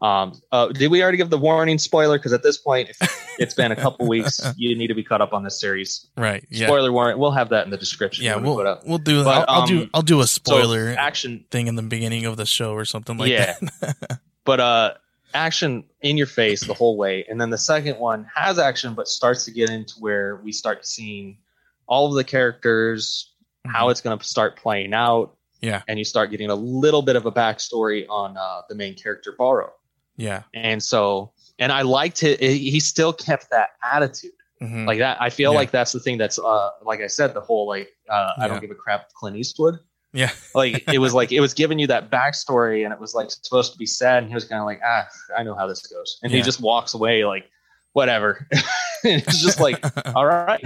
Um, 0.00 0.40
uh, 0.50 0.66
did 0.68 0.90
we 0.90 1.00
already 1.00 1.16
give 1.18 1.30
the 1.30 1.38
warning 1.38 1.78
spoiler? 1.78 2.18
Because 2.18 2.32
at 2.32 2.42
this 2.42 2.56
point, 2.58 2.90
if 2.90 2.96
it's 3.38 3.54
been 3.54 3.70
a 3.70 3.76
couple 3.76 4.08
weeks. 4.08 4.40
You 4.56 4.76
need 4.76 4.88
to 4.88 4.94
be 4.94 5.04
caught 5.04 5.20
up 5.20 5.32
on 5.32 5.44
this 5.44 5.60
series. 5.60 6.08
Right. 6.16 6.44
Yeah. 6.50 6.66
Spoiler 6.66 6.90
warning. 6.90 7.18
We'll 7.20 7.30
have 7.30 7.50
that 7.50 7.66
in 7.66 7.70
the 7.70 7.76
description. 7.76 8.24
yeah. 8.24 8.36
we 8.36 8.42
put 8.42 8.56
We'll 8.56 8.66
up. 8.66 8.82
we'll 8.84 8.98
do. 8.98 9.22
But, 9.22 9.48
I'll, 9.48 9.60
I'll 9.60 9.66
do. 9.66 9.82
um, 9.82 9.90
I'll 9.94 10.02
do 10.02 10.18
a 10.20 10.26
So, 10.26 10.40
spoiler 10.44 10.92
action, 10.98 11.44
thing 11.52 11.68
in 11.68 11.76
the 11.76 11.82
beginning 11.82 12.24
of 12.26 12.36
the 12.36 12.46
show 12.46 12.72
or 12.72 12.84
something 12.84 13.16
like 13.16 13.30
Yeah. 13.30 13.54
that. 13.80 14.20
but 14.44 14.58
uh, 14.58 14.94
action 15.34 15.84
in 16.00 16.16
your 16.16 16.26
face 16.26 16.66
the 16.66 16.74
whole 16.74 16.96
way, 16.96 17.24
and 17.28 17.40
then 17.40 17.50
the 17.50 17.58
second 17.58 17.98
one 18.00 18.26
has 18.34 18.58
action, 18.58 18.94
but 18.94 19.06
starts 19.06 19.44
to 19.44 19.52
get 19.52 19.70
into 19.70 19.94
where 20.00 20.34
we 20.42 20.50
start 20.50 20.84
seeing 20.84 21.38
all 21.86 22.08
of 22.08 22.14
the 22.14 22.24
characters, 22.24 23.30
how 23.66 23.90
it's 23.90 24.00
going 24.00 24.18
to 24.18 24.24
start 24.24 24.56
playing 24.56 24.94
out, 24.94 25.28
Mm-hmm. 25.28 25.36
Yeah. 25.62 25.82
and 25.88 25.98
you 25.98 26.04
start 26.04 26.30
getting 26.30 26.50
a 26.50 26.54
little 26.54 27.02
bit 27.02 27.16
of 27.16 27.24
a 27.24 27.32
backstory 27.32 28.04
on 28.10 28.36
uh, 28.36 28.62
the 28.68 28.74
main 28.74 28.94
character 28.94 29.34
Borrow. 29.38 29.72
Yeah. 30.16 30.42
And 30.52 30.82
so, 30.82 31.32
and 31.58 31.72
I 31.72 31.82
liked 31.82 32.22
it. 32.22 32.40
He 32.40 32.78
still 32.80 33.12
kept 33.12 33.48
that 33.50 33.70
attitude. 33.82 34.32
Mhm. 34.60 34.86
like 34.86 34.98
that. 35.00 35.20
I 35.20 35.28
feel 35.30 35.52
Yeah. 35.52 35.58
like 35.58 35.70
that's 35.72 35.90
the 35.90 35.98
thing 35.98 36.18
that's 36.18 36.38
uh 36.38 36.70
like 36.82 37.00
I 37.00 37.08
said, 37.08 37.34
the 37.34 37.40
whole 37.40 37.66
like 37.66 37.88
uh, 38.08 38.32
I 38.38 38.46
don't 38.46 38.60
give 38.60 38.70
a 38.70 38.76
crap 38.76 39.08
Clint 39.14 39.36
Eastwood. 39.36 39.80
Yeah. 40.12 40.30
Like 40.54 40.84
it 40.92 40.98
was 40.98 41.12
like 41.14 41.32
it 41.32 41.40
was 41.40 41.52
giving 41.52 41.80
you 41.80 41.88
that 41.88 42.10
backstory 42.12 42.84
and 42.84 42.92
it 42.92 43.00
was 43.00 43.12
like 43.12 43.30
supposed 43.32 43.72
to 43.72 43.78
be 43.78 43.86
sad 43.86 44.18
and 44.22 44.28
he 44.28 44.34
was 44.34 44.44
kind 44.44 44.60
of 44.60 44.66
like, 44.66 44.80
ah, 44.84 45.08
I 45.36 45.42
know 45.42 45.56
how 45.56 45.66
this 45.66 45.84
goes. 45.86 46.18
And 46.22 46.30
Yeah. 46.30 46.38
he 46.38 46.42
just 46.44 46.60
walks 46.60 46.94
away 46.94 47.24
like 47.24 47.50
whatever. 47.92 48.46
it's 49.02 49.42
just 49.42 49.58
like, 49.58 49.84
all 50.14 50.26
right. 50.26 50.62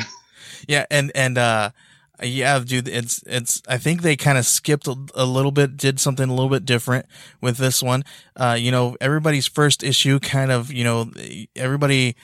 yeah. 0.69 0.85
And 0.91 1.11
and 1.15 1.39
uh, 1.39 1.71
yeah, 2.23 2.59
dude. 2.59 2.89
It's 2.89 3.23
it's. 3.27 3.63
I 3.69 3.79
think 3.79 4.03
they 4.03 4.17
kind 4.17 4.39
of 4.39 4.47
skipped 4.47 4.87
a, 4.87 4.97
a 5.15 5.25
little 5.25 5.51
bit, 5.51 5.77
did 5.77 6.01
something 6.01 6.29
a 6.29 6.33
little 6.35 6.51
bit 6.51 6.65
different 6.65 7.07
with 7.41 7.57
this 7.57 7.83
one. 7.83 8.05
Uh, 8.37 8.57
you 8.59 8.71
know, 8.71 8.97
everybody's 9.01 9.47
first 9.47 9.83
issue 9.83 10.19
kind 10.19 10.51
of, 10.51 10.73
you 10.73 10.85
know, 10.85 11.11
everybody 11.55 12.17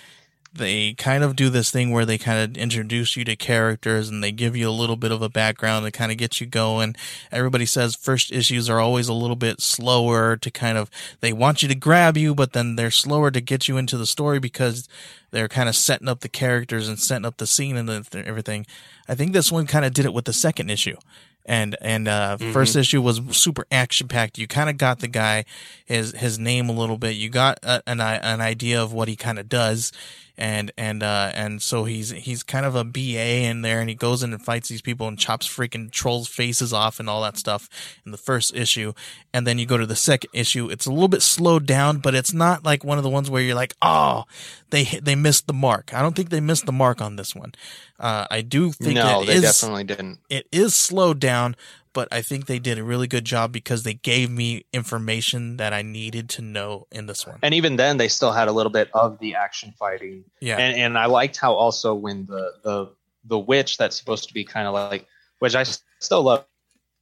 they 0.54 0.92
kind 0.94 1.24
of 1.24 1.34
do 1.34 1.48
this 1.48 1.70
thing 1.70 1.90
where 1.90 2.04
they 2.04 2.18
kind 2.18 2.38
of 2.38 2.60
introduce 2.60 3.16
you 3.16 3.24
to 3.24 3.36
characters 3.36 4.08
and 4.08 4.22
they 4.22 4.32
give 4.32 4.54
you 4.54 4.68
a 4.68 4.70
little 4.70 4.96
bit 4.96 5.10
of 5.10 5.22
a 5.22 5.28
background 5.28 5.84
to 5.86 5.90
kind 5.90 6.12
of 6.12 6.18
get 6.18 6.40
you 6.40 6.46
going. 6.46 6.94
Everybody 7.30 7.64
says 7.64 7.94
first 7.94 8.30
issues 8.30 8.68
are 8.68 8.78
always 8.78 9.08
a 9.08 9.14
little 9.14 9.36
bit 9.36 9.60
slower 9.60 10.36
to 10.36 10.50
kind 10.50 10.76
of, 10.76 10.90
they 11.20 11.32
want 11.32 11.62
you 11.62 11.68
to 11.68 11.74
grab 11.74 12.16
you, 12.16 12.34
but 12.34 12.52
then 12.52 12.76
they're 12.76 12.90
slower 12.90 13.30
to 13.30 13.40
get 13.40 13.66
you 13.66 13.78
into 13.78 13.96
the 13.96 14.06
story 14.06 14.38
because 14.38 14.88
they're 15.30 15.48
kind 15.48 15.68
of 15.68 15.76
setting 15.76 16.08
up 16.08 16.20
the 16.20 16.28
characters 16.28 16.86
and 16.86 16.98
setting 16.98 17.24
up 17.24 17.38
the 17.38 17.46
scene 17.46 17.76
and 17.76 17.88
the, 17.88 18.22
everything. 18.26 18.66
I 19.08 19.14
think 19.14 19.32
this 19.32 19.50
one 19.50 19.66
kind 19.66 19.84
of 19.84 19.94
did 19.94 20.04
it 20.04 20.12
with 20.12 20.26
the 20.26 20.34
second 20.34 20.70
issue. 20.70 20.96
And, 21.44 21.76
and, 21.80 22.06
uh, 22.06 22.36
first 22.52 22.76
issue 22.76 23.02
was 23.02 23.20
super 23.30 23.66
action 23.72 24.06
packed. 24.06 24.38
You 24.38 24.46
kind 24.46 24.70
of 24.70 24.78
got 24.78 25.00
the 25.00 25.08
guy, 25.08 25.44
his, 25.84 26.12
his 26.12 26.38
name 26.38 26.68
a 26.68 26.72
little 26.72 26.98
bit. 26.98 27.16
You 27.16 27.30
got 27.30 27.58
a, 27.64 27.82
an, 27.84 28.00
an 28.00 28.40
idea 28.40 28.80
of 28.80 28.92
what 28.92 29.08
he 29.08 29.16
kind 29.16 29.40
of 29.40 29.48
does 29.48 29.90
and 30.38 30.72
and 30.78 31.02
uh 31.02 31.30
and 31.34 31.60
so 31.62 31.84
he's 31.84 32.10
he's 32.10 32.42
kind 32.42 32.64
of 32.64 32.74
a 32.74 32.84
BA 32.84 33.44
in 33.44 33.62
there 33.62 33.80
and 33.80 33.88
he 33.88 33.94
goes 33.94 34.22
in 34.22 34.32
and 34.32 34.42
fights 34.42 34.68
these 34.68 34.80
people 34.82 35.06
and 35.06 35.18
chops 35.18 35.46
freaking 35.46 35.90
trolls 35.90 36.28
faces 36.28 36.72
off 36.72 36.98
and 36.98 37.08
all 37.08 37.22
that 37.22 37.36
stuff 37.36 37.68
in 38.06 38.12
the 38.12 38.18
first 38.18 38.54
issue. 38.54 38.92
And 39.34 39.46
then 39.46 39.58
you 39.58 39.66
go 39.66 39.76
to 39.76 39.86
the 39.86 39.96
second 39.96 40.30
issue. 40.32 40.68
It's 40.70 40.86
a 40.86 40.90
little 40.90 41.08
bit 41.08 41.22
slowed 41.22 41.66
down 41.66 41.98
but 41.98 42.14
it's 42.14 42.32
not 42.32 42.64
like 42.64 42.84
one 42.84 42.98
of 42.98 43.04
the 43.04 43.10
ones 43.10 43.28
where 43.30 43.42
you're 43.42 43.54
like 43.54 43.74
oh 43.82 44.24
they 44.70 44.84
they 44.84 45.14
missed 45.14 45.46
the 45.46 45.52
mark. 45.52 45.92
I 45.92 46.00
don't 46.02 46.16
think 46.16 46.30
they 46.30 46.40
missed 46.40 46.66
the 46.66 46.72
mark 46.72 47.00
on 47.00 47.16
this 47.16 47.34
one. 47.34 47.52
Uh 48.00 48.26
I 48.30 48.40
do 48.40 48.72
think 48.72 48.94
no, 48.94 49.22
it 49.22 49.26
they 49.26 49.34
is 49.34 49.42
definitely 49.42 49.84
didn't. 49.84 50.18
it 50.30 50.46
is 50.50 50.74
slowed 50.74 51.20
down 51.20 51.56
but 51.92 52.08
I 52.10 52.22
think 52.22 52.46
they 52.46 52.58
did 52.58 52.78
a 52.78 52.84
really 52.84 53.06
good 53.06 53.24
job 53.24 53.52
because 53.52 53.82
they 53.82 53.94
gave 53.94 54.30
me 54.30 54.64
information 54.72 55.56
that 55.58 55.72
I 55.72 55.82
needed 55.82 56.28
to 56.30 56.42
know 56.42 56.86
in 56.90 57.06
this 57.06 57.26
one 57.26 57.38
And 57.42 57.54
even 57.54 57.76
then, 57.76 57.96
they 57.96 58.08
still 58.08 58.32
had 58.32 58.48
a 58.48 58.52
little 58.52 58.72
bit 58.72 58.90
of 58.94 59.18
the 59.18 59.34
action 59.34 59.72
fighting. 59.78 60.24
yeah 60.40 60.58
And 60.58 60.76
and 60.76 60.98
I 60.98 61.06
liked 61.06 61.36
how 61.36 61.54
also 61.54 61.94
when 61.94 62.26
the 62.26 62.52
the 62.62 62.90
the 63.24 63.38
witch 63.38 63.76
that's 63.76 63.96
supposed 63.96 64.28
to 64.28 64.34
be 64.34 64.44
kind 64.44 64.66
of 64.66 64.74
like, 64.74 65.06
which 65.38 65.54
I 65.54 65.64
still 66.00 66.22
love 66.22 66.44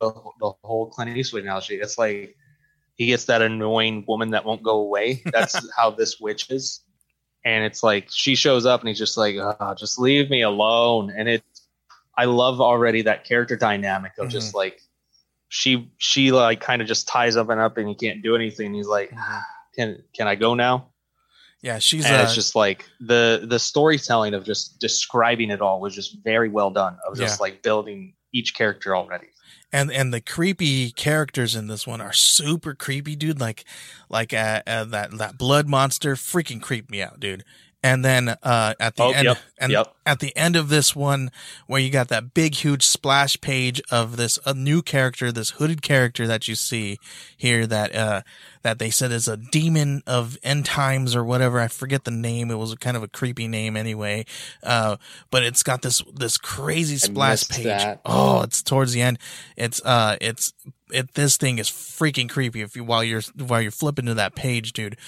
the, 0.01 0.12
the 0.41 0.53
whole 0.64 0.91
Clint 0.91 1.16
Eastwood 1.16 1.45
analogy. 1.45 1.76
It's 1.76 1.99
like 1.99 2.36
he 2.97 3.07
gets 3.07 3.24
that 3.26 3.43
annoying 3.43 4.05
woman 4.07 4.30
that 4.30 4.45
won't 4.45 4.62
go 4.62 4.80
away. 4.80 5.22
That's 5.32 5.59
how 5.76 5.91
this 5.91 6.20
witch 6.20 6.51
is. 6.51 6.80
And 7.45 7.64
it's 7.64 7.82
like 7.82 8.09
she 8.11 8.34
shows 8.34 8.66
up 8.66 8.80
and 8.80 8.88
he's 8.88 8.99
just 8.99 9.16
like, 9.16 9.36
oh, 9.36 9.74
just 9.74 9.99
leave 9.99 10.28
me 10.28 10.43
alone. 10.43 11.11
And 11.16 11.26
it, 11.28 11.43
I 12.16 12.24
love 12.26 12.61
already 12.61 13.02
that 13.02 13.24
character 13.24 13.56
dynamic 13.56 14.12
of 14.18 14.28
just 14.28 14.54
like 14.54 14.80
she 15.48 15.90
she 15.98 16.32
like 16.32 16.61
kind 16.61 16.82
of 16.82 16.88
just 16.88 17.08
ties 17.08 17.36
up 17.36 17.48
and 17.48 17.61
up 17.61 17.76
and 17.78 17.88
he 17.88 17.94
can't 17.94 18.22
do 18.22 18.34
anything. 18.36 18.74
He's 18.74 18.86
like, 18.86 19.11
"Ah, 19.16 19.42
can 19.74 20.02
can 20.14 20.26
I 20.28 20.34
go 20.34 20.54
now? 20.54 20.86
yeah 21.62 21.78
she's 21.78 22.06
and 22.06 22.16
uh, 22.16 22.24
it's 22.24 22.34
just 22.34 22.54
like 22.54 22.86
the 23.00 23.44
the 23.46 23.58
storytelling 23.58 24.32
of 24.32 24.44
just 24.44 24.78
describing 24.80 25.50
it 25.50 25.61
all 25.61 25.78
was 25.78 25.94
just 25.94 26.16
very 26.24 26.48
well 26.48 26.70
done 26.70 26.96
of 27.06 27.16
just 27.18 27.38
Yeah. 27.38 27.42
like 27.42 27.62
building 27.62 28.14
each 28.32 28.54
character 28.54 28.96
already 28.96 29.26
and 29.72 29.92
and 29.92 30.12
the 30.12 30.20
creepy 30.20 30.90
characters 30.90 31.54
in 31.54 31.66
this 31.68 31.86
one 31.86 32.00
are 32.00 32.12
super 32.12 32.74
creepy, 32.74 33.14
dude. 33.14 33.40
Like 33.40 33.64
like 34.08 34.32
uh, 34.32 34.62
uh, 34.66 34.84
that 34.84 35.16
that 35.18 35.38
blood 35.38 35.68
monster 35.68 36.16
freaking 36.16 36.61
creeped 36.61 36.90
me 36.90 37.00
out, 37.02 37.20
dude. 37.20 37.44
And 37.83 38.05
then 38.05 38.28
uh, 38.43 38.74
at 38.78 38.97
the 38.97 39.03
Oh, 39.05 39.11
end, 39.12 39.24
yep, 39.24 39.39
and 39.57 39.72
yep. 39.72 39.95
at 40.05 40.20
the 40.20 40.37
end 40.37 40.55
of 40.55 40.68
this 40.68 40.95
one, 40.95 41.31
where 41.66 41.81
you 41.81 41.89
got 41.89 42.09
that 42.09 42.35
big, 42.35 42.55
huge 42.57 42.85
splash 42.85 43.41
page 43.41 43.81
of 43.91 44.18
this 44.18 44.39
a 44.45 44.53
new 44.53 44.83
character, 44.83 45.33
this 45.33 45.51
hooded 45.53 45.81
character 45.81 46.26
that 46.26 46.47
you 46.47 46.55
see 46.57 46.99
here, 47.39 47.66
that 47.66 47.95
uh, 47.95 48.20
that 48.62 48.78
they 48.78 48.91
said 48.91 49.12
is 49.12 49.26
a 49.28 49.39
demon 49.39 50.03
of 50.07 50.37
end 50.43 50.66
times 50.66 51.16
or 51.16 51.24
whatever. 51.24 51.59
I 51.59 51.68
forget 51.68 52.05
the 52.05 52.11
name. 52.11 52.51
It 52.51 52.57
was 52.59 52.74
kind 52.74 52.99
of 52.99 53.03
a 53.03 53.09
creepy 53.09 53.49
name 53.49 53.78
anyway. 53.78 54.26
Uh, 54.62 54.99
but 55.31 55.43
it's 55.43 55.62
got 55.62 55.81
this 55.81 56.03
this 56.14 56.37
crazy 56.37 56.99
splash 56.99 57.49
missed 57.49 57.51
page. 57.53 57.64
that. 57.64 58.03
Oh, 58.05 58.43
it's 58.43 58.62
towards 58.62 58.93
the 58.93 59.01
end. 59.01 59.18
It's 59.57 59.81
uh, 59.87 60.18
it's 60.20 60.53
it. 60.93 61.14
This 61.14 61.39
thing 61.39 61.59
is 61.59 61.70
freaking 61.70 62.28
creepy. 62.28 62.61
If 62.61 62.76
you 62.76 62.85
while 62.85 63.03
you're 63.03 63.22
while 63.39 63.62
you're 63.62 63.70
flipping 63.70 64.05
to 64.05 64.14
that 64.14 64.35
page, 64.35 64.74
dude. 64.74 64.99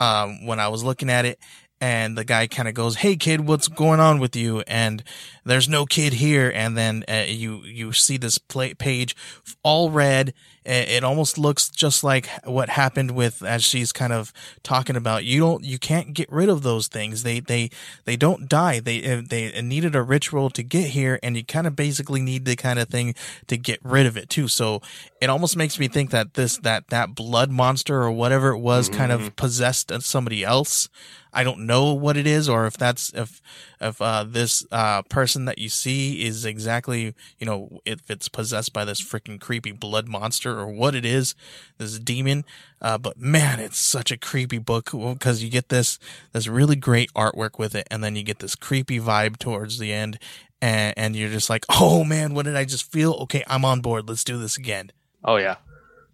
Um, 0.00 0.46
when 0.46 0.60
I 0.60 0.68
was 0.68 0.84
looking 0.84 1.10
at 1.10 1.24
it, 1.24 1.40
and 1.80 2.18
the 2.18 2.24
guy 2.24 2.46
kind 2.46 2.68
of 2.68 2.74
goes, 2.74 2.96
"Hey 2.96 3.16
kid, 3.16 3.46
what's 3.46 3.68
going 3.68 4.00
on 4.00 4.18
with 4.18 4.34
you?" 4.34 4.60
And 4.66 5.02
there's 5.44 5.68
no 5.68 5.86
kid 5.86 6.14
here. 6.14 6.50
And 6.54 6.76
then 6.76 7.04
uh, 7.08 7.24
you 7.26 7.62
you 7.64 7.92
see 7.92 8.16
this 8.16 8.38
play- 8.38 8.74
page 8.74 9.14
all 9.62 9.90
red. 9.90 10.34
It 10.64 10.88
it 10.88 11.04
almost 11.04 11.38
looks 11.38 11.68
just 11.68 12.02
like 12.02 12.28
what 12.44 12.68
happened 12.70 13.12
with 13.12 13.42
as 13.42 13.62
she's 13.62 13.92
kind 13.92 14.12
of 14.12 14.32
talking 14.62 14.96
about. 14.96 15.24
You 15.24 15.40
don't 15.40 15.64
you 15.64 15.78
can't 15.78 16.14
get 16.14 16.30
rid 16.32 16.48
of 16.48 16.62
those 16.62 16.88
things. 16.88 17.22
They 17.22 17.40
they 17.40 17.70
they 18.04 18.16
don't 18.16 18.48
die. 18.48 18.80
They 18.80 19.04
uh, 19.10 19.22
they 19.26 19.60
needed 19.62 19.94
a 19.94 20.02
ritual 20.02 20.50
to 20.50 20.62
get 20.62 20.90
here, 20.90 21.18
and 21.22 21.36
you 21.36 21.44
kind 21.44 21.66
of 21.66 21.76
basically 21.76 22.20
need 22.20 22.44
the 22.44 22.56
kind 22.56 22.78
of 22.78 22.88
thing 22.88 23.14
to 23.46 23.56
get 23.56 23.78
rid 23.84 24.06
of 24.06 24.16
it 24.16 24.28
too. 24.28 24.48
So 24.48 24.82
it 25.20 25.30
almost 25.30 25.56
makes 25.56 25.78
me 25.78 25.88
think 25.88 26.10
that 26.10 26.34
this 26.34 26.58
that 26.58 26.88
that 26.88 27.14
blood 27.14 27.50
monster 27.50 28.02
or 28.02 28.10
whatever 28.10 28.50
it 28.50 28.58
was 28.58 28.88
kind 28.88 29.12
of 29.12 29.36
possessed 29.36 29.92
somebody 30.02 30.44
else. 30.44 30.88
I 31.32 31.44
don't 31.44 31.66
know 31.66 31.92
what 31.92 32.16
it 32.16 32.26
is, 32.26 32.48
or 32.48 32.66
if 32.66 32.76
that's 32.76 33.12
if 33.14 33.40
if 33.80 34.00
uh, 34.00 34.24
this 34.24 34.64
uh, 34.70 35.02
person 35.02 35.44
that 35.44 35.58
you 35.58 35.68
see 35.68 36.24
is 36.24 36.44
exactly 36.44 37.14
you 37.38 37.46
know 37.46 37.80
if 37.84 38.10
it's 38.10 38.28
possessed 38.28 38.72
by 38.72 38.84
this 38.84 39.00
freaking 39.00 39.40
creepy 39.40 39.72
blood 39.72 40.08
monster 40.08 40.58
or 40.58 40.66
what 40.66 40.94
it 40.94 41.04
is, 41.04 41.34
this 41.78 41.98
demon. 41.98 42.44
Uh, 42.80 42.96
but 42.96 43.18
man, 43.18 43.58
it's 43.60 43.78
such 43.78 44.10
a 44.10 44.16
creepy 44.16 44.58
book 44.58 44.90
because 44.92 45.42
you 45.42 45.50
get 45.50 45.68
this 45.68 45.98
this 46.32 46.46
really 46.46 46.76
great 46.76 47.12
artwork 47.14 47.58
with 47.58 47.74
it, 47.74 47.86
and 47.90 48.02
then 48.02 48.16
you 48.16 48.22
get 48.22 48.38
this 48.38 48.54
creepy 48.54 48.98
vibe 48.98 49.36
towards 49.36 49.78
the 49.78 49.92
end, 49.92 50.18
and 50.60 50.94
and 50.96 51.16
you're 51.16 51.30
just 51.30 51.50
like, 51.50 51.64
oh 51.68 52.04
man, 52.04 52.34
what 52.34 52.44
did 52.44 52.56
I 52.56 52.64
just 52.64 52.90
feel? 52.90 53.12
Okay, 53.22 53.44
I'm 53.46 53.64
on 53.64 53.80
board. 53.80 54.08
Let's 54.08 54.24
do 54.24 54.38
this 54.38 54.56
again. 54.56 54.92
Oh 55.24 55.36
yeah, 55.36 55.56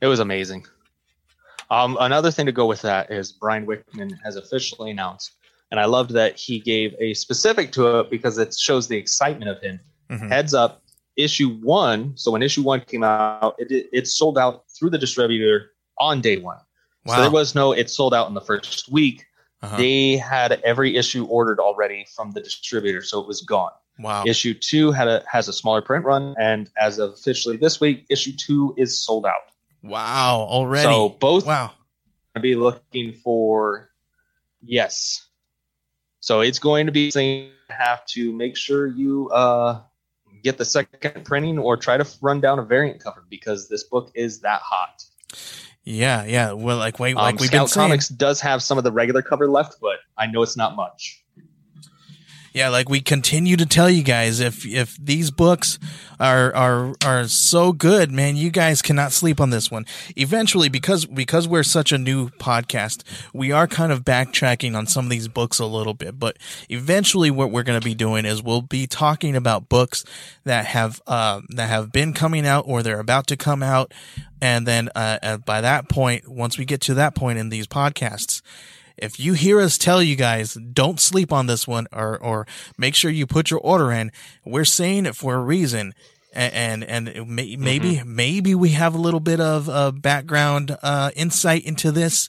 it 0.01 0.07
was 0.07 0.21
amazing. 0.21 0.67
Um, 1.71 1.97
another 2.01 2.31
thing 2.31 2.47
to 2.47 2.53
go 2.53 2.67
with 2.67 2.83
that 2.83 3.11
is 3.11 3.33
Brian 3.33 3.67
Wickman 3.67 4.19
has 4.25 4.37
officially 4.37 4.91
announced, 4.91 5.37
and 5.71 5.81
I 5.81 5.87
loved 5.87 6.11
that 6.13 6.39
he 6.39 6.61
gave 6.61 6.95
a 7.01 7.15
specific 7.15 7.73
to 7.73 8.01
it 8.01 8.11
because 8.11 8.39
it 8.39 8.55
shows 8.55 8.89
the 8.89 8.97
excitement 8.97 9.51
of 9.51 9.61
him. 9.61 9.81
Mhm. 10.11 10.29
Heads 10.29 10.55
up, 10.55 10.83
issue 11.17 11.57
one. 11.61 12.13
So 12.17 12.31
when 12.31 12.43
issue 12.43 12.63
one 12.63 12.81
came 12.81 13.03
out, 13.03 13.57
it 13.59 13.71
it, 13.71 13.89
it 13.93 14.07
sold 14.07 14.39
out 14.39 14.65
through 14.77 14.91
the 14.91 14.99
distributor 14.99 15.73
on 15.99 16.21
day 16.21 16.37
one. 16.37 16.59
So 17.07 17.21
there 17.21 17.31
was 17.31 17.55
no 17.55 17.73
it 17.73 17.91
sold 17.91 18.15
out 18.15 18.29
in 18.29 18.35
the 18.35 18.41
first 18.41 18.91
week. 18.91 19.27
Uh-huh. 19.63 19.77
They 19.77 20.17
had 20.17 20.61
every 20.65 20.97
issue 20.97 21.25
ordered 21.27 21.61
already 21.61 22.07
from 22.15 22.33
the 22.33 22.41
distributor, 22.41 23.03
so 23.03 23.21
it 23.21 23.27
was 23.27 23.41
gone. 23.43 23.73
Wow. 23.99 24.25
Issue 24.27 24.55
two 24.55 24.91
had 24.91 25.09
a 25.09 25.23
has 25.31 25.49
a 25.49 25.53
smaller 25.53 25.81
print 25.83 26.05
run, 26.05 26.35
and 26.39 26.71
as 26.79 26.99
of 26.99 27.13
officially 27.13 27.57
this 27.57 27.81
week, 27.81 28.07
issue 28.11 28.33
two 28.33 28.75
is 28.77 28.99
sold 28.99 29.25
out. 29.27 29.54
Wow. 29.85 30.47
Already. 30.49 30.85
So 30.85 31.11
both 31.11 31.47
wow. 31.47 31.73
to 32.35 32.41
be 32.41 32.55
looking 32.55 33.13
for 33.13 33.91
yes. 34.63 35.29
So 36.21 36.41
it's 36.41 36.59
going 36.59 36.87
to 36.87 36.93
be 36.93 37.11
saying 37.11 37.51
have 37.69 38.07
to 38.07 38.33
make 38.33 38.57
sure 38.57 38.87
you 38.87 39.29
uh, 39.31 39.81
get 40.43 40.57
the 40.57 40.65
second 40.65 41.25
printing 41.25 41.59
or 41.59 41.77
try 41.77 41.99
to 41.99 42.07
run 42.23 42.41
down 42.41 42.59
a 42.59 42.65
variant 42.65 43.03
cover 43.03 43.25
because 43.29 43.69
this 43.69 43.85
book 43.85 44.11
is 44.15 44.41
that 44.41 44.63
hot. 44.63 45.05
Yeah. 45.83 46.25
Yeah. 46.25 46.53
Well, 46.53 46.79
like 46.79 46.99
wait, 46.99 47.17
Um, 47.17 47.23
like 47.23 47.41
we've 47.41 47.49
Scout 47.49 47.63
been 47.63 47.69
saying. 47.69 47.89
Comics 47.89 48.09
does 48.09 48.41
have 48.41 48.63
some 48.63 48.79
of 48.79 48.85
the 48.85 48.93
regular 48.93 49.21
cover 49.21 49.49
left, 49.51 49.79
but 49.83 49.99
I 50.17 50.27
know 50.27 50.43
it's 50.43 50.57
not 50.57 50.77
much. 50.77 51.24
Yeah, 52.55 52.69
like 52.69 52.89
we 52.89 53.01
continue 53.01 53.57
to 53.57 53.67
tell 53.67 53.91
you 53.91 54.05
guys, 54.05 54.39
if 54.39 54.65
if 54.65 54.97
these 54.97 55.33
books 55.33 55.77
are 56.21 56.55
are 56.55 56.95
are 57.05 57.27
so 57.27 57.73
good, 57.73 58.13
man, 58.13 58.37
you 58.37 58.53
guys 58.53 58.81
cannot 58.81 59.11
sleep 59.11 59.41
on 59.41 59.51
this 59.51 59.73
one. 59.73 59.87
Eventually, 60.15 60.69
because 60.69 61.05
because 61.05 61.49
we're 61.49 61.65
such 61.65 61.91
a 61.91 61.99
new 61.99 62.29
podcast, 62.29 63.03
we 63.35 63.51
are 63.51 63.67
kind 63.67 63.91
of 63.91 64.05
backtracking 64.05 64.77
on 64.77 64.87
some 64.87 65.07
of 65.07 65.11
these 65.11 65.27
books 65.27 65.59
a 65.59 65.67
little 65.67 65.95
bit. 65.95 66.21
But 66.21 66.37
eventually, 66.69 67.29
what 67.29 67.51
we're 67.51 67.65
going 67.65 67.81
to 67.81 67.85
be 67.85 67.97
doing 67.97 68.25
is 68.25 68.41
we'll 68.41 68.63
be 68.63 68.87
talking 68.87 69.35
about 69.35 69.69
books 69.69 70.05
that 70.45 70.67
have 70.67 71.03
uh, 71.09 71.41
that 71.57 71.69
have 71.69 71.91
been 71.91 72.13
coming 72.13 72.47
out 72.47 72.67
or 72.69 72.85
they're 72.85 73.01
about 73.01 73.27
to 73.27 73.37
come 73.37 73.65
out, 73.65 73.93
and 74.41 74.65
then 74.65 74.91
uh, 74.95 75.39
by 75.39 75.61
that 75.61 75.89
point, 75.89 76.29
once 76.29 76.57
we 76.57 76.65
get 76.65 76.81
to 76.83 76.95
that 76.95 77.17
point 77.17 77.37
in 77.41 77.49
these 77.49 77.67
podcasts 77.67 78.43
if 78.97 79.19
you 79.19 79.35
hear 79.35 79.61
us 79.61 79.77
tell 79.77 80.03
you 80.03 80.17
guys 80.17 80.55
don't 80.55 81.01
sleep 81.01 81.33
on 81.33 81.47
this 81.47 81.67
one 81.67 81.87
or 81.93 82.19
or 82.19 82.47
make 82.79 82.95
sure 82.95 83.11
you 83.11 83.27
put 83.27 83.51
your 83.51 83.61
order 83.61 83.91
in 83.91 84.13
we're 84.45 84.65
saying 84.65 85.07
it 85.07 85.17
for 85.17 85.35
a 85.35 85.41
reason. 85.41 85.95
And 86.33 86.83
and, 86.83 87.09
and 87.09 87.29
may, 87.29 87.55
maybe 87.55 88.03
maybe 88.05 88.57
we 88.57 88.71
have 88.71 88.95
a 88.95 88.99
little 88.99 89.21
bit 89.21 89.41
of 89.41 89.69
uh, 89.69 89.93
background 89.93 90.77
uh, 90.83 91.13
insight 91.15 91.65
into 91.65 91.93
this. 91.93 92.29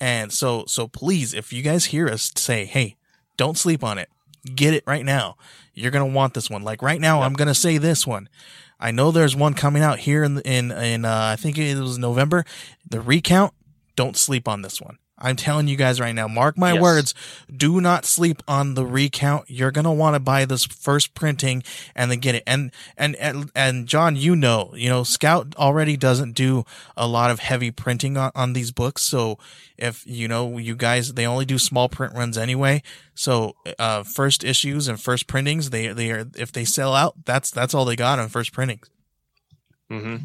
And 0.00 0.32
so 0.32 0.64
so 0.68 0.86
please 0.86 1.34
if 1.34 1.52
you 1.52 1.62
guys 1.62 1.86
hear 1.86 2.08
us 2.08 2.32
say 2.36 2.64
hey 2.64 2.96
don't 3.36 3.58
sleep 3.58 3.82
on 3.82 3.98
it. 3.98 4.08
Get 4.54 4.74
it 4.74 4.84
right 4.86 5.04
now. 5.04 5.36
You're 5.74 5.90
gonna 5.90 6.06
want 6.06 6.34
this 6.34 6.48
one. 6.48 6.62
Like 6.62 6.80
right 6.80 7.00
now 7.00 7.22
i'm 7.22 7.32
gonna 7.32 7.54
say 7.54 7.78
this 7.78 8.06
one. 8.06 8.28
I 8.78 8.92
know 8.92 9.10
there's 9.10 9.36
one 9.36 9.54
coming 9.54 9.82
out 9.82 9.98
here 9.98 10.22
in 10.22 10.40
in 10.42 10.70
in 10.70 11.04
uh, 11.04 11.30
i 11.32 11.36
think 11.36 11.58
it 11.58 11.76
was 11.76 11.98
november. 11.98 12.44
The 12.88 13.00
recount 13.00 13.52
don't 13.96 14.16
sleep 14.16 14.46
on 14.46 14.62
this 14.62 14.80
one 14.80 14.98
i'm 15.20 15.36
telling 15.36 15.68
you 15.68 15.76
guys 15.76 16.00
right 16.00 16.14
now 16.14 16.26
mark 16.26 16.56
my 16.58 16.72
Yes. 16.72 16.82
words 16.82 17.14
do 17.54 17.80
not 17.80 18.04
sleep 18.04 18.42
on 18.48 18.74
the 18.74 18.84
recount 18.86 19.44
you're 19.48 19.70
gonna 19.70 19.92
want 19.92 20.14
to 20.14 20.20
buy 20.20 20.44
this 20.44 20.64
first 20.64 21.14
printing 21.14 21.62
and 21.94 22.10
then 22.10 22.18
get 22.18 22.34
it 22.34 22.42
and 22.46 22.70
and 22.96 23.16
and, 23.16 23.50
and 23.54 23.86
john 23.86 24.16
you 24.16 24.34
know 24.34 24.72
you 24.74 24.88
know 24.88 25.02
scout 25.02 25.54
already 25.56 25.96
doesn't 25.96 26.32
do 26.32 26.64
a 26.96 27.06
lot 27.06 27.30
of 27.30 27.38
heavy 27.40 27.70
printing 27.70 28.16
on, 28.16 28.30
on 28.34 28.52
these 28.52 28.70
books 28.72 29.02
so 29.02 29.38
if 29.76 30.06
you 30.06 30.28
know 30.28 30.58
you 30.58 30.74
guys 30.76 31.14
they 31.14 31.26
only 31.26 31.44
do 31.44 31.58
small 31.58 31.88
print 31.88 32.14
runs 32.14 32.36
anyway 32.38 32.82
so 33.14 33.54
uh 33.78 34.02
first 34.02 34.44
issues 34.44 34.88
and 34.88 35.00
first 35.00 35.26
printings 35.26 35.70
they 35.70 35.88
they 35.88 36.10
are 36.10 36.26
if 36.36 36.52
they 36.52 36.64
sell 36.64 36.94
out 36.94 37.14
that's 37.24 37.50
that's 37.50 37.74
all 37.74 37.84
they 37.84 37.96
got 37.96 38.18
on 38.18 38.28
first 38.28 38.52
printings 38.52 38.88
Mm-hmm. 39.90 40.16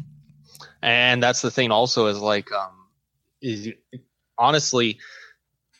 And 0.82 1.22
that's 1.22 1.42
the 1.42 1.50
thing. 1.50 1.70
Also, 1.72 2.06
is 2.06 2.20
like, 2.20 2.52
um, 2.52 2.70
is 3.42 3.68
honestly, 4.38 4.98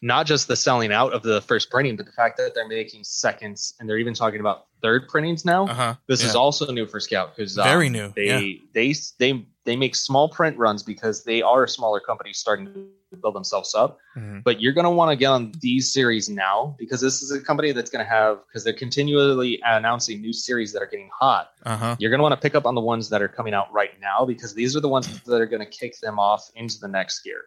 not 0.02 0.26
just 0.26 0.48
the 0.48 0.56
selling 0.56 0.92
out 0.92 1.12
of 1.12 1.22
the 1.22 1.40
first 1.42 1.70
printing, 1.70 1.96
but 1.96 2.06
the 2.06 2.12
fact 2.12 2.36
that 2.36 2.54
they're 2.54 2.68
making 2.68 3.02
seconds 3.04 3.74
and 3.80 3.88
they're 3.88 3.98
even 3.98 4.14
talking 4.14 4.40
about 4.40 4.66
third 4.82 5.08
printings 5.08 5.44
now. 5.44 5.64
uh-huh 5.66 5.94
This 6.06 6.22
is 6.22 6.34
also 6.34 6.70
new 6.70 6.86
for 6.86 7.00
Scout 7.00 7.34
because 7.34 7.54
Very 7.54 7.88
new, 7.88 8.12
They 8.14 8.26
yeah. 8.26 8.40
they 8.72 8.94
they 9.18 9.46
they 9.64 9.76
make 9.76 9.96
small 9.96 10.28
print 10.28 10.56
runs 10.58 10.82
because 10.82 11.24
they 11.24 11.42
are 11.42 11.64
a 11.64 11.68
smaller 11.68 11.98
company 11.98 12.32
starting 12.32 12.66
to 12.66 13.16
build 13.16 13.34
themselves 13.34 13.74
up. 13.74 13.98
Mhm. 14.16 14.44
But 14.44 14.60
you're 14.60 14.74
going 14.74 14.84
to 14.84 14.90
want 14.90 15.10
to 15.10 15.16
get 15.16 15.28
on 15.28 15.52
these 15.60 15.92
series 15.92 16.28
now 16.28 16.76
because 16.78 17.00
this 17.00 17.22
is 17.22 17.32
a 17.32 17.40
company 17.40 17.72
that's 17.72 17.90
going 17.90 18.04
to 18.04 18.08
have 18.08 18.38
because 18.46 18.62
they're 18.62 18.74
continually 18.74 19.60
announcing 19.64 20.20
new 20.20 20.32
series 20.32 20.72
that 20.72 20.82
are 20.82 20.86
getting 20.86 21.10
hot 21.18 21.52
uh-huh 21.64 21.96
you're 21.98 22.10
going 22.10 22.18
to 22.18 22.22
want 22.22 22.32
to 22.34 22.40
pick 22.40 22.54
up 22.54 22.66
on 22.66 22.74
the 22.74 22.80
ones 22.80 23.08
that 23.08 23.22
are 23.22 23.28
coming 23.28 23.54
out 23.54 23.72
right 23.72 23.98
now 24.00 24.24
because 24.24 24.54
these 24.54 24.76
are 24.76 24.80
the 24.80 24.88
ones 24.88 25.20
that 25.22 25.40
are 25.40 25.46
going 25.46 25.64
to 25.64 25.70
kick 25.70 25.98
them 26.00 26.18
off 26.18 26.50
into 26.54 26.78
the 26.78 26.88
next 26.88 27.24
year. 27.24 27.44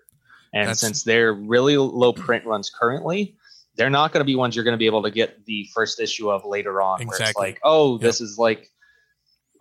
And 0.54 0.64
That's- 0.64 0.80
since 0.80 1.04
they're 1.04 1.34
really 1.34 1.78
low 1.78 2.14
print 2.14 2.46
runs 2.46 2.70
currently, 2.70 3.36
they're 3.76 3.90
not 3.90 4.12
going 4.12 4.22
to 4.22 4.26
be 4.26 4.36
ones 4.36 4.56
you're 4.56 4.66
going 4.66 4.74
to 4.74 4.80
be 4.80 4.88
able 4.88 5.04
to 5.04 5.12
get 5.12 5.46
the 5.46 5.68
first 5.74 6.00
issue 6.00 6.30
of 6.30 6.44
later 6.46 6.82
on. 6.82 7.00
Where 7.00 7.08
it's 7.08 7.20
Exactly. 7.20 7.48
like, 7.48 7.60
oh, 7.64 7.98
this 7.98 8.20
is 8.20 8.38
like 8.38 8.70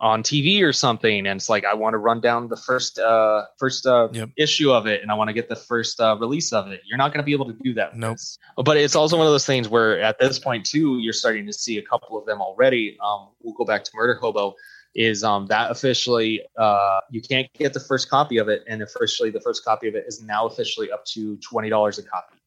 on 0.01 0.23
TV 0.23 0.61
or 0.63 0.71
something, 0.71 1.27
and 1.27 1.37
it's 1.37 1.49
like 1.49 1.65
I 1.65 1.73
want 1.73 1.93
to 1.93 1.97
run 1.97 2.21
down 2.21 2.47
the 2.47 2.55
first 2.55 2.99
uh, 2.99 3.43
first 3.57 3.85
uh, 3.85 4.07
Yep. 4.13 4.29
issue 4.37 4.71
of 4.71 4.87
it, 4.87 5.01
and 5.01 5.11
I 5.11 5.13
want 5.15 5.27
to 5.27 5.33
get 5.33 5.49
the 5.49 5.55
first 5.57 5.99
uh, 5.99 6.15
release 6.17 6.53
of 6.53 6.69
it. 6.69 6.81
You're 6.85 6.97
not 6.97 7.13
going 7.13 7.19
to 7.21 7.25
be 7.25 7.33
able 7.33 7.47
to 7.47 7.57
do 7.63 7.73
that. 7.73 7.97
Nope. 7.97 8.17
But 8.57 8.77
it's 8.77 8.95
also 8.95 9.17
one 9.17 9.27
of 9.27 9.33
those 9.33 9.45
things 9.45 9.67
where 9.67 9.99
at 10.01 10.17
this 10.17 10.39
point 10.39 10.65
too, 10.65 10.99
you're 10.99 11.11
starting 11.13 11.45
to 11.47 11.53
see 11.53 11.77
a 11.77 11.81
couple 11.81 12.17
of 12.17 12.25
them 12.25 12.41
already. 12.41 12.97
Um, 13.03 13.29
we'll 13.41 13.53
go 13.55 13.65
back 13.65 13.83
to 13.83 13.91
Murder 13.93 14.15
Hobo. 14.15 14.55
Is 14.95 15.23
um, 15.23 15.45
that 15.47 15.69
officially 15.69 16.41
uh, 16.57 16.99
you 17.11 17.21
can't 17.21 17.47
get 17.53 17.73
the 17.73 17.79
first 17.79 18.09
copy 18.09 18.37
of 18.37 18.49
it, 18.49 18.63
and 18.67 18.81
officially 18.81 19.29
the 19.29 19.39
first 19.41 19.63
copy 19.63 19.87
of 19.87 19.95
it 19.95 20.05
is 20.07 20.21
now 20.23 20.47
officially 20.47 20.91
up 20.91 21.05
to 21.05 21.37
twenty 21.37 21.69
dollars 21.69 21.99
a 21.99 22.03
copy. 22.03 22.37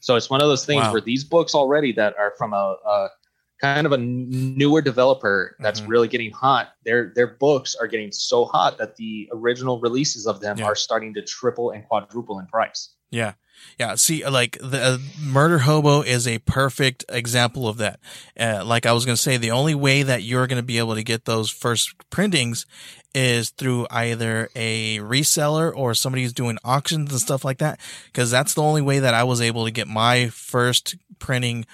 So 0.00 0.16
it's 0.16 0.30
one 0.30 0.40
of 0.40 0.48
those 0.48 0.64
things 0.64 0.80
Wow. 0.82 0.92
where 0.92 1.00
these 1.02 1.24
books 1.24 1.54
already 1.54 1.92
that 1.92 2.16
are 2.18 2.32
from 2.38 2.54
a, 2.54 2.76
a 2.86 3.08
kind 3.60 3.84
of 3.86 3.92
a 3.92 3.98
newer 3.98 4.80
developer 4.80 5.56
that's 5.60 5.82
Mhm. 5.82 5.88
really 5.88 6.08
getting 6.08 6.30
hot. 6.30 6.70
Their 6.86 7.12
their 7.14 7.26
books 7.26 7.74
are 7.74 7.86
getting 7.86 8.10
so 8.12 8.46
hot 8.46 8.78
that 8.78 8.96
the 8.96 9.28
original 9.32 9.78
releases 9.80 10.26
of 10.26 10.40
them 10.40 10.56
Yeah. 10.56 10.64
are 10.64 10.74
starting 10.74 11.12
to 11.14 11.22
triple 11.22 11.70
and 11.72 11.86
quadruple 11.86 12.38
in 12.38 12.46
price. 12.46 12.94
Yeah. 13.10 13.34
Yeah. 13.78 13.94
See, 13.94 14.26
like 14.26 14.58
the 14.60 14.82
uh, 14.82 14.98
murder 15.20 15.58
hobo 15.58 16.02
is 16.02 16.26
a 16.26 16.38
perfect 16.38 17.04
example 17.08 17.66
of 17.68 17.78
that. 17.78 18.00
Uh, 18.38 18.62
like 18.64 18.86
I 18.86 18.92
was 18.92 19.04
going 19.04 19.16
to 19.16 19.22
say, 19.22 19.36
the 19.36 19.52
only 19.52 19.74
way 19.74 20.02
that 20.02 20.22
you're 20.22 20.46
going 20.46 20.60
to 20.60 20.66
be 20.66 20.78
able 20.78 20.94
to 20.94 21.02
get 21.02 21.24
those 21.24 21.50
first 21.50 21.94
printings 22.10 22.66
is 23.14 23.50
through 23.50 23.86
either 23.90 24.48
a 24.54 24.98
reseller 24.98 25.74
or 25.74 25.94
somebody 25.94 26.22
who's 26.22 26.32
doing 26.32 26.58
auctions 26.64 27.10
and 27.10 27.20
stuff 27.20 27.44
like 27.44 27.58
that. 27.58 27.80
Cause 28.12 28.30
that's 28.30 28.54
the 28.54 28.62
only 28.62 28.82
way 28.82 29.00
that 29.00 29.14
I 29.14 29.24
was 29.24 29.40
able 29.40 29.64
to 29.64 29.70
get 29.70 29.88
my 29.88 30.28
first 30.28 30.96
printing 31.18 31.66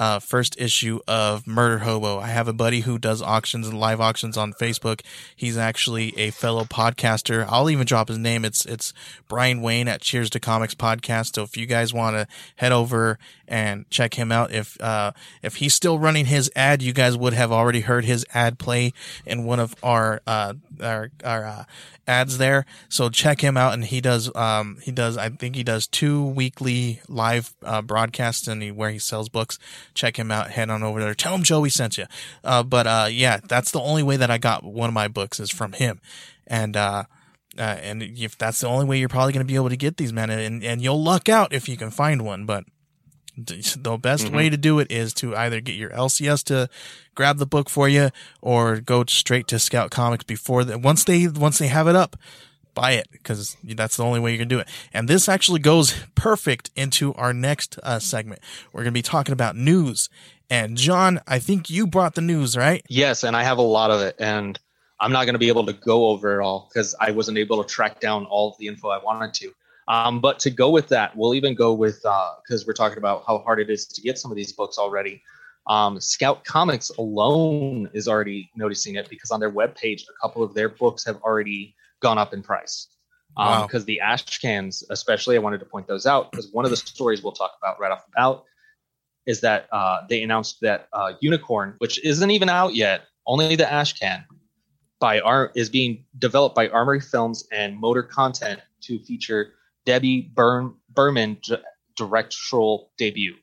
uh, 0.00 0.18
first 0.18 0.58
issue 0.58 0.98
of 1.06 1.46
Murder 1.46 1.80
Hobo. 1.80 2.18
I 2.18 2.28
have 2.28 2.48
a 2.48 2.54
buddy 2.54 2.80
who 2.80 2.98
does 2.98 3.20
auctions 3.20 3.68
and 3.68 3.78
live 3.78 4.00
auctions 4.00 4.38
on 4.38 4.54
Facebook. 4.54 5.02
He's 5.36 5.58
actually 5.58 6.18
a 6.18 6.30
fellow 6.30 6.64
podcaster. 6.64 7.46
I'll 7.46 7.68
even 7.68 7.84
drop 7.84 8.08
his 8.08 8.16
name. 8.16 8.46
It's 8.46 8.64
it's 8.64 8.94
Brian 9.28 9.60
Wayne 9.60 9.88
at 9.88 10.00
Cheers 10.00 10.30
to 10.30 10.40
Comics 10.40 10.74
podcast. 10.74 11.34
So 11.34 11.42
if 11.42 11.54
you 11.58 11.66
guys 11.66 11.92
want 11.92 12.16
to 12.16 12.26
head 12.56 12.72
over 12.72 13.18
and 13.46 13.88
check 13.90 14.14
him 14.14 14.32
out, 14.32 14.52
if 14.52 14.80
uh, 14.80 15.12
if 15.42 15.56
he's 15.56 15.74
still 15.74 15.98
running 15.98 16.24
his 16.24 16.50
ad, 16.56 16.80
you 16.80 16.94
guys 16.94 17.14
would 17.14 17.34
have 17.34 17.52
already 17.52 17.80
heard 17.80 18.06
his 18.06 18.24
ad 18.32 18.58
play 18.58 18.94
in 19.26 19.44
one 19.44 19.60
of 19.60 19.76
our 19.82 20.22
uh, 20.26 20.54
our 20.80 21.10
our 21.22 21.44
uh, 21.44 21.64
ads 22.08 22.38
there. 22.38 22.64
So 22.88 23.08
check 23.10 23.40
him 23.42 23.56
out, 23.56 23.74
and 23.74 23.84
he 23.84 24.00
does 24.00 24.34
um 24.34 24.78
he 24.82 24.92
does 24.92 25.18
I 25.18 25.28
think 25.28 25.56
he 25.56 25.62
does 25.62 25.86
two 25.86 26.24
weekly 26.24 27.00
live 27.06 27.52
uh, 27.62 27.82
broadcasts 27.82 28.48
and 28.48 28.62
he, 28.62 28.70
where 28.70 28.90
he 28.90 28.98
sells 28.98 29.28
books. 29.28 29.58
Check 29.94 30.18
him 30.18 30.30
out. 30.30 30.50
Head 30.50 30.70
on 30.70 30.82
over 30.82 31.00
there. 31.00 31.14
Tell 31.14 31.34
him 31.34 31.42
Joey 31.42 31.70
sent 31.70 31.98
you. 31.98 32.06
Uh, 32.44 32.62
but 32.62 32.86
uh, 32.86 33.08
yeah, 33.10 33.40
that's 33.46 33.70
the 33.70 33.80
only 33.80 34.02
way 34.02 34.16
that 34.16 34.30
I 34.30 34.38
got 34.38 34.64
one 34.64 34.88
of 34.88 34.94
my 34.94 35.08
books 35.08 35.40
is 35.40 35.50
from 35.50 35.72
him, 35.72 36.00
and 36.46 36.76
uh. 36.76 37.04
Uh, 37.58 37.62
and 37.82 38.00
if 38.00 38.38
that's 38.38 38.60
the 38.60 38.68
only 38.68 38.86
way 38.86 38.96
you're 38.96 39.08
probably 39.08 39.32
going 39.32 39.44
to 39.44 39.52
be 39.52 39.56
able 39.56 39.68
to 39.68 39.76
get 39.76 39.96
these, 39.96 40.12
man, 40.12 40.30
and, 40.30 40.62
and 40.62 40.80
you'll 40.80 41.02
luck 41.02 41.28
out 41.28 41.52
if 41.52 41.68
you 41.68 41.76
can 41.76 41.90
find 41.90 42.24
one. 42.24 42.46
But 42.46 42.62
the 43.36 43.98
best 44.00 44.26
Mhm. 44.26 44.36
way 44.36 44.48
to 44.50 44.56
do 44.56 44.78
it 44.78 44.90
is 44.90 45.12
to 45.14 45.34
either 45.36 45.60
get 45.60 45.74
your 45.74 45.90
LCS 45.90 46.44
to 46.44 46.68
grab 47.16 47.38
the 47.38 47.46
book 47.46 47.68
for 47.68 47.88
you 47.88 48.10
or 48.40 48.80
go 48.80 49.04
straight 49.08 49.48
to 49.48 49.58
Scout 49.58 49.90
Comics 49.90 50.24
before 50.24 50.62
that. 50.64 50.80
Once 50.80 51.02
they, 51.02 51.26
once 51.26 51.58
they 51.58 51.66
have 51.66 51.88
it 51.88 51.96
up, 51.96 52.16
buy 52.80 52.92
it 52.92 53.08
because 53.12 53.58
that's 53.62 53.96
the 53.98 54.04
only 54.04 54.20
way 54.20 54.32
you 54.32 54.38
can 54.38 54.48
do 54.48 54.58
it. 54.58 54.68
And 54.94 55.06
this 55.06 55.28
actually 55.28 55.60
goes 55.60 55.94
perfect 56.14 56.70
into 56.74 57.12
our 57.14 57.34
next 57.34 57.78
uh, 57.82 57.98
segment. 57.98 58.40
We're 58.72 58.82
going 58.82 58.92
to 58.94 58.98
be 58.98 59.02
talking 59.02 59.34
about 59.34 59.54
news. 59.54 60.08
And 60.48 60.78
John, 60.78 61.20
I 61.26 61.40
think 61.40 61.68
you 61.68 61.86
brought 61.86 62.14
the 62.14 62.22
news, 62.22 62.56
right? 62.56 62.82
Yes, 62.88 63.22
and 63.22 63.36
I 63.36 63.42
have 63.42 63.58
a 63.58 63.62
lot 63.62 63.90
of 63.90 64.00
it, 64.00 64.16
and 64.18 64.58
I'm 64.98 65.12
not 65.12 65.24
going 65.24 65.34
to 65.34 65.38
be 65.38 65.48
able 65.48 65.66
to 65.66 65.74
go 65.74 66.06
over 66.06 66.40
it 66.40 66.42
all 66.42 66.68
because 66.72 66.94
I 66.98 67.10
wasn't 67.10 67.36
able 67.36 67.62
to 67.62 67.68
track 67.68 68.00
down 68.00 68.24
all 68.24 68.56
the 68.58 68.66
info 68.66 68.88
I 68.88 68.98
wanted 68.98 69.34
to. 69.34 69.52
Um, 69.86 70.20
but 70.20 70.38
to 70.40 70.50
go 70.50 70.70
with 70.70 70.88
that, 70.88 71.14
we'll 71.16 71.34
even 71.34 71.54
go 71.54 71.74
with 71.74 72.02
because 72.42 72.66
we're 72.66 72.72
talking 72.72 72.98
about 72.98 73.24
how 73.26 73.38
hard 73.38 73.60
it 73.60 73.68
is 73.68 73.86
to 73.86 74.00
get 74.00 74.18
some 74.18 74.30
of 74.30 74.36
these 74.36 74.52
books 74.52 74.78
already. 74.78 75.22
Um, 75.66 76.00
Scout 76.00 76.44
Comics 76.44 76.90
alone 76.90 77.90
is 77.92 78.08
already 78.08 78.50
noticing 78.56 78.94
it 78.94 79.08
because 79.10 79.30
on 79.30 79.38
their 79.38 79.52
webpage, 79.52 80.02
a 80.02 80.20
couple 80.20 80.42
of 80.42 80.54
their 80.54 80.70
books 80.70 81.04
have 81.04 81.16
already 81.22 81.74
gone 82.00 82.18
up 82.18 82.32
in 82.34 82.42
price. 82.42 82.88
Wow. 83.36 83.66
Because 83.66 83.84
the 83.84 84.00
ash 84.00 84.38
cans, 84.38 84.82
especially, 84.90 85.36
I 85.36 85.38
wanted 85.38 85.60
to 85.60 85.66
point 85.66 85.86
those 85.86 86.04
out 86.04 86.30
because 86.32 86.48
one 86.52 86.64
of 86.64 86.70
the 86.70 86.76
stories 86.76 87.22
we'll 87.22 87.32
talk 87.32 87.52
about 87.62 87.78
right 87.78 87.92
off 87.92 88.04
the 88.06 88.12
bat 88.16 88.42
is 89.26 89.40
that 89.42 89.68
uh, 89.70 89.98
they 90.08 90.22
announced 90.22 90.58
that 90.62 90.88
uh, 90.92 91.12
Unicorn, 91.20 91.74
which 91.78 92.02
isn't 92.04 92.30
even 92.30 92.48
out 92.48 92.74
yet, 92.74 93.02
only 93.26 93.54
the 93.54 93.70
ash 93.70 93.92
can, 93.92 94.24
by 94.98 95.20
Ar- 95.20 95.52
is 95.54 95.70
being 95.70 96.04
developed 96.18 96.56
by 96.56 96.68
Armory 96.68 97.00
Films 97.00 97.46
and 97.52 97.78
Motor 97.78 98.02
Content 98.02 98.60
to 98.82 98.98
feature 98.98 99.52
Debbie 99.86 100.22
Burn- 100.34 100.74
Berman 100.88 101.38
d- 101.42 101.56
directorial 101.96 102.90
debut, 102.98 103.36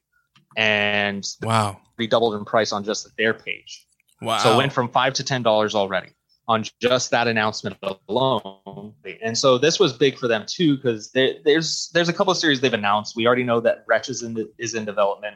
and 0.58 1.26
Wow. 1.42 1.80
they 1.98 2.08
doubled 2.08 2.36
in 2.36 2.44
price 2.46 2.72
on 2.72 2.84
just 2.84 3.08
their 3.18 3.34
page. 3.34 3.86
Wow. 4.22 4.40
So 4.40 4.54
it 4.54 4.58
went 4.58 4.74
from 4.74 4.90
five 4.90 5.14
to 5.14 5.24
ten 5.24 5.44
dollars 5.44 5.76
already 5.76 6.10
on 6.48 6.64
just 6.82 7.12
that 7.12 7.28
announcement 7.28 7.78
alone. 8.08 8.94
And 9.22 9.38
so 9.38 9.58
this 9.58 9.80
was 9.80 9.94
big 9.94 10.18
for 10.18 10.28
them 10.28 10.46
too 10.48 10.78
because 10.78 11.12
there's 11.12 11.90
there's 11.94 12.10
a 12.10 12.14
couple 12.14 12.32
of 12.32 12.38
series 12.38 12.62
they've 12.62 12.74
announced. 12.74 13.16
We 13.16 13.28
already 13.28 13.44
know 13.44 13.60
that 13.62 13.84
Wretch 13.88 14.10
is 14.10 14.24
in 14.24 14.34
the, 14.34 14.52
is 14.58 14.74
in 14.74 14.86
development, 14.86 15.36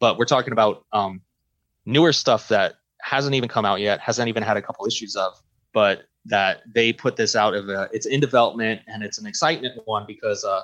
but 0.00 0.18
we're 0.18 0.24
talking 0.24 0.52
about 0.52 0.84
um, 0.92 1.20
newer 1.86 2.12
stuff 2.12 2.48
that 2.48 2.74
hasn't 3.00 3.34
even 3.34 3.48
come 3.48 3.64
out 3.64 3.80
yet, 3.80 4.00
hasn't 4.00 4.28
even 4.28 4.42
had 4.42 4.56
a 4.56 4.62
couple 4.62 4.86
issues 4.86 5.16
of, 5.16 5.40
but 5.72 6.04
that 6.24 6.62
they 6.72 6.92
put 6.92 7.16
this 7.16 7.34
out 7.34 7.54
of 7.54 7.68
a, 7.68 7.88
it's 7.92 8.06
in 8.06 8.20
development 8.20 8.80
and 8.86 9.02
it's 9.02 9.18
an 9.18 9.26
excitement 9.26 9.80
one 9.84 10.04
because 10.06 10.44
uh, 10.44 10.62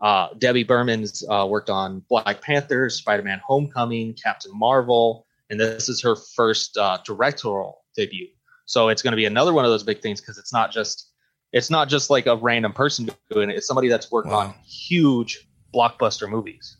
uh, 0.00 0.28
Debbie 0.38 0.64
Berman's 0.64 1.24
uh, 1.28 1.46
worked 1.48 1.70
on 1.70 2.02
Black 2.08 2.40
Panther, 2.40 2.90
Spider-Man: 2.90 3.40
Homecoming, 3.44 4.14
Captain 4.14 4.50
Marvel, 4.52 5.26
and 5.48 5.60
this 5.60 5.88
is 5.88 6.02
her 6.02 6.16
first 6.16 6.76
uh, 6.76 6.98
directorial 7.04 7.84
debut. 7.94 8.28
So 8.72 8.88
it's 8.88 9.02
going 9.02 9.12
to 9.12 9.16
be 9.18 9.26
another 9.26 9.52
one 9.52 9.66
of 9.66 9.70
those 9.70 9.82
big 9.82 10.00
things 10.00 10.18
because 10.18 10.38
it's 10.38 10.50
not 10.50 10.72
just 10.72 11.10
it's 11.52 11.68
not 11.68 11.90
just 11.90 12.08
like 12.08 12.24
a 12.26 12.36
random 12.36 12.72
person 12.72 13.10
doing 13.28 13.50
it. 13.50 13.56
It's 13.56 13.66
somebody 13.66 13.88
that's 13.88 14.10
worked 14.10 14.28
Wow. 14.28 14.38
on 14.38 14.54
huge 14.64 15.46
blockbuster 15.74 16.26
movies. 16.26 16.78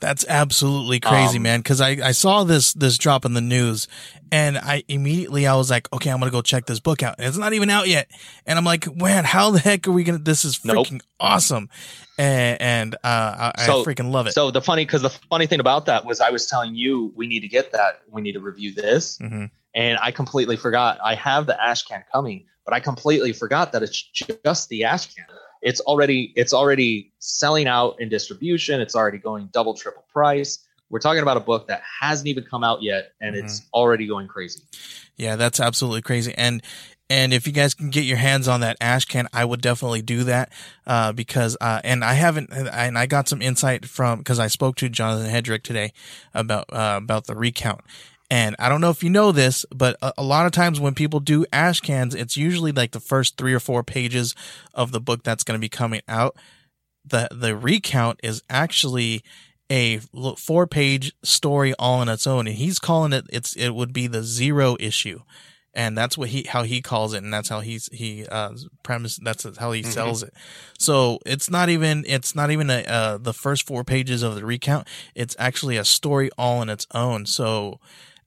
That's 0.00 0.24
absolutely 0.26 0.98
crazy, 0.98 1.36
Um, 1.36 1.42
man. 1.42 1.60
Because 1.60 1.82
I, 1.82 1.90
I 2.02 2.12
saw 2.12 2.44
this 2.44 2.72
this 2.72 2.96
drop 2.96 3.26
in 3.26 3.34
the 3.34 3.42
news, 3.42 3.86
and 4.32 4.56
I 4.56 4.82
immediately 4.88 5.46
I 5.46 5.54
was 5.56 5.68
like, 5.68 5.92
okay, 5.92 6.08
I'm 6.08 6.20
gonna 6.20 6.30
go 6.30 6.40
check 6.40 6.64
this 6.64 6.80
book 6.80 7.02
out. 7.02 7.16
And 7.18 7.26
it's 7.28 7.36
not 7.36 7.52
even 7.52 7.68
out 7.68 7.86
yet, 7.86 8.10
and 8.46 8.58
I'm 8.58 8.64
like, 8.64 8.96
man, 8.96 9.24
how 9.24 9.50
the 9.50 9.58
heck 9.58 9.86
are 9.86 9.92
we 9.92 10.04
gonna? 10.04 10.18
This 10.20 10.46
is 10.46 10.64
Nope. 10.64 10.86
freaking 10.86 11.02
awesome, 11.20 11.68
and, 12.16 12.60
and 12.62 12.94
uh, 13.04 13.52
I, 13.56 13.66
So- 13.66 13.82
I 13.82 13.84
freaking 13.84 14.10
love 14.10 14.26
it. 14.26 14.32
So 14.32 14.50
the 14.50 14.62
funny 14.62 14.86
because 14.86 15.02
the 15.02 15.10
funny 15.10 15.46
thing 15.46 15.60
about 15.60 15.84
that 15.84 16.06
was 16.06 16.22
I 16.22 16.30
was 16.30 16.46
telling 16.46 16.74
you 16.74 17.12
we 17.14 17.26
need 17.26 17.40
to 17.40 17.48
get 17.48 17.72
that. 17.72 18.00
We 18.10 18.22
need 18.22 18.32
to 18.32 18.40
review 18.40 18.72
this. 18.72 19.18
hmm 19.18 19.44
and 19.74 19.98
I 20.00 20.10
completely 20.10 20.56
forgot. 20.56 20.98
I 21.02 21.14
have 21.14 21.46
the 21.46 21.62
ash 21.62 21.82
can 21.82 22.04
coming, 22.12 22.46
but 22.64 22.74
I 22.74 22.80
completely 22.80 23.32
forgot 23.32 23.72
that 23.72 23.82
it's 23.82 24.02
just 24.02 24.68
the 24.68 24.84
ash 24.84 25.14
can. 25.14 25.26
It's 25.62 25.80
already 25.80 26.32
it's 26.36 26.52
already 26.52 27.12
selling 27.18 27.68
out 27.68 27.96
in 28.00 28.08
distribution. 28.08 28.80
It's 28.80 28.96
already 28.96 29.18
going 29.18 29.48
double 29.52 29.74
triple 29.74 30.04
price. 30.12 30.58
We're 30.90 30.98
talking 30.98 31.22
about 31.22 31.38
a 31.38 31.40
book 31.40 31.68
that 31.68 31.80
hasn't 32.00 32.28
even 32.28 32.44
come 32.44 32.62
out 32.62 32.82
yet, 32.82 33.12
and 33.20 33.34
it's 33.34 33.62
already 33.72 34.06
going 34.06 34.28
crazy. 34.28 34.60
Yeah, 35.16 35.36
that's 35.36 35.58
absolutely 35.58 36.02
crazy. 36.02 36.34
And 36.36 36.62
and 37.08 37.34
if 37.34 37.46
you 37.46 37.52
guys 37.52 37.74
can 37.74 37.90
get 37.90 38.04
your 38.04 38.16
hands 38.16 38.48
on 38.48 38.60
that 38.60 38.78
ash 38.80 39.04
can, 39.04 39.28
I 39.34 39.44
would 39.44 39.60
definitely 39.60 40.00
do 40.00 40.24
that 40.24 40.50
uh, 40.86 41.12
because 41.12 41.56
uh, 41.60 41.80
and 41.84 42.02
I 42.04 42.14
haven't 42.14 42.50
and 42.50 42.98
I 42.98 43.06
got 43.06 43.28
some 43.28 43.42
insight 43.42 43.84
from 43.84 44.18
because 44.18 44.38
I 44.38 44.46
spoke 44.46 44.76
to 44.76 44.88
Jonathan 44.88 45.30
Hedrick 45.30 45.62
today 45.62 45.92
about 46.32 46.72
uh, 46.72 46.98
about 47.02 47.26
the 47.26 47.36
recount. 47.36 47.82
And 48.32 48.56
I 48.58 48.70
don't 48.70 48.80
know 48.80 48.88
if 48.88 49.04
you 49.04 49.10
know 49.10 49.30
this, 49.30 49.66
but 49.70 49.94
a, 50.00 50.14
a 50.16 50.22
lot 50.22 50.46
of 50.46 50.52
times 50.52 50.80
when 50.80 50.94
people 50.94 51.20
do 51.20 51.44
ash 51.52 51.80
cans, 51.80 52.14
it's 52.14 52.34
usually 52.34 52.72
like 52.72 52.92
the 52.92 52.98
first 52.98 53.36
three 53.36 53.52
or 53.52 53.60
four 53.60 53.82
pages 53.82 54.34
of 54.72 54.90
the 54.90 55.02
book 55.02 55.22
that's 55.22 55.44
going 55.44 55.58
to 55.58 55.60
be 55.60 55.68
coming 55.68 56.00
out. 56.08 56.34
The 57.04 57.28
the 57.30 57.54
recount 57.54 58.20
is 58.22 58.42
actually 58.48 59.22
a 59.68 59.98
four 60.38 60.66
page 60.66 61.12
story 61.22 61.74
all 61.78 62.00
on 62.00 62.08
its 62.08 62.26
own, 62.26 62.46
and 62.46 62.56
he's 62.56 62.78
calling 62.78 63.12
it 63.12 63.26
it's 63.30 63.54
it 63.54 63.74
would 63.74 63.92
be 63.92 64.06
the 64.06 64.22
zero 64.22 64.78
issue, 64.80 65.20
and 65.74 65.98
that's 65.98 66.16
what 66.16 66.30
he 66.30 66.44
how 66.44 66.62
he 66.62 66.80
calls 66.80 67.12
it, 67.12 67.22
and 67.22 67.34
that's 67.34 67.50
how 67.50 67.60
he's 67.60 67.90
he 67.92 68.24
uh 68.28 68.52
premise 68.82 69.20
that's 69.22 69.44
how 69.58 69.72
he 69.72 69.82
Mhm. 69.82 69.92
sells 69.92 70.22
it. 70.22 70.32
So 70.78 71.18
it's 71.26 71.50
not 71.50 71.68
even 71.68 72.02
it's 72.06 72.34
not 72.34 72.50
even 72.50 72.70
a 72.70 72.80
uh, 72.84 73.18
the 73.18 73.34
first 73.34 73.66
four 73.66 73.84
pages 73.84 74.22
of 74.22 74.36
the 74.36 74.46
recount. 74.46 74.88
It's 75.14 75.36
actually 75.38 75.76
a 75.76 75.84
story 75.84 76.30
all 76.38 76.60
on 76.60 76.70
its 76.70 76.86
own. 76.94 77.26
So 77.26 77.78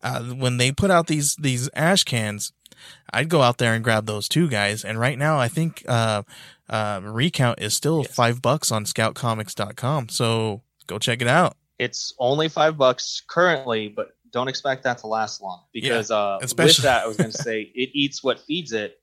uh, 0.05 0.21
when 0.23 0.57
they 0.57 0.71
put 0.71 0.91
out 0.91 1.07
these 1.07 1.35
these 1.37 1.67
ash 1.73 2.03
cans, 2.03 2.53
I'd 3.11 3.27
go 3.29 3.41
out 3.41 3.57
there 3.57 3.73
and 3.73 3.83
grab 3.83 4.05
those 4.05 4.27
too, 4.29 4.47
guys. 4.47 4.85
And 4.85 4.99
right 4.99 5.17
now, 5.17 5.39
I 5.39 5.47
think 5.47 5.83
uh, 5.87 6.21
uh, 6.69 7.01
recount 7.03 7.59
is 7.59 7.73
still 7.73 8.03
Yes. 8.03 8.13
five 8.13 8.41
bucks 8.41 8.71
on 8.71 8.85
ScoutComics.com. 8.85 10.09
So 10.09 10.61
go 10.87 10.99
check 10.99 11.21
it 11.21 11.27
out. 11.27 11.57
It's 11.79 12.13
only 12.19 12.47
five 12.49 12.77
bucks 12.77 13.21
currently, 13.27 13.89
but 13.89 14.15
don't 14.31 14.47
expect 14.47 14.83
that 14.83 14.99
to 14.99 15.07
last 15.07 15.41
long 15.41 15.61
because 15.73 16.11
uh, 16.11 16.37
with 16.41 16.77
that, 16.77 17.03
I 17.03 17.07
was 17.07 17.17
going 17.17 17.31
to 17.37 17.37
say 17.37 17.61
it 17.73 17.89
eats 17.93 18.23
what 18.23 18.39
feeds 18.39 18.71
it. 18.73 18.99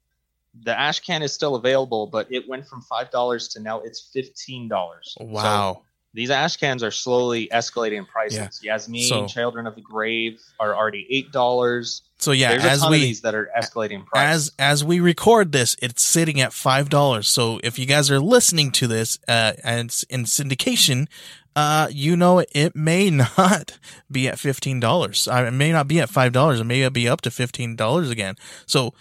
The 0.62 0.78
ash 0.78 1.00
can 1.00 1.22
is 1.22 1.32
still 1.32 1.54
available, 1.54 2.06
but 2.06 2.30
it 2.30 2.46
went 2.48 2.66
from 2.66 2.82
five 2.82 3.10
dollars 3.10 3.48
to 3.48 3.60
now 3.60 3.80
it's 3.80 4.10
fifteen 4.12 4.68
dollars. 4.68 5.16
Wow. 5.18 5.82
These 6.14 6.30
ash 6.30 6.56
cans 6.56 6.82
are 6.82 6.90
slowly 6.90 7.48
escalating 7.52 7.96
in 7.98 8.04
prices. 8.04 8.60
Yasmeen, 8.62 9.08
So- 9.08 9.26
Children 9.26 9.66
of 9.66 9.74
the 9.74 9.80
Grave 9.80 10.40
are 10.60 10.74
already 10.76 11.06
eight 11.10 11.32
dollars. 11.32 12.02
So 12.18 12.32
yeah, 12.32 12.50
There's 12.50 12.64
as 12.64 12.80
we 12.88 12.96
of 12.96 13.02
these 13.02 13.20
that 13.22 13.34
are 13.34 13.50
escalating 13.58 14.04
price. 14.06 14.34
as 14.34 14.52
as 14.58 14.84
we 14.84 15.00
record 15.00 15.52
this, 15.52 15.74
it's 15.82 16.02
sitting 16.02 16.40
at 16.40 16.52
five 16.52 16.88
dollars. 16.88 17.28
So 17.28 17.58
if 17.64 17.78
you 17.78 17.86
guys 17.86 18.10
are 18.10 18.20
listening 18.20 18.70
to 18.72 18.86
this 18.86 19.18
uh, 19.26 19.54
and 19.64 19.88
it's 19.88 20.02
in 20.04 20.24
syndication, 20.24 21.08
uh, 21.56 21.88
you 21.90 22.14
know 22.16 22.44
it 22.52 22.76
may 22.76 23.10
not 23.38 23.78
be 24.10 24.28
at 24.28 24.38
fifteen 24.38 24.78
dollars. 24.80 25.26
It 25.30 25.52
may 25.52 25.72
not 25.72 25.88
be 25.88 25.98
at 25.98 26.10
five 26.10 26.32
dollars. 26.32 26.60
It 26.60 26.64
may 26.64 26.86
be 26.90 27.08
up 27.08 27.22
to 27.22 27.30
fifteen 27.30 27.74
dollars 27.74 28.10
again. 28.10 28.36
So 28.66 28.94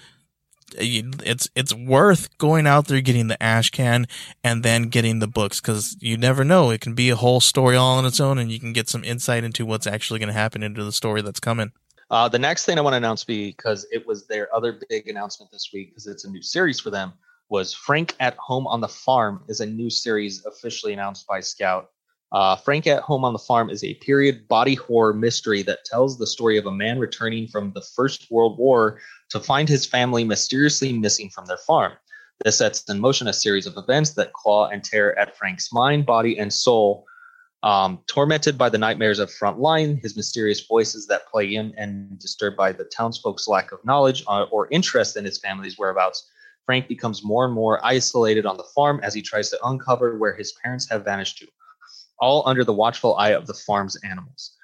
it's 0.78 1.49
it's 1.55 1.74
worth 1.74 2.38
going 2.38 2.67
out 2.67 2.88
there 2.88 3.01
getting 3.01 3.28
the 3.28 3.41
ash 3.41 3.69
can 3.69 4.07
and 4.43 4.63
then 4.63 4.84
getting 4.84 5.19
the 5.19 5.28
books 5.28 5.61
because 5.61 5.97
you 5.99 6.17
never 6.17 6.43
know. 6.43 6.69
It 6.69 6.82
can 6.82 6.93
be 6.93 7.09
a 7.09 7.15
whole 7.15 7.39
story 7.39 7.76
all 7.76 7.97
on 7.97 8.05
its 8.05 8.19
own, 8.19 8.38
and 8.38 8.51
you 8.51 8.59
can 8.59 8.74
get 8.74 8.89
some 8.89 9.03
insight 9.03 9.43
into 9.43 9.65
what's 9.65 9.88
actually 9.88 10.19
going 10.19 10.28
to 10.28 10.34
happen 10.34 10.63
into 10.63 10.84
the 10.84 10.91
story 10.91 11.22
that's 11.22 11.39
coming. 11.39 11.72
Uh, 12.09 12.28
the 12.28 12.39
next 12.39 12.65
thing 12.65 12.78
I 12.78 12.82
want 12.82 12.93
to 12.93 12.97
announce, 12.97 13.24
because 13.24 13.88
it 13.89 14.05
was 14.05 14.28
their 14.28 14.53
other 14.53 14.80
big 14.89 15.07
announcement 15.07 15.49
this 15.49 15.69
week, 15.74 15.91
because 15.91 16.07
it's 16.07 16.26
a 16.26 16.30
new 16.30 16.41
series 16.41 16.78
for 16.78 16.89
them, 16.89 17.13
was 17.47 17.74
Frank 17.74 18.15
at 18.19 18.36
Home 18.38 18.67
on 18.67 18.82
the 18.82 18.88
Farm 18.88 19.43
is 19.47 19.61
a 19.61 19.65
new 19.65 19.89
series 19.89 20.45
officially 20.45 20.93
announced 20.93 21.26
by 21.26 21.39
Scout. 21.39 21.91
Uh, 22.32 22.55
Frank 22.55 22.88
at 22.88 23.03
Home 23.03 23.25
on 23.25 23.34
the 23.34 23.39
Farm 23.39 23.69
is 23.69 23.84
a 23.84 23.95
period 23.95 24.47
body 24.47 24.75
horror 24.75 25.13
mystery 25.13 25.63
that 25.63 25.84
tells 25.84 26.17
the 26.17 26.27
story 26.27 26.57
of 26.57 26.65
a 26.65 26.71
man 26.71 26.97
returning 26.97 27.47
from 27.47 27.73
the 27.73 27.82
First 27.82 28.32
World 28.32 28.57
War 28.57 28.99
to 29.29 29.39
find 29.39 29.67
his 29.67 29.86
family 29.86 30.23
mysteriously 30.23 30.93
missing 30.93 31.29
from 31.29 31.45
their 31.45 31.57
farm. 31.57 31.93
This 32.43 32.57
sets 32.57 32.89
in 32.89 32.99
motion 32.99 33.27
a 33.27 33.34
series 33.34 33.67
of 33.67 33.77
events 33.77 34.11
that 34.11 34.34
claw 34.34 34.67
and 34.69 34.84
tear 34.84 35.17
at 35.19 35.38
Frank's 35.38 35.73
mind, 35.73 36.05
body, 36.05 36.39
and 36.39 36.53
soul. 36.53 37.05
Um, 37.63 37.99
tormented 38.07 38.57
by 38.57 38.69
the 38.69 38.79
nightmares 38.79 39.19
of 39.19 39.29
Frontline, 39.29 40.01
his 40.01 40.15
mysterious 40.15 40.65
voices 40.65 41.05
that 41.07 41.27
play 41.27 41.53
him, 41.53 41.73
and 41.77 42.17
disturbed 42.17 42.57
by 42.57 42.71
the 42.71 42.86
townsfolk's 42.86 43.47
lack 43.47 43.71
of 43.71 43.86
knowledge 43.86 44.23
uh, 44.27 44.45
or 44.49 44.67
interest 44.71 45.15
in 45.15 45.25
his 45.25 45.38
family's 45.38 45.77
whereabouts, 45.77 46.27
Frank 46.65 46.88
becomes 46.88 47.23
more 47.23 47.45
and 47.45 47.53
more 47.53 47.79
isolated 47.86 48.47
on 48.47 48.57
the 48.57 48.63
farm 48.75 48.99
as 49.03 49.13
he 49.13 49.21
tries 49.21 49.51
to 49.51 49.63
uncover 49.63 50.17
where 50.17 50.34
his 50.34 50.53
parents 50.63 50.89
have 50.89 51.05
vanished 51.05 51.38
to, 51.38 51.47
all 52.22 52.47
under 52.47 52.63
the 52.63 52.74
watchful 52.74 53.15
eye 53.17 53.32
of 53.32 53.47
the 53.47 53.53
farm's 53.53 53.97
animals. 54.03 54.55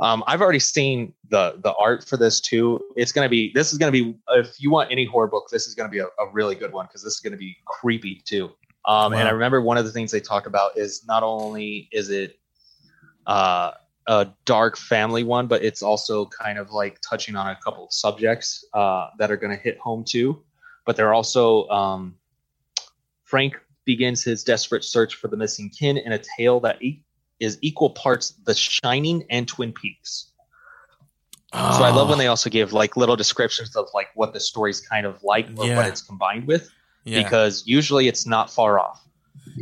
Um, 0.00 0.24
I've 0.26 0.40
already 0.40 0.60
seen 0.60 1.12
the 1.28 1.58
the 1.62 1.74
art 1.74 2.08
for 2.08 2.16
this 2.16 2.40
too. 2.40 2.80
It's 2.96 3.12
gonna 3.12 3.28
be 3.28 3.52
this 3.54 3.72
is 3.72 3.78
gonna 3.78 3.92
be 3.92 4.16
if 4.30 4.60
you 4.60 4.70
want 4.70 4.90
any 4.90 5.04
horror 5.04 5.28
book, 5.28 5.48
this 5.50 5.66
is 5.66 5.74
gonna 5.74 5.88
be 5.88 5.98
a, 5.98 6.06
a 6.06 6.30
really 6.32 6.54
good 6.54 6.72
one 6.72 6.86
because 6.86 7.02
this 7.02 7.14
is 7.14 7.20
gonna 7.20 7.36
be 7.36 7.56
creepy 7.66 8.22
too. 8.24 8.50
Um, 8.84 9.12
And 9.12 9.28
I 9.28 9.32
remember 9.32 9.60
one 9.60 9.76
of 9.76 9.84
the 9.84 9.92
things 9.92 10.10
they 10.10 10.20
talk 10.20 10.46
about 10.46 10.78
is 10.78 11.04
not 11.06 11.22
only 11.22 11.88
is 11.92 12.10
it 12.10 12.38
uh, 13.26 13.72
a 14.06 14.28
dark 14.46 14.78
family 14.78 15.22
one, 15.22 15.46
but 15.46 15.62
it's 15.62 15.82
also 15.82 16.24
kind 16.26 16.58
of 16.58 16.70
like 16.70 16.98
touching 17.02 17.36
on 17.36 17.48
a 17.48 17.56
couple 17.62 17.84
of 17.84 17.92
subjects 17.92 18.64
uh, 18.72 19.08
that 19.18 19.30
are 19.30 19.36
going 19.36 19.54
to 19.54 19.62
hit 19.62 19.78
home 19.78 20.02
too. 20.02 20.42
But 20.86 20.96
they're 20.96 21.12
also 21.12 21.68
um, 21.68 22.16
Frank 23.24 23.60
begins 23.88 24.22
his 24.22 24.44
desperate 24.44 24.84
search 24.84 25.16
for 25.16 25.28
the 25.28 25.36
missing 25.36 25.70
kin 25.70 25.96
in 25.96 26.12
a 26.12 26.20
tale 26.36 26.60
that 26.60 26.80
e- 26.82 27.02
is 27.40 27.56
equal 27.62 27.88
parts 27.88 28.34
The 28.44 28.54
Shining 28.54 29.24
and 29.30 29.48
Twin 29.48 29.72
Peaks. 29.72 30.32
So 31.54 31.58
I 31.58 31.88
love 31.88 32.10
when 32.10 32.16
ah. 32.16 32.18
they 32.18 32.26
also 32.26 32.50
give 32.50 32.74
like 32.74 32.98
little 32.98 33.16
descriptions 33.16 33.74
of 33.74 33.88
like 33.94 34.08
what 34.14 34.34
the 34.34 34.40
story's 34.40 34.80
kind 34.80 35.06
of 35.06 35.24
like 35.24 35.48
or 35.56 35.66
Yeah. 35.66 35.76
what 35.76 35.86
it's 35.86 36.02
combined 36.02 36.46
with, 36.46 36.70
yeah. 37.04 37.22
because 37.22 37.62
usually 37.66 38.06
it's 38.06 38.26
not 38.26 38.50
far 38.50 38.78
off. 38.78 39.02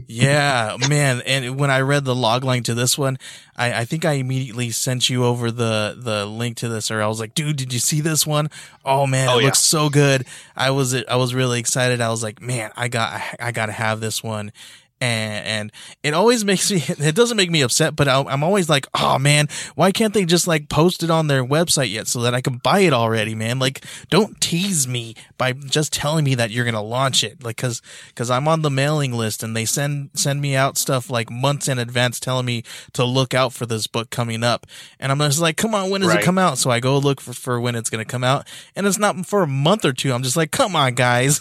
Yeah, 0.07 0.76
man. 0.89 1.22
And 1.26 1.59
when 1.59 1.70
I 1.70 1.80
read 1.80 2.05
the 2.05 2.14
log 2.14 2.45
line 2.45 2.62
to 2.64 2.74
this 2.74 2.97
one, 2.99 3.18
I, 3.57 3.80
I 3.80 3.84
think 3.84 4.05
I 4.05 4.12
immediately 4.12 4.70
sent 4.70 5.09
you 5.11 5.24
over 5.24 5.51
the, 5.51 5.97
the 5.99 6.26
link 6.26 6.57
to 6.59 6.68
this 6.68 6.91
or 6.91 7.03
I 7.03 7.07
was 7.07 7.20
like, 7.20 7.34
dude, 7.34 7.57
did 7.57 7.72
you 7.72 7.78
see 7.78 8.01
this 8.01 8.26
one? 8.26 8.51
Oh 8.84 9.07
man, 9.07 9.28
Oh, 9.28 9.39
it 9.39 9.41
yeah. 9.41 9.47
looks 9.47 9.59
so 9.61 9.89
good. 9.89 10.26
I 10.57 10.70
was, 10.70 10.95
I 10.95 11.16
was 11.16 11.34
really 11.34 11.59
excited. 11.61 12.01
I 12.01 12.11
was 12.11 12.22
like, 12.22 12.41
man, 12.41 12.70
I 12.76 12.89
got, 12.89 13.20
I 13.41 13.53
got 13.53 13.66
to 13.66 13.72
have 13.72 14.01
this 14.01 14.22
one. 14.22 14.53
And, 15.01 15.47
and 15.47 15.72
it 16.03 16.14
always 16.14 16.44
makes 16.51 16.70
me, 16.70 16.82
it 16.88 17.14
doesn't 17.14 17.36
make 17.36 17.51
me 17.51 17.61
upset, 17.62 17.94
but 17.94 18.09
I, 18.09 18.22
I'm 18.22 18.42
always 18.42 18.68
like, 18.68 18.86
oh 18.94 19.18
man, 19.18 19.49
why 19.74 19.92
can't 19.92 20.14
they 20.14 20.24
just 20.24 20.47
like 20.47 20.68
post 20.68 21.03
it 21.03 21.11
on 21.11 21.26
their 21.26 21.44
website 21.44 21.90
yet 21.90 22.07
so 22.07 22.20
that 22.22 22.34
I 22.34 22.40
can 22.40 22.57
buy 22.59 22.80
it 22.80 22.92
already, 22.92 23.34
man? 23.34 23.59
Like, 23.59 23.84
don't 24.09 24.40
tease 24.40 24.88
me 24.88 25.14
by 25.36 25.53
just 25.53 25.92
telling 25.92 26.24
me 26.24 26.34
that 26.36 26.51
you're 26.51 26.64
going 26.64 26.74
to 26.74 26.80
launch 26.80 27.22
it. 27.22 27.42
Like, 27.44 27.59
cause, 27.59 27.82
cause 28.14 28.30
I'm 28.30 28.49
on 28.49 28.62
the 28.62 28.70
mailing 28.70 29.12
list 29.12 29.42
and 29.42 29.55
they 29.55 29.64
send, 29.66 30.11
send 30.14 30.40
me 30.40 30.57
out 30.57 30.78
stuff 30.78 31.11
like 31.11 31.30
months 31.30 31.68
in 31.68 31.78
advance 31.78 32.18
telling 32.18 32.47
me 32.47 32.62
to 32.94 33.05
look 33.05 33.34
out 33.34 33.53
for 33.53 33.66
this 33.66 33.86
book 33.86 34.09
coming 34.11 34.42
up. 34.42 34.66
And 34.99 35.12
I'm 35.12 35.18
just 35.18 35.40
like, 35.40 35.57
come 35.59 35.74
on, 35.74 35.90
when 35.90 36.01
does 36.01 36.14
it 36.14 36.24
come 36.24 36.38
out? 36.38 36.57
So 36.59 36.70
I 36.70 36.80
go 36.80 36.97
look 36.99 37.20
for, 37.20 37.34
for 37.34 37.61
when 37.61 37.74
it's 37.74 37.90
going 37.90 38.05
to 38.05 38.11
come 38.11 38.24
out. 38.24 38.49
And 38.74 38.86
it's 38.86 38.99
not 38.99 39.26
for 39.26 39.42
a 39.42 39.47
month 39.47 39.84
or 39.84 39.92
two. 39.92 40.12
I'm 40.12 40.22
just 40.22 40.36
like, 40.36 40.51
come 40.53 40.74
on, 40.74 40.94
guys. 40.94 41.40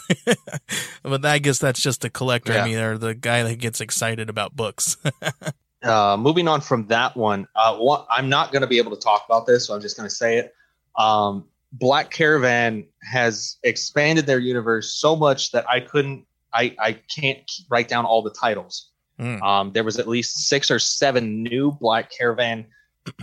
but 1.03 1.26
I 1.26 1.39
guess 1.39 1.60
that's 1.60 1.82
just 1.82 2.01
the 2.01 2.10
collector 2.10 2.51
Yeah. 2.53 2.66
in 2.66 2.72
me 2.72 2.76
or 2.76 2.97
the 2.97 3.14
guy 3.14 3.45
that 3.46 3.60
gets 3.60 3.82
excited 3.82 4.30
about 4.30 4.56
books. 4.56 4.98
uh, 5.84 6.18
moving 6.18 6.48
on 6.48 6.62
from 6.62 6.88
that 6.88 7.16
one, 7.16 7.48
uh, 7.56 7.78
I'm 8.10 8.30
not 8.30 8.52
going 8.52 8.62
to 8.62 8.68
be 8.68 8.78
able 8.78 8.91
to 8.91 9.02
talk 9.02 9.26
about 9.26 9.46
this, 9.46 9.68
so 9.68 9.76
I'm 9.76 9.82
just 9.82 9.98
going 9.98 10.10
to 10.10 10.16
say 10.16 10.38
it. 10.38 10.54
Um, 10.98 11.46
Black 11.72 12.10
Caravan 12.10 12.86
has 13.02 13.58
expanded 13.64 14.26
their 14.26 14.39
universe 14.39 14.93
so 14.93 15.16
much 15.16 15.52
that 15.52 15.70
I 15.70 15.82
couldn't, 15.82 16.26
I, 16.54 16.76
I 16.80 16.93
can't 16.93 17.50
write 17.70 17.88
down 17.88 18.06
all 18.06 18.22
the 18.22 18.32
titles. 18.32 18.91
Mm. 19.20 19.41
Um, 19.41 19.72
there 19.72 19.84
was 19.84 20.00
at 20.00 20.08
least 20.08 20.48
six 20.48 20.72
or 20.72 20.80
seven 20.80 21.43
new 21.43 21.72
Black 21.72 22.12
Caravan 22.12 22.66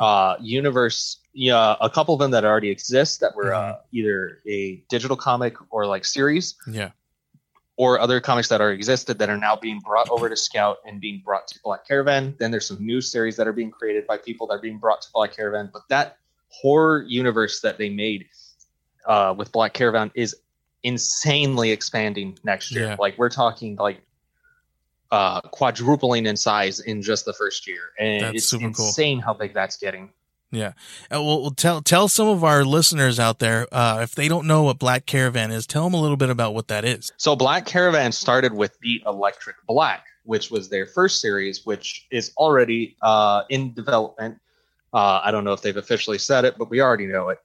uh, 0.01 0.37
universe. 0.41 1.19
Yeah, 1.35 1.77
a 1.81 1.89
couple 1.89 2.15
of 2.15 2.21
them 2.21 2.31
that 2.33 2.45
already 2.45 2.71
exist 2.71 3.21
that 3.21 3.35
were 3.35 3.55
uh, 3.55 3.77
either 3.91 4.41
a 4.47 4.85
digital 4.89 5.17
comic 5.17 5.55
or 5.71 5.87
like 5.87 6.05
series 6.05 6.55
yeah. 6.67 6.91
Or 7.83 7.99
other 7.99 8.21
comics 8.21 8.47
that 8.47 8.61
are 8.61 8.71
existed 8.71 9.19
that 9.19 9.29
are 9.29 9.37
now 9.37 9.57
being 9.57 9.81
brought 9.81 10.09
over 10.09 10.29
to 10.29 10.37
Scout 10.37 10.79
and 10.87 11.01
being 11.01 11.21
brought 11.25 11.49
to 11.49 11.59
Black 11.65 11.85
Caravan. 11.85 12.33
Then 12.39 12.53
there's 12.53 12.69
some 12.69 12.87
new 12.87 13.01
series 13.01 13.37
that 13.37 13.49
are 13.49 13.53
being 13.53 13.73
created 13.73 14.07
by 14.07 14.19
people 14.19 14.47
that 14.47 14.55
are 14.55 14.61
being 14.61 14.79
brought 14.79 15.03
to 15.03 15.09
Black 15.13 15.35
Caravan. 15.35 15.69
But 15.73 15.83
that 15.89 16.17
horror 16.47 17.03
universe 17.09 17.61
that 17.63 17.79
they 17.79 17.89
made 17.89 18.27
uh, 19.05 19.35
with 19.37 19.51
Black 19.51 19.73
Caravan 19.73 20.13
is 20.15 20.37
insanely 20.85 21.73
expanding 21.73 22.39
next 22.45 22.71
year. 22.71 22.85
Yeah. 22.85 22.97
Like 23.01 23.19
we're 23.19 23.31
talking 23.31 23.75
like 23.75 24.01
uh, 25.11 25.41
quadrupling 25.41 26.27
in 26.27 26.37
size 26.37 26.79
in 26.79 27.03
just 27.03 27.25
the 27.25 27.33
first 27.33 27.67
year, 27.67 27.91
and 27.99 28.23
That's 28.23 28.37
it's 28.37 28.47
super 28.47 28.71
cool. 28.71 28.87
insane 28.87 29.19
how 29.19 29.35
big 29.35 29.55
that's 29.55 29.77
getting. 29.77 30.13
Yeah. 30.53 30.73
Uh, 31.11 31.23
well, 31.23 31.41
well, 31.43 31.51
tell 31.51 31.81
tell 31.81 32.09
some 32.09 32.29
of 32.29 32.45
our 32.45 32.63
listeners 32.65 33.19
out 33.19 33.39
there 33.39 33.67
uh, 33.73 34.01
if 34.03 34.15
they 34.15 34.29
don't 34.29 34.47
know 34.47 34.63
what 34.63 34.79
Black 34.79 35.07
Caravan 35.07 35.51
is, 35.51 35.67
tell 35.67 35.85
them 35.85 35.95
a 35.95 36.01
little 36.01 36.19
bit 36.19 36.29
about 36.31 36.55
what 36.55 36.69
that 36.69 36.85
is. 36.85 37.11
So 37.17 37.35
Black 37.35 37.65
Caravan 37.67 38.13
started 38.13 38.53
with 38.53 38.79
the 38.81 39.03
Electric 39.07 39.57
Black, 39.67 40.05
which 40.25 40.51
was 40.51 40.69
their 40.69 40.87
first 40.87 41.21
series, 41.23 41.65
which 41.65 42.07
is 42.11 42.33
already 42.37 42.97
uh, 43.01 43.43
in 43.49 43.73
development. 43.73 44.39
Uh, 44.93 45.23
I 45.25 45.31
don't 45.31 45.45
know 45.45 45.55
if 45.55 45.63
they've 45.63 45.77
officially 45.77 46.19
said 46.19 46.45
it, 46.45 46.59
but 46.59 46.69
we 46.69 46.83
already 46.83 47.07
know 47.07 47.31
it. 47.31 47.39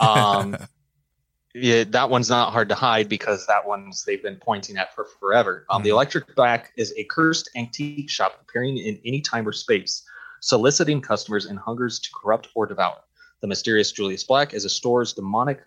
Um, 0.00 0.56
yeah, 1.54 1.84
that 1.88 2.08
one's 2.08 2.30
not 2.30 2.50
hard 2.50 2.70
to 2.70 2.74
hide 2.74 3.10
because 3.10 3.46
that 3.46 3.66
one's 3.66 4.04
they've 4.06 4.22
been 4.22 4.36
pointing 4.36 4.78
at 4.78 4.94
for 4.94 5.06
forever. 5.20 5.66
Um, 5.68 5.82
The 5.82 5.90
Mhm. 5.90 5.92
Electric 5.92 6.34
Black 6.34 6.72
is 6.78 6.94
a 6.96 7.04
cursed 7.04 7.50
antique 7.56 8.08
shop 8.08 8.40
appearing 8.40 8.78
in 8.78 8.98
any 9.04 9.20
time 9.20 9.46
or 9.46 9.52
space, 9.52 10.02
soliciting 10.44 11.00
customers 11.00 11.46
in 11.46 11.56
hungers 11.56 11.98
to 11.98 12.10
corrupt 12.14 12.48
or 12.54 12.66
devour. 12.66 13.00
The 13.40 13.46
mysterious 13.46 13.90
Julius 13.92 14.24
Black 14.24 14.52
is 14.52 14.66
a 14.66 14.68
store's 14.68 15.14
demonic 15.14 15.62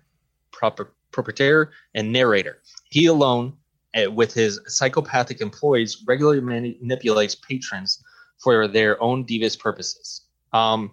proper, 0.52 0.94
proprietor 1.12 1.72
and 1.96 2.12
narrator. 2.12 2.62
He 2.90 3.08
alone, 3.08 3.54
uh, 3.96 4.12
with 4.12 4.36
his 4.36 4.60
psychopathic 4.68 5.42
employees, 5.42 6.04
regularly 6.06 6.42
manipulates 6.42 7.34
patrons 7.34 8.04
for 8.38 8.68
their 8.68 9.02
own 9.02 9.24
devious 9.24 9.56
purposes. 9.56 10.22
Um, 10.54 10.92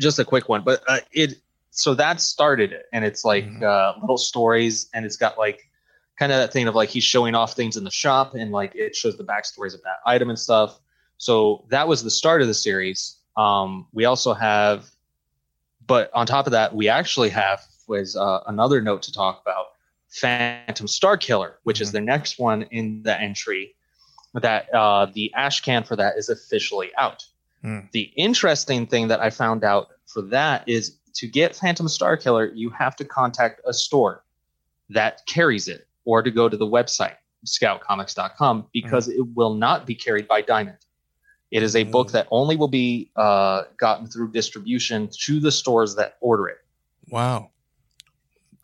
just 0.00 0.18
a 0.18 0.24
quick 0.24 0.48
one, 0.48 0.62
but 0.64 0.82
uh, 0.88 0.98
it 1.12 1.34
so 1.70 1.94
that 1.94 2.20
started 2.20 2.72
it, 2.72 2.86
and 2.92 3.04
it's 3.04 3.24
like 3.24 3.44
Mhm. 3.44 3.62
uh, 3.62 4.00
little 4.00 4.18
stories, 4.18 4.88
and 4.94 5.04
it's 5.06 5.16
got 5.16 5.38
like 5.38 5.60
kind 6.18 6.32
of 6.32 6.38
that 6.38 6.52
thing 6.52 6.66
of 6.66 6.74
like 6.74 6.88
he's 6.88 7.04
showing 7.04 7.34
off 7.36 7.52
things 7.54 7.76
in 7.76 7.84
the 7.84 7.90
shop, 7.90 8.34
and 8.34 8.50
like 8.50 8.74
it 8.74 8.96
shows 8.96 9.16
the 9.16 9.24
backstories 9.24 9.74
of 9.74 9.82
that 9.82 9.98
item 10.04 10.28
and 10.28 10.38
stuff. 10.38 10.80
So 11.18 11.64
that 11.70 11.88
was 11.88 12.02
the 12.02 12.10
start 12.10 12.42
of 12.42 12.48
the 12.48 12.54
series. 12.54 13.16
Um, 13.36 13.86
we 13.92 14.04
also 14.04 14.34
have, 14.34 14.86
but 15.86 16.10
on 16.14 16.26
top 16.26 16.46
of 16.46 16.52
that, 16.52 16.74
we 16.74 16.88
actually 16.88 17.30
have 17.30 17.60
was 17.88 18.16
uh, 18.16 18.40
another 18.48 18.80
note 18.80 19.02
to 19.02 19.12
talk 19.12 19.40
about 19.42 19.66
Phantom 20.08 20.88
Star 20.88 21.16
Killer, 21.16 21.58
which 21.62 21.80
is 21.80 21.90
Mhm. 21.90 21.92
the 21.92 22.00
next 22.00 22.38
one 22.38 22.62
in 22.62 23.02
the 23.02 23.18
entry. 23.20 23.74
That 24.34 24.72
uh, 24.74 25.06
the 25.14 25.32
ash 25.34 25.60
can 25.60 25.84
for 25.84 25.96
that 25.96 26.18
is 26.18 26.28
officially 26.28 26.90
out. 26.98 27.24
Hmm. 27.62 27.80
The 27.92 28.12
interesting 28.16 28.86
thing 28.86 29.08
that 29.08 29.20
I 29.20 29.30
found 29.30 29.64
out 29.64 29.88
for 30.06 30.20
that 30.22 30.68
is 30.68 30.98
to 31.14 31.26
get 31.26 31.56
Phantom 31.56 31.88
Star 31.88 32.16
Killer, 32.16 32.52
you 32.52 32.68
have 32.70 32.96
to 32.96 33.04
contact 33.04 33.60
a 33.64 33.72
store 33.72 34.24
that 34.90 35.24
carries 35.26 35.68
it, 35.68 35.86
or 36.04 36.22
to 36.22 36.30
go 36.30 36.48
to 36.48 36.56
the 36.56 36.66
website 36.66 37.16
scoutcomics.com 37.46 38.66
because 38.72 39.08
it 39.08 39.22
will 39.34 39.54
not 39.54 39.86
be 39.86 39.94
carried 39.94 40.26
by 40.28 40.42
Diamond. 40.42 40.78
It 41.56 41.62
is 41.62 41.74
a 41.74 41.84
book 41.84 42.08
Mm. 42.08 42.12
that 42.12 42.26
only 42.30 42.54
will 42.56 42.68
be 42.68 43.10
uh, 43.16 43.62
gotten 43.78 44.06
through 44.06 44.32
distribution 44.32 45.08
to 45.24 45.40
the 45.40 45.50
stores 45.50 45.94
that 45.96 46.16
order 46.20 46.48
it. 46.48 46.58
Wow. 47.08 47.50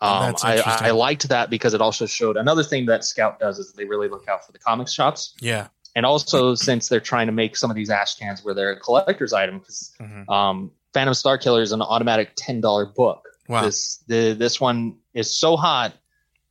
Um, 0.00 0.34
I. 0.42 0.60
I 0.88 0.90
liked 0.90 1.28
that 1.28 1.48
because 1.48 1.74
it 1.74 1.80
also 1.80 2.06
showed 2.06 2.36
another 2.36 2.62
thing 2.64 2.86
that 2.86 3.04
Scout 3.04 3.38
does 3.38 3.58
is 3.58 3.72
they 3.72 3.84
really 3.84 4.08
look 4.08 4.28
out 4.28 4.44
for 4.44 4.52
the 4.52 4.58
comic 4.58 4.88
shops. 4.88 5.34
Yeah. 5.40 5.68
And 5.94 6.04
also, 6.04 6.54
since 6.54 6.88
they're 6.88 7.00
trying 7.00 7.26
to 7.28 7.32
make 7.32 7.56
some 7.56 7.70
of 7.70 7.76
these 7.76 7.88
ash 7.90 8.16
cans 8.16 8.44
where 8.44 8.54
they're 8.54 8.72
a 8.72 8.80
collector's 8.80 9.32
item, 9.32 9.58
because 9.60 9.92
Mhm. 10.00 10.28
um, 10.28 10.70
Phantom 10.92 11.14
Star 11.14 11.38
Killer 11.38 11.62
is 11.62 11.72
an 11.72 11.80
automatic 11.82 12.32
ten 12.36 12.60
dollar 12.60 12.84
book. 12.86 13.26
Wow. 13.48 13.62
This 13.64 13.98
the 14.08 14.32
this 14.34 14.60
one 14.60 14.96
is 15.14 15.32
so 15.36 15.56
hot. 15.56 15.92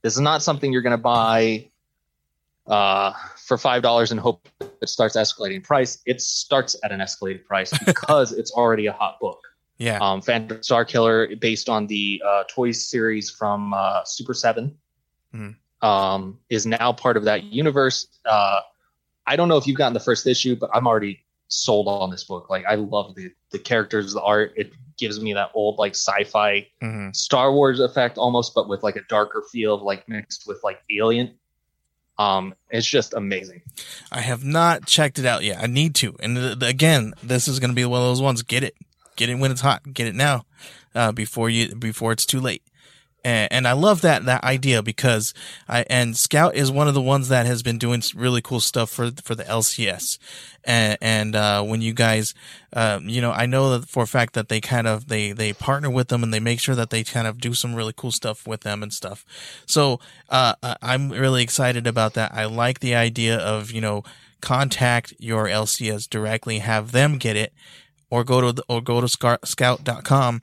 This 0.02 0.14
is 0.16 0.22
not 0.22 0.42
something 0.42 0.72
you're 0.74 0.82
going 0.82 0.98
to 0.98 1.04
buy 1.04 1.70
uh, 2.72 3.14
for 3.38 3.58
five 3.58 3.82
dollars 3.84 4.12
and 4.12 4.20
hope 4.20 4.48
it 4.82 4.90
starts 4.90 5.16
escalating 5.16 5.64
price. 5.64 6.00
It 6.06 6.22
starts 6.22 6.76
at 6.84 6.92
an 6.92 7.00
escalated 7.02 7.46
price 7.46 7.72
because 7.86 8.32
it's 8.32 8.52
already 8.52 8.88
a 8.88 8.94
hot 8.94 9.20
book. 9.20 9.40
Yeah. 9.78 9.98
Um, 10.00 10.22
Phantom 10.22 10.62
Star 10.64 10.86
Killer, 10.86 11.36
based 11.36 11.68
on 11.68 11.88
the 11.88 12.22
uh, 12.26 12.44
toys 12.50 12.88
series 12.88 13.30
from 13.30 13.74
uh, 13.74 14.04
Super 14.06 14.34
7, 14.34 14.76
Mhm. 15.36 15.56
um, 15.82 16.38
is 16.50 16.66
now 16.66 16.92
part 16.94 17.18
of 17.18 17.24
that 17.26 17.44
universe. 17.46 18.08
Uh, 18.26 18.62
I 19.28 19.36
don't 19.36 19.48
know 19.48 19.58
if 19.58 19.66
you've 19.68 19.78
gotten 19.78 19.94
the 19.94 20.00
first 20.00 20.28
issue, 20.28 20.56
but 20.56 20.70
I'm 20.74 20.86
already 20.88 21.20
sold 21.48 21.88
on 21.88 22.10
this 22.12 22.24
book. 22.24 22.50
Like 22.50 22.66
I 22.66 22.76
love 22.76 23.16
the 23.16 23.32
the 23.52 23.60
characters, 23.60 24.14
the 24.14 24.22
art. 24.22 24.54
It 24.56 24.72
gives 24.98 25.20
me 25.20 25.34
that 25.34 25.50
old 25.54 25.78
like 25.80 25.94
sci-fi 25.96 26.68
Mhm. 26.82 27.14
Star 27.16 27.52
Wars 27.52 27.80
effect 27.82 28.18
almost, 28.18 28.54
but 28.56 28.70
with 28.70 28.84
like 28.84 28.96
a 28.96 29.02
darker 29.10 29.44
feel, 29.52 29.78
like 29.84 30.08
mixed 30.08 30.48
with 30.48 30.60
like 30.64 30.80
Alien. 30.96 31.38
Um, 32.22 32.54
it's 32.70 32.88
just 32.88 33.14
amazing. 33.14 33.62
I 34.12 34.22
have 34.22 34.44
not 34.44 34.86
checked 34.86 35.18
it 35.20 35.26
out 35.26 35.44
yet. 35.44 35.62
I 35.62 35.68
need 35.68 35.96
to. 35.96 36.16
And 36.20 36.36
th- 36.36 36.60
th- 36.60 36.72
again, 36.72 37.14
this 37.24 37.48
is 37.48 37.60
going 37.60 37.72
to 37.72 37.76
be 37.76 37.86
one 37.86 38.02
of 38.02 38.08
those 38.08 38.22
ones. 38.22 38.44
Get 38.44 38.64
it, 38.64 38.76
get 39.16 39.30
it 39.30 39.36
when 39.36 39.52
it's 39.52 39.62
hot. 39.62 39.82
Get 39.94 40.08
it 40.08 40.16
now, 40.16 40.46
uh, 40.94 41.12
before 41.12 41.50
you 41.50 41.74
before 41.76 42.12
it's 42.12 42.26
too 42.26 42.40
late. 42.40 42.64
And, 43.24 43.52
and 43.52 43.68
I 43.68 43.74
love 43.74 44.02
that 44.02 44.26
that 44.26 44.44
idea 44.44 44.82
because 44.82 45.34
I 45.68 45.86
and 45.90 46.16
Scout 46.18 46.56
is 46.56 46.72
one 46.72 46.88
of 46.88 46.94
the 46.94 47.02
ones 47.02 47.30
that 47.30 47.46
has 47.46 47.62
been 47.64 47.78
doing 47.78 48.02
really 48.16 48.42
cool 48.42 48.60
stuff 48.60 48.90
for 48.90 49.12
for 49.24 49.36
the 49.36 49.44
LCS. 49.44 50.18
And 50.64 50.98
and 51.02 51.36
uh, 51.36 51.64
when 51.64 51.82
you 51.82 51.94
guys, 51.94 52.34
uh, 52.74 53.00
you 53.04 53.22
know, 53.22 53.32
I 53.32 53.46
know 53.46 53.78
that 53.78 53.90
for 53.90 54.04
a 54.04 54.08
fact 54.08 54.34
that 54.34 54.50
they 54.50 54.62
kind 54.62 54.88
of 54.88 55.08
they 55.08 55.32
they 55.32 55.54
partner 55.54 55.90
with 55.90 56.10
them 56.10 56.24
and 56.24 56.34
they 56.34 56.40
make 56.40 56.60
sure 56.60 56.76
that 56.76 56.90
they 56.90 57.04
kind 57.04 57.28
of 57.28 57.40
do 57.40 57.54
some 57.54 57.74
really 57.76 57.94
cool 57.96 58.12
stuff 58.12 58.48
with 58.48 58.62
them 58.62 58.84
and 58.84 58.94
stuff. 58.94 59.26
So 59.66 60.00
uh, 60.30 60.56
I- 60.62 60.78
I'm 60.82 61.10
really 61.10 61.44
excited 61.44 61.88
about 61.88 62.14
that. 62.14 62.32
I 62.34 62.46
like 62.46 62.80
the 62.80 62.96
idea 62.96 63.38
of 63.38 63.72
you 63.72 63.82
know 63.82 64.04
contact 64.42 65.14
your 65.20 65.46
LCS 65.48 66.10
directly, 66.10 66.60
have 66.60 66.92
them 66.92 67.18
get 67.18 67.36
it, 67.36 67.54
or 68.10 68.24
go 68.24 68.42
to 68.42 68.52
the, 68.52 68.64
or 68.68 68.82
go 68.82 69.02
to 69.02 69.08
scout.com. 69.44 70.42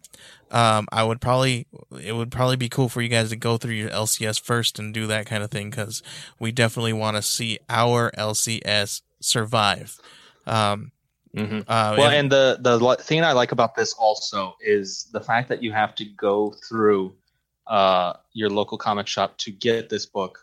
Um, 0.51 0.87
I 0.91 1.05
would 1.05 1.21
probably 1.21 1.67
it 2.03 2.13
would 2.15 2.31
probably 2.31 2.57
be 2.57 2.69
cool 2.69 2.89
for 2.89 3.03
you 3.03 3.09
guys 3.09 3.31
to 3.31 3.37
go 3.37 3.57
through 3.59 3.75
your 3.75 3.91
LCS 3.91 4.41
first 4.41 4.79
and 4.79 4.95
do 4.95 5.07
that 5.09 5.27
kind 5.27 5.43
of 5.43 5.51
thing 5.51 5.71
because 5.71 6.03
we 6.39 6.53
definitely 6.53 6.93
want 6.95 7.17
to 7.17 7.23
see 7.23 7.59
our 7.69 8.11
LCS 8.13 9.03
survive. 9.21 9.99
Um, 10.47 10.93
Mm-hmm. 11.37 11.59
uh, 11.71 11.95
Well, 11.99 12.07
and- 12.07 12.15
and 12.15 12.33
the 12.33 12.59
the 12.61 12.97
thing 13.03 13.23
I 13.23 13.33
like 13.33 13.53
about 13.53 13.75
this 13.77 13.93
also 13.93 14.57
is 14.61 15.09
the 15.13 15.21
fact 15.21 15.51
that 15.51 15.63
you 15.63 15.73
have 15.73 15.95
to 15.97 16.05
go 16.07 16.55
through 16.67 17.15
uh, 17.67 18.15
your 18.33 18.49
local 18.49 18.79
comic 18.79 19.07
shop 19.07 19.37
to 19.39 19.51
get 19.51 19.91
this 19.91 20.07
book. 20.07 20.39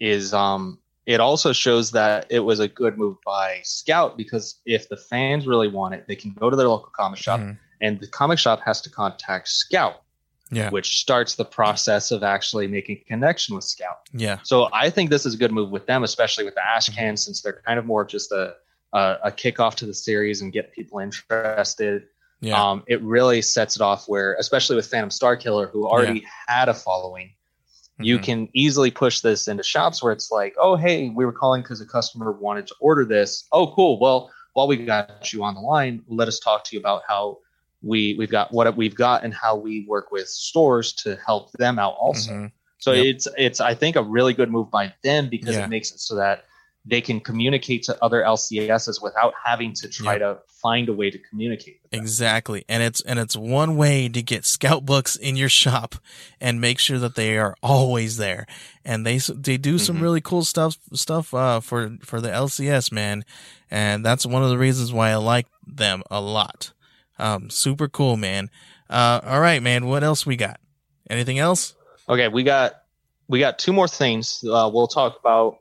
Is 0.00 0.34
um, 0.34 0.80
it 1.06 1.20
also 1.20 1.52
shows 1.52 1.92
that 1.92 2.26
it 2.30 2.40
was 2.40 2.58
a 2.58 2.66
good 2.66 2.98
move 2.98 3.16
by 3.24 3.60
Scout 3.62 4.16
because 4.16 4.56
if 4.66 4.88
the 4.88 4.96
fans 4.96 5.46
really 5.46 5.68
want 5.68 5.94
it, 5.94 6.04
they 6.08 6.16
can 6.16 6.32
go 6.32 6.50
to 6.50 6.56
their 6.56 6.68
local 6.68 6.90
comic 6.90 7.20
shop, 7.20 7.38
Mhm. 7.40 7.56
And 7.80 8.00
the 8.00 8.06
comic 8.08 8.38
shop 8.38 8.60
has 8.64 8.80
to 8.82 8.90
contact 8.90 9.48
Scout, 9.48 10.02
yeah, 10.50 10.70
which 10.70 10.98
starts 11.00 11.34
the 11.34 11.44
process 11.44 12.10
of 12.10 12.22
actually 12.22 12.66
making 12.66 12.96
a 12.96 13.04
connection 13.08 13.54
with 13.54 13.64
Scout. 13.64 13.98
yeah, 14.12 14.38
So 14.42 14.68
I 14.72 14.90
think 14.90 15.10
this 15.10 15.26
is 15.26 15.34
a 15.34 15.36
good 15.36 15.52
move 15.52 15.70
with 15.70 15.86
them, 15.86 16.02
especially 16.04 16.44
with 16.44 16.54
the 16.54 16.60
Mm-hmm. 16.60 17.00
Ashcan, 17.00 17.18
since 17.18 17.42
they're 17.42 17.62
kind 17.66 17.78
of 17.78 17.86
more 17.86 18.04
just 18.04 18.32
a 18.32 18.54
a, 18.94 19.18
a 19.24 19.30
kickoff 19.30 19.74
to 19.74 19.84
the 19.84 19.92
series 19.92 20.40
and 20.40 20.50
get 20.50 20.72
people 20.72 20.98
interested. 20.98 22.04
yeah, 22.40 22.70
Um, 22.70 22.84
it 22.86 23.02
really 23.02 23.42
sets 23.42 23.76
it 23.76 23.82
off 23.82 24.08
where, 24.08 24.34
especially 24.38 24.76
with 24.76 24.86
Phantom 24.86 25.10
Star 25.10 25.36
Killer, 25.36 25.66
who 25.66 25.86
already 25.86 26.24
had 26.46 26.70
a 26.70 26.74
following, 26.74 27.34
you 27.98 28.18
Mhm. 28.18 28.22
can 28.22 28.48
easily 28.54 28.90
push 28.90 29.20
this 29.20 29.46
into 29.46 29.62
shops 29.62 30.02
where 30.02 30.10
it's 30.12 30.30
like, 30.30 30.54
oh, 30.58 30.74
hey, 30.76 31.10
we 31.10 31.26
were 31.26 31.32
calling 31.32 31.60
because 31.60 31.82
a 31.82 31.86
customer 31.86 32.32
wanted 32.32 32.66
to 32.68 32.74
order 32.80 33.04
this. 33.04 33.44
Oh, 33.52 33.66
cool. 33.74 33.98
Well, 34.00 34.30
while 34.54 34.66
we 34.66 34.76
got 34.78 35.32
you 35.34 35.42
on 35.44 35.54
the 35.54 35.60
line, 35.60 36.02
let 36.08 36.26
us 36.28 36.38
talk 36.40 36.64
to 36.64 36.74
you 36.74 36.80
about 36.80 37.02
how 37.06 37.38
we 37.82 38.14
we've 38.18 38.30
got 38.30 38.52
what 38.52 38.76
we've 38.76 38.94
got 38.94 39.24
and 39.24 39.32
how 39.32 39.54
we 39.56 39.84
work 39.88 40.10
with 40.10 40.28
stores 40.28 40.92
to 40.92 41.16
help 41.24 41.52
them 41.52 41.78
out 41.78 41.94
also. 41.98 42.32
Mhm. 42.32 42.52
So 42.78 42.92
Yep. 42.92 43.04
it's 43.06 43.28
it's 43.36 43.60
I 43.60 43.74
think 43.74 43.96
a 43.96 44.02
really 44.02 44.34
good 44.34 44.50
move 44.50 44.70
by 44.70 44.92
them 45.04 45.28
because 45.28 45.54
Yeah. 45.56 45.64
it 45.64 45.68
makes 45.70 45.90
it 45.92 46.00
so 46.00 46.14
that 46.16 46.44
they 46.84 47.00
can 47.00 47.20
communicate 47.20 47.82
to 47.82 48.02
other 48.02 48.22
LCSs 48.22 49.02
without 49.02 49.34
having 49.44 49.74
to 49.74 49.88
try 49.88 50.14
Yep. 50.14 50.20
to 50.20 50.38
find 50.62 50.88
a 50.88 50.92
way 50.92 51.10
to 51.10 51.18
communicate. 51.18 51.78
With 51.82 51.90
them. 51.90 52.00
Exactly. 52.00 52.64
And 52.68 52.82
it's 52.82 53.00
and 53.02 53.18
it's 53.18 53.36
one 53.36 53.76
way 53.76 54.08
to 54.08 54.22
get 54.22 54.44
scout 54.44 54.86
books 54.86 55.14
in 55.14 55.36
your 55.36 55.48
shop 55.50 55.96
and 56.40 56.60
make 56.60 56.78
sure 56.78 56.98
that 56.98 57.14
they 57.14 57.36
are 57.36 57.54
always 57.62 58.16
there. 58.16 58.46
And 58.84 59.04
they 59.06 59.18
they 59.18 59.56
do 59.56 59.78
some 59.78 59.98
Mhm. 59.98 60.02
really 60.02 60.20
cool 60.20 60.44
stuff 60.44 60.78
stuff 60.94 61.32
uh 61.34 61.60
for 61.60 61.96
for 62.02 62.20
the 62.20 62.30
LCS, 62.32 62.90
man. 62.90 63.24
And 63.70 64.04
that's 64.04 64.24
one 64.24 64.42
of 64.42 64.48
the 64.50 64.58
reasons 64.58 64.92
why 64.92 65.10
I 65.10 65.16
like 65.16 65.46
them 65.66 66.02
a 66.10 66.20
lot. 66.20 66.72
Um 67.18 67.50
super 67.50 67.88
cool, 67.88 68.16
man. 68.16 68.50
Uh 68.88 69.20
all 69.24 69.40
right, 69.40 69.62
man. 69.62 69.86
What 69.86 70.04
else 70.04 70.26
we 70.26 70.36
got? 70.36 70.60
Anything 71.10 71.38
else? 71.38 71.74
Okay, 72.08 72.28
we 72.28 72.42
got 72.42 72.82
we 73.28 73.38
got 73.38 73.58
two 73.58 73.72
more 73.72 73.88
things. 73.88 74.44
Uh, 74.44 74.70
we'll 74.72 74.88
talk 74.88 75.18
about. 75.20 75.58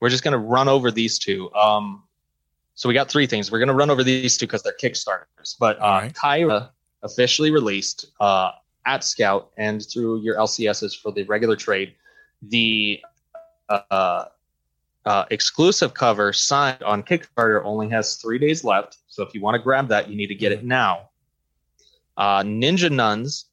We're 0.00 0.10
just 0.10 0.22
gonna 0.22 0.38
run 0.38 0.68
over 0.68 0.90
these 0.90 1.18
two. 1.18 1.52
Um, 1.54 2.04
so 2.74 2.88
we 2.88 2.94
got 2.94 3.10
three 3.10 3.26
things. 3.26 3.50
We're 3.50 3.58
gonna 3.58 3.74
run 3.74 3.90
over 3.90 4.04
these 4.04 4.36
two 4.36 4.46
because 4.46 4.62
they're 4.62 4.76
Kickstarters. 4.80 5.56
But 5.58 5.78
uh, 5.78 6.00
right. 6.02 6.12
Kyra 6.14 6.70
officially 7.02 7.50
released 7.50 8.06
uh, 8.20 8.52
at 8.86 9.02
Scout 9.02 9.50
and 9.56 9.84
through 9.84 10.20
your 10.20 10.36
LCSs 10.36 11.00
for 11.00 11.10
the 11.12 11.24
regular 11.24 11.56
trade 11.56 11.94
the 12.42 13.00
uh, 13.68 14.24
uh, 15.04 15.24
exclusive 15.30 15.94
cover 15.94 16.32
signed 16.32 16.82
on 16.82 17.02
Kickstarter 17.02 17.62
only 17.64 17.88
has 17.88 18.16
three 18.16 18.38
days 18.38 18.64
left. 18.64 18.98
So 19.08 19.22
if 19.22 19.34
you 19.34 19.40
want 19.40 19.54
to 19.56 19.62
grab 19.62 19.88
that, 19.88 20.08
you 20.08 20.16
need 20.16 20.26
to 20.28 20.34
get 20.34 20.52
it 20.52 20.64
now. 20.64 21.08
Uh, 22.16 22.42
Ninja 22.42 22.90
Nuns 22.90 23.46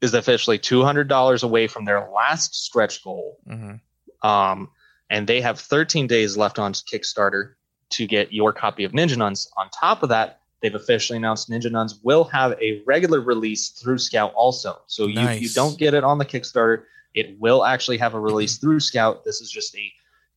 is 0.00 0.14
officially 0.14 0.58
two 0.58 0.82
hundred 0.82 1.08
dollars 1.08 1.42
away 1.42 1.68
from 1.68 1.84
their 1.84 2.08
last 2.10 2.54
stretch 2.54 3.02
goal, 3.04 3.38
Mm-hmm. 3.48 4.28
um, 4.28 4.70
and 5.10 5.26
they 5.26 5.40
have 5.40 5.60
thirteen 5.60 6.06
days 6.06 6.36
left 6.36 6.58
on 6.58 6.72
Kickstarter 6.72 7.54
to 7.90 8.06
get 8.06 8.32
your 8.32 8.52
copy 8.52 8.84
of 8.84 8.92
Ninja 8.92 9.16
Nuns. 9.16 9.48
On 9.56 9.68
top 9.70 10.02
of 10.02 10.08
that, 10.08 10.40
they've 10.60 10.74
officially 10.74 11.16
announced 11.18 11.48
Ninja 11.50 11.70
Nuns 11.70 12.00
will 12.02 12.24
have 12.24 12.52
a 12.60 12.82
regular 12.84 13.20
release 13.20 13.68
through 13.70 13.98
Scout 13.98 14.32
also. 14.34 14.80
So 14.86 15.06
you, 15.06 15.28
you 15.28 15.48
don't 15.50 15.78
get 15.78 15.94
it 15.94 16.02
on 16.02 16.18
the 16.18 16.24
Kickstarter, 16.24 16.82
it 17.14 17.38
will 17.38 17.64
actually 17.64 17.98
have 17.98 18.14
a 18.14 18.20
release 18.20 18.56
through 18.60 18.80
Scout. 18.80 19.24
This 19.24 19.40
is 19.40 19.50
just 19.50 19.76
a 19.76 19.92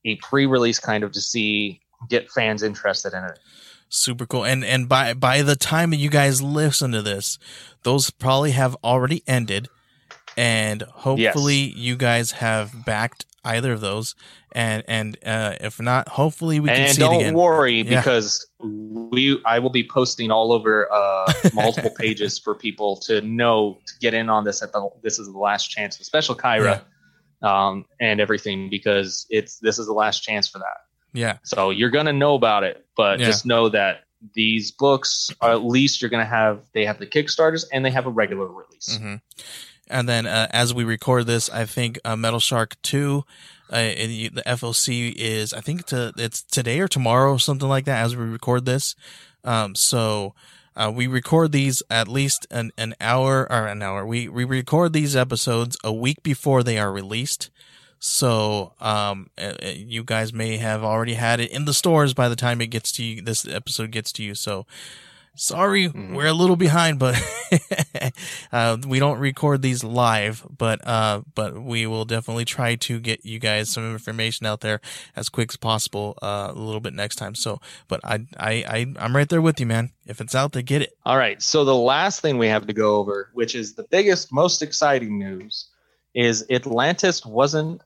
a 0.06 0.16
pre-release 0.18 0.80
kind 0.80 1.03
of 1.03 1.12
to 1.14 1.22
see 1.22 1.82
get 2.10 2.30
fans 2.32 2.64
interested 2.64 3.14
in 3.14 3.24
it. 3.24 3.39
Super 3.89 4.26
cool. 4.26 4.45
And 4.45 4.64
and 4.64 4.88
by 4.89 5.14
by 5.14 5.41
the 5.41 5.56
time 5.56 5.89
that 5.91 5.97
you 5.97 6.10
guys 6.10 6.41
listen 6.41 6.91
to 6.91 7.01
this, 7.01 7.38
those 7.84 8.10
probably 8.10 8.51
have 8.51 8.76
already 8.84 9.24
ended. 9.28 9.68
And 10.38 10.82
hopefully 10.82 11.72
you 11.76 11.95
guys 11.95 12.32
have 12.32 12.86
backed 12.86 13.26
either 13.45 13.72
of 13.72 13.82
those. 13.82 14.16
And 14.51 14.84
and 14.88 15.18
uh, 15.26 15.56
if 15.62 15.80
not, 15.82 16.10
hopefully 16.10 16.60
we 16.60 16.70
can 16.70 16.78
and 16.82 16.95
see 16.95 17.01
it 17.01 17.06
don't 17.06 17.16
again. 17.16 17.34
worry 17.36 17.82
Yeah. 17.82 17.99
because 18.01 18.45
we 18.60 19.39
I 19.45 19.60
will 19.60 19.70
be 19.70 19.88
posting 19.88 20.32
all 20.32 20.51
over 20.51 20.91
uh, 20.91 21.32
multiple 21.53 21.91
pages 21.91 22.39
for 22.39 22.56
people 22.56 22.97
to 23.01 23.22
know 23.22 23.78
to 23.86 23.93
get 24.01 24.14
in 24.14 24.30
on 24.30 24.43
this 24.45 24.62
at 24.64 24.72
the 24.74 24.89
this 25.03 25.20
is 25.20 25.28
the 25.32 25.38
last 25.38 25.68
chance, 25.70 25.97
special 25.97 26.36
Kyra, 26.36 26.82
um, 27.46 27.86
and 28.00 28.20
everything 28.20 28.70
because 28.70 29.26
it's 29.30 29.60
this 29.60 29.78
is 29.80 29.86
the 29.86 29.93
last 29.93 30.22
chance 30.22 30.48
for 30.48 30.60
that. 30.60 30.78
yeah. 31.14 31.38
So 31.43 31.70
you're 31.70 31.91
gonna 31.91 32.14
know 32.14 32.34
about 32.36 32.64
it, 32.64 32.86
but 32.98 33.20
Yeah. 33.20 33.28
just 33.28 33.46
know 33.46 33.70
that 33.70 34.04
these 34.34 34.72
books 34.72 35.30
are 35.41 35.52
at 35.52 35.64
least 35.64 36.02
you're 36.02 36.10
gonna 36.10 36.26
have 36.26 36.62
they 36.74 36.86
have 36.86 36.98
the 37.00 37.06
Kickstarters 37.06 37.64
and 37.72 37.86
they 37.86 37.91
have 37.91 38.08
a 38.08 38.10
regular 38.10 38.48
release. 38.48 38.98
hmm 38.98 39.16
And 39.88 40.10
then 40.10 40.26
uh, 40.26 40.48
as 40.52 40.74
we 40.74 40.84
record 40.84 41.28
this, 41.28 41.50
I 41.50 41.66
think 41.66 42.00
uh, 42.04 42.16
Metal 42.16 42.39
Shark 42.39 42.76
Two, 42.82 43.24
uh, 43.70 43.82
the 43.82 44.43
FOC 44.48 45.14
is 45.16 45.54
I 45.54 45.62
think 45.62 45.86
to, 45.88 46.12
it's 46.18 46.41
today 46.41 46.80
or 46.80 46.88
tomorrow 46.88 47.32
or 47.34 47.39
something 47.39 47.70
like 47.70 47.86
that 47.86 48.04
as 48.04 48.16
we 48.16 48.26
record 48.26 48.66
this. 48.66 48.96
Um, 49.43 49.76
so 49.76 50.34
uh, 50.76 50.91
we 50.93 51.07
record 51.07 51.51
these 51.51 51.82
at 51.89 52.07
least 52.07 52.45
an, 52.51 52.71
an 52.78 52.95
hour 52.99 53.49
or 53.51 53.67
an 53.67 53.82
hour. 53.82 54.05
We 54.05 54.28
we 54.28 54.43
record 54.43 54.93
these 54.93 55.15
episodes 55.15 55.78
a 55.84 55.93
week 55.93 56.21
before 56.23 56.63
they 56.63 56.78
are 56.78 56.91
released. 56.91 57.49
So 57.99 58.73
um, 58.82 59.30
you 59.63 60.03
guys 60.03 60.34
may 60.34 60.57
have 60.57 60.84
already 60.84 61.15
had 61.15 61.39
it 61.39 61.51
in 61.51 61.65
the 61.65 61.73
stores 61.73 62.13
by 62.13 62.30
the 62.30 62.36
time 62.36 62.61
it 62.61 62.67
gets 62.67 62.91
to 62.93 63.03
you. 63.03 63.21
This 63.21 63.47
episode 63.47 63.91
gets 63.91 64.11
to 64.13 64.23
you. 64.23 64.36
So 64.36 64.65
sorry, 65.36 65.89
Mhm. 65.89 66.15
we're 66.15 66.27
a 66.27 66.33
little 66.33 66.55
behind, 66.55 66.99
but 66.99 67.15
uh, 68.51 68.77
we 68.88 68.99
don't 68.99 69.19
record 69.19 69.61
these 69.61 69.83
live. 69.83 70.45
But 70.57 70.86
uh, 70.88 71.21
but 71.33 71.61
we 71.61 71.86
will 71.86 72.05
definitely 72.05 72.45
try 72.45 72.75
to 72.75 72.99
get 72.99 73.25
you 73.25 73.39
guys 73.39 73.69
some 73.69 73.91
information 73.91 74.45
out 74.45 74.61
there 74.61 74.81
as 75.15 75.29
quick 75.29 75.51
as 75.51 75.57
possible. 75.57 76.17
Uh, 76.21 76.51
a 76.55 76.59
little 76.59 76.79
bit 76.81 76.93
next 76.93 77.15
time. 77.17 77.36
So, 77.36 77.59
but 77.88 77.99
I 78.03 78.25
I, 78.38 78.51
I 78.67 78.93
I'm 78.99 79.15
right 79.15 79.29
there 79.29 79.41
with 79.41 79.59
you, 79.59 79.65
man. 79.65 79.91
If 80.05 80.21
it's 80.21 80.36
out 80.36 80.51
there, 80.53 80.61
get 80.61 80.81
it. 80.81 80.93
All 81.05 81.17
right. 81.17 81.41
So 81.41 81.63
the 81.65 81.75
last 81.75 82.21
thing 82.21 82.38
we 82.38 82.47
have 82.47 82.67
to 82.67 82.73
go 82.73 82.95
over, 82.97 83.29
which 83.33 83.55
is 83.55 83.73
the 83.75 83.83
biggest, 83.83 84.31
most 84.31 84.61
exciting 84.61 85.17
news, 85.19 85.67
is 86.13 86.45
Atlantis 86.49 87.25
wasn't 87.25 87.81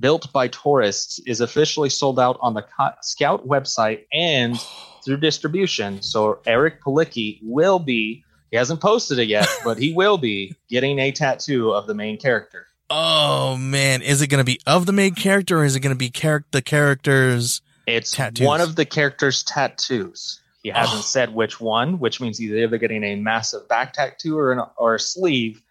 built 0.00 0.32
by 0.32 0.48
tourists 0.48 1.18
is 1.26 1.42
officially 1.42 1.90
sold 1.90 2.18
out 2.18 2.38
on 2.40 2.54
the 2.54 2.64
Scout 3.02 3.46
website 3.46 4.06
and 4.12 4.56
through 5.04 5.18
distribution. 5.18 6.02
So 6.02 6.40
Eric 6.46 6.82
Palicki 6.82 7.38
will 7.42 7.78
be. 7.78 8.24
He 8.50 8.56
hasn't 8.56 8.80
posted 8.80 9.18
it 9.18 9.28
yet, 9.28 9.48
but 9.64 9.78
he 9.78 9.92
will 9.92 10.18
be 10.18 10.54
getting 10.68 10.98
a 10.98 11.12
tattoo 11.12 11.70
of 11.72 11.86
the 11.86 11.94
main 11.94 12.18
character. 12.18 12.66
Oh 12.90 13.56
man, 13.56 14.02
is 14.02 14.20
it 14.20 14.26
going 14.26 14.40
to 14.40 14.44
be 14.44 14.58
of 14.66 14.86
the 14.86 14.92
main 14.92 15.14
character 15.14 15.58
or 15.58 15.64
is 15.64 15.76
it 15.76 15.80
going 15.80 15.94
to 15.94 15.98
be 15.98 16.10
char- 16.10 16.44
the 16.50 16.60
characters 16.60 17.62
It's 17.86 18.10
Tattoos. 18.10 18.44
one 18.46 18.60
of 18.60 18.74
the 18.74 18.84
character's 18.84 19.44
tattoos. 19.44 20.40
He 20.64 20.72
oh. 20.72 20.74
hasn't 20.74 20.98
Oh. 20.98 21.02
said 21.02 21.32
which 21.32 21.60
one, 21.60 22.00
which 22.00 22.20
means 22.20 22.36
he's 22.38 22.50
either 22.50 22.76
getting 22.78 23.04
a 23.04 23.14
massive 23.14 23.68
back 23.68 23.92
tattoo 23.92 24.36
or, 24.36 24.50
an, 24.52 24.60
or 24.76 24.96
a 24.96 25.00
sleeve, 25.00 25.62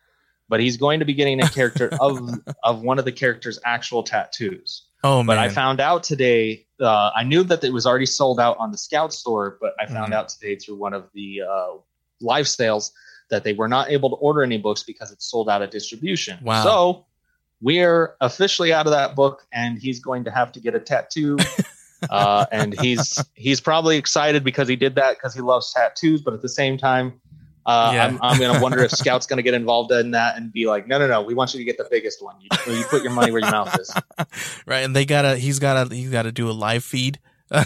but 0.48 0.62
he's 0.62 0.78
going 0.78 1.00
to 1.00 1.06
be 1.06 1.14
getting 1.14 1.44
a 1.44 1.50
character 1.50 1.90
of 2.00 2.18
of 2.64 2.82
one 2.82 2.98
of 3.00 3.04
the 3.06 3.12
character's 3.12 3.60
actual 3.66 4.04
tattoos. 4.04 4.84
Oh 5.04 5.18
man. 5.18 5.36
But. 5.36 5.38
I 5.40 5.50
found 5.50 5.82
out 5.82 6.04
today. 6.04 6.66
Uh, 6.80 7.12
I 7.16 7.24
knew 7.24 7.44
that 7.44 7.64
it 7.64 7.74
was 7.74 7.86
already 7.86 8.06
sold 8.06 8.40
out 8.40 8.58
on 8.58 8.72
the 8.72 8.78
Scout 8.78 9.14
store, 9.14 9.58
but 9.60 9.74
I 9.80 9.86
found 9.86 10.14
Mhm. 10.14 10.16
out 10.16 10.30
today 10.30 10.56
through 10.56 10.76
one 10.76 10.94
of 10.94 11.10
the 11.14 11.42
uh, 11.42 11.68
live 12.22 12.48
sales 12.48 12.92
that 13.30 13.44
they 13.44 13.54
were 13.54 13.68
not 13.68 13.90
able 13.92 14.10
to 14.10 14.16
order 14.18 14.42
any 14.44 14.58
books 14.58 14.84
because 14.84 15.12
it's 15.12 15.26
sold 15.30 15.50
out 15.50 15.62
of 15.62 15.70
distribution. 15.70 16.40
Wow. 16.44 16.64
So 16.64 17.06
we're 17.62 18.16
officially 18.22 18.72
out 18.74 18.86
of 18.88 18.92
that 18.92 19.16
book, 19.16 19.46
and 19.52 19.78
he's 19.78 20.00
going 20.00 20.24
to 20.24 20.32
have 20.32 20.52
to 20.54 20.60
get 20.60 20.74
a 20.76 20.80
tattoo. 20.80 21.38
uh, 22.10 22.46
and 22.52 22.80
he's 22.80 23.18
he's 23.34 23.60
probably 23.60 23.98
excited 23.98 24.44
because 24.44 24.68
he 24.68 24.76
did 24.76 24.96
that 24.96 25.18
because 25.18 25.34
he 25.34 25.42
loves 25.42 25.74
tattoos, 25.74 26.22
but 26.22 26.34
at 26.34 26.42
the 26.42 26.50
same 26.50 26.78
time. 26.78 27.20
Uh, 27.70 27.91
Yeah. 27.93 28.05
I'm, 28.07 28.20
I'm 28.22 28.39
going 28.39 28.53
to 28.55 28.61
wonder 28.61 28.84
if 28.84 28.91
Scout's 28.91 29.28
going 29.28 29.38
to 29.38 29.43
get 29.43 29.53
involved 29.53 29.91
in 29.91 30.11
that 30.11 30.38
and 30.38 30.51
be 30.51 30.65
like, 30.65 30.88
no, 30.88 30.97
no, 30.97 31.07
no, 31.07 31.22
we 31.22 31.34
want 31.34 31.53
you 31.53 31.59
to 31.59 31.63
get 31.63 31.78
the 31.78 31.88
biggest 31.89 32.24
one. 32.24 32.36
You, 32.41 32.49
you 32.74 32.84
put 32.86 33.03
your 33.03 33.11
money 33.11 33.32
where 33.32 33.41
your 33.41 33.51
mouth 33.51 33.78
is. 33.80 33.93
right, 34.65 34.80
and 34.80 34.95
they 34.95 35.05
gotta. 35.05 35.38
He's 35.38 35.59
gotta. 35.59 35.93
He's 35.93 36.09
gotta 36.11 36.32
do 36.32 36.49
a 36.49 36.53
live 36.53 36.84
feed. 36.84 37.20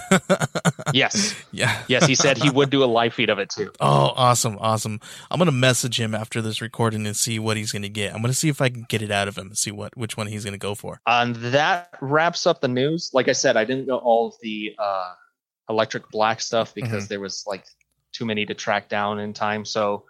Yes. 0.93 1.35
yeah. 1.51 1.81
Yes, 1.87 2.05
he 2.05 2.15
said 2.15 2.37
he 2.37 2.49
would 2.49 2.69
do 2.69 2.83
a 2.83 2.85
live 2.85 3.13
feed 3.13 3.29
of 3.29 3.39
it 3.39 3.49
too. 3.49 3.71
Oh, 3.79 4.13
awesome, 4.15 4.57
awesome. 4.59 4.99
I'm 5.31 5.39
gonna 5.39 5.51
message 5.51 5.99
him 5.99 6.13
after 6.15 6.41
this 6.41 6.61
recording 6.61 7.05
and 7.05 7.15
see 7.17 7.39
what 7.39 7.57
he's 7.57 7.71
gonna 7.71 7.89
get. 7.89 8.13
I'm 8.13 8.21
gonna 8.21 8.33
see 8.33 8.49
if 8.49 8.61
I 8.61 8.69
can 8.69 8.85
get 8.87 9.01
it 9.01 9.11
out 9.11 9.27
of 9.27 9.37
him 9.37 9.47
and 9.47 9.57
see 9.57 9.71
what 9.71 9.95
which 9.97 10.15
one 10.15 10.27
he's 10.27 10.45
gonna 10.45 10.57
go 10.57 10.75
for. 10.75 10.99
And 11.07 11.35
that 11.37 11.89
wraps 12.01 12.45
up 12.45 12.61
the 12.61 12.67
news. 12.67 13.09
Like 13.13 13.27
I 13.27 13.31
said, 13.33 13.57
I 13.57 13.65
didn't 13.65 13.87
know 13.87 13.97
all 13.97 14.27
of 14.27 14.35
the 14.41 14.75
uh, 14.77 15.13
electric 15.69 16.09
black 16.11 16.41
stuff 16.41 16.73
because 16.75 17.07
there 17.07 17.19
was 17.19 17.43
like 17.47 17.65
too 18.14 18.26
many 18.26 18.45
to 18.45 18.53
track 18.53 18.88
down 18.88 19.20
in 19.20 19.34
time. 19.34 19.66
So, 19.66 20.05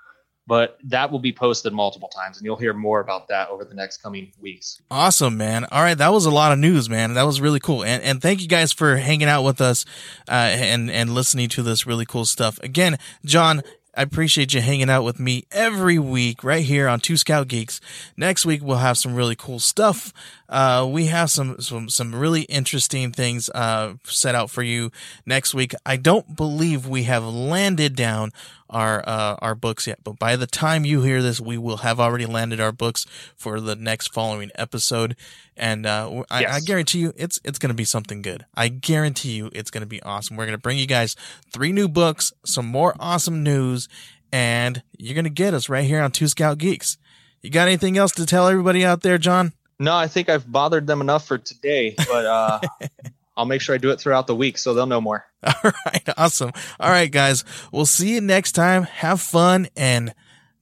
but 0.45 0.77
that 0.83 1.11
will 1.11 1.19
be 1.19 1.31
posted 1.31 1.71
multiple 1.73 2.09
times, 2.09 2.37
and 2.37 2.45
you'll 2.45 2.57
hear 2.57 2.73
more 2.73 2.99
about 2.99 3.29
that 3.29 3.49
over 3.49 3.63
the 3.63 3.73
next 3.73 4.03
coming 4.03 4.31
weeks. 4.39 4.81
Awesome, 4.91 5.37
man. 5.37 5.65
All 5.71 5.81
right, 5.81 5.97
that 5.97 6.11
was 6.11 6.25
a 6.25 6.31
lot 6.31 6.51
of 6.51 6.59
news, 6.59 6.89
man. 6.89 7.13
That 7.13 7.23
was 7.23 7.39
really 7.39 7.59
cool. 7.59 7.83
And 7.83 8.03
and 8.03 8.21
thank 8.21 8.41
you 8.41 8.47
guys 8.47 8.73
for 8.73 8.97
hanging 8.97 9.29
out 9.29 9.43
with 9.43 9.61
us 9.61 9.85
uh, 10.27 10.31
and 10.31 10.91
and 10.91 11.13
listening 11.13 11.49
to 11.49 11.63
this 11.63 11.87
really 11.87 12.05
cool 12.05 12.25
stuff. 12.25 12.59
Again, 12.61 12.97
John, 13.25 13.63
I 13.95 14.01
appreciate 14.01 14.53
you 14.53 14.61
hanging 14.61 14.89
out 14.89 15.03
with 15.03 15.19
me 15.19 15.45
every 15.51 15.99
week 15.99 16.43
right 16.43 16.65
here 16.65 16.87
on 16.87 16.99
Two 16.99 17.15
Scout 17.15 17.47
Geeks. 17.47 17.79
Next 18.17 18.43
week 18.43 18.61
we'll 18.63 18.77
have 18.77 18.97
some 18.97 19.13
really 19.15 19.35
cool 19.35 19.59
stuff. 19.59 20.11
Uh, 20.53 20.85
we 20.85 21.07
have 21.07 21.31
some 21.31 21.59
some 21.59 21.89
some 21.89 22.13
really 22.13 22.43
interesting 22.43 23.11
things 23.11 23.49
uh, 23.55 23.95
set 24.03 24.35
out 24.35 24.51
for 24.51 24.61
you 24.61 24.91
next 25.25 25.55
week. 25.55 25.73
I 25.83 25.97
don't 25.97 26.35
believe 26.35 26.87
we 26.87 27.03
have 27.05 27.23
landed 27.25 27.95
down 27.95 28.29
our 28.69 29.03
uh, 29.07 29.35
our 29.41 29.55
books 29.55 29.87
yet, 29.87 30.03
but 30.03 30.19
by 30.19 30.35
the 30.35 30.45
time 30.45 30.85
you 30.85 31.01
hear 31.01 31.23
this, 31.23 31.41
we 31.41 31.57
will 31.57 31.77
have 31.77 31.99
already 31.99 32.27
landed 32.27 32.61
our 32.61 32.71
books 32.71 33.07
for 33.35 33.59
the 33.59 33.75
next 33.75 34.13
following 34.13 34.51
episode. 34.53 35.15
And 35.57 35.87
uh, 35.87 36.23
I, 36.29 36.41
Yes. 36.41 36.53
I 36.53 36.59
guarantee 36.59 36.99
you, 36.99 37.13
it's 37.17 37.39
it's 37.43 37.57
going 37.57 37.71
to 37.71 37.75
be 37.75 37.83
something 37.85 38.21
good. 38.21 38.45
I 38.53 38.67
guarantee 38.67 39.31
you, 39.31 39.49
it's 39.53 39.71
going 39.71 39.81
to 39.81 39.87
be 39.87 40.03
awesome. 40.03 40.37
We're 40.37 40.45
going 40.45 40.57
to 40.57 40.61
bring 40.61 40.77
you 40.77 40.85
guys 40.85 41.15
three 41.51 41.71
new 41.71 41.87
books, 41.87 42.31
some 42.45 42.67
more 42.67 42.93
awesome 42.99 43.41
news, 43.41 43.89
and 44.31 44.83
you're 44.99 45.15
going 45.15 45.23
to 45.25 45.31
get 45.31 45.55
us 45.55 45.67
right 45.67 45.85
here 45.85 46.01
on 46.03 46.11
Two 46.11 46.27
Scout 46.27 46.59
Geeks. 46.59 46.99
You 47.41 47.49
got 47.49 47.67
anything 47.67 47.97
else 47.97 48.11
to 48.13 48.25
tell 48.27 48.47
everybody 48.47 48.85
out 48.85 49.01
there, 49.01 49.17
John? 49.17 49.53
No, 49.79 49.95
I 49.95 50.07
think 50.07 50.29
I've 50.29 50.49
bothered 50.49 50.87
them 50.87 51.01
enough 51.01 51.27
for 51.27 51.37
today, 51.37 51.95
but 51.97 52.25
uh, 52.25 52.59
I'll 53.37 53.45
make 53.45 53.61
sure 53.61 53.75
I 53.75 53.77
do 53.77 53.89
it 53.91 53.99
throughout 53.99 54.27
the 54.27 54.35
week 54.35 54.57
so 54.57 54.73
they'll 54.73 54.85
know 54.85 55.01
more. 55.01 55.25
All 55.43 55.71
right, 55.85 56.09
awesome. 56.17 56.51
All 56.79 56.89
right, 56.89 57.11
guys, 57.11 57.43
we'll 57.71 57.85
see 57.85 58.13
you 58.13 58.21
next 58.21 58.53
time. 58.53 58.83
Have 58.83 59.19
fun 59.21 59.67
and 59.75 60.13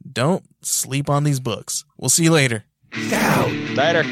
don't 0.10 0.44
sleep 0.62 1.10
on 1.10 1.24
these 1.24 1.40
books. 1.40 1.86
We'll 1.98 2.10
see 2.10 2.24
you 2.24 2.32
later. 2.32 2.66
Scout 2.94 3.52
Later. 3.76 4.04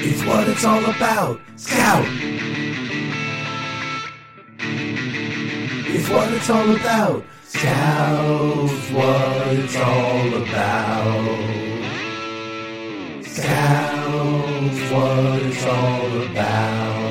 It's 0.00 0.24
what 0.24 0.48
it's 0.48 0.64
all 0.64 0.84
about. 0.84 1.40
Scout 1.56 2.04
is 5.88 6.08
what 6.10 6.32
it's 6.32 6.50
all 6.50 6.76
about. 6.76 7.24
Scout's 7.44 8.90
what 8.90 9.46
it's 9.56 9.76
all 9.76 10.34
about. 10.42 11.67
Scout's 13.38 14.90
what 14.90 15.42
it's 15.42 15.64
all 15.64 16.22
about. 16.22 17.07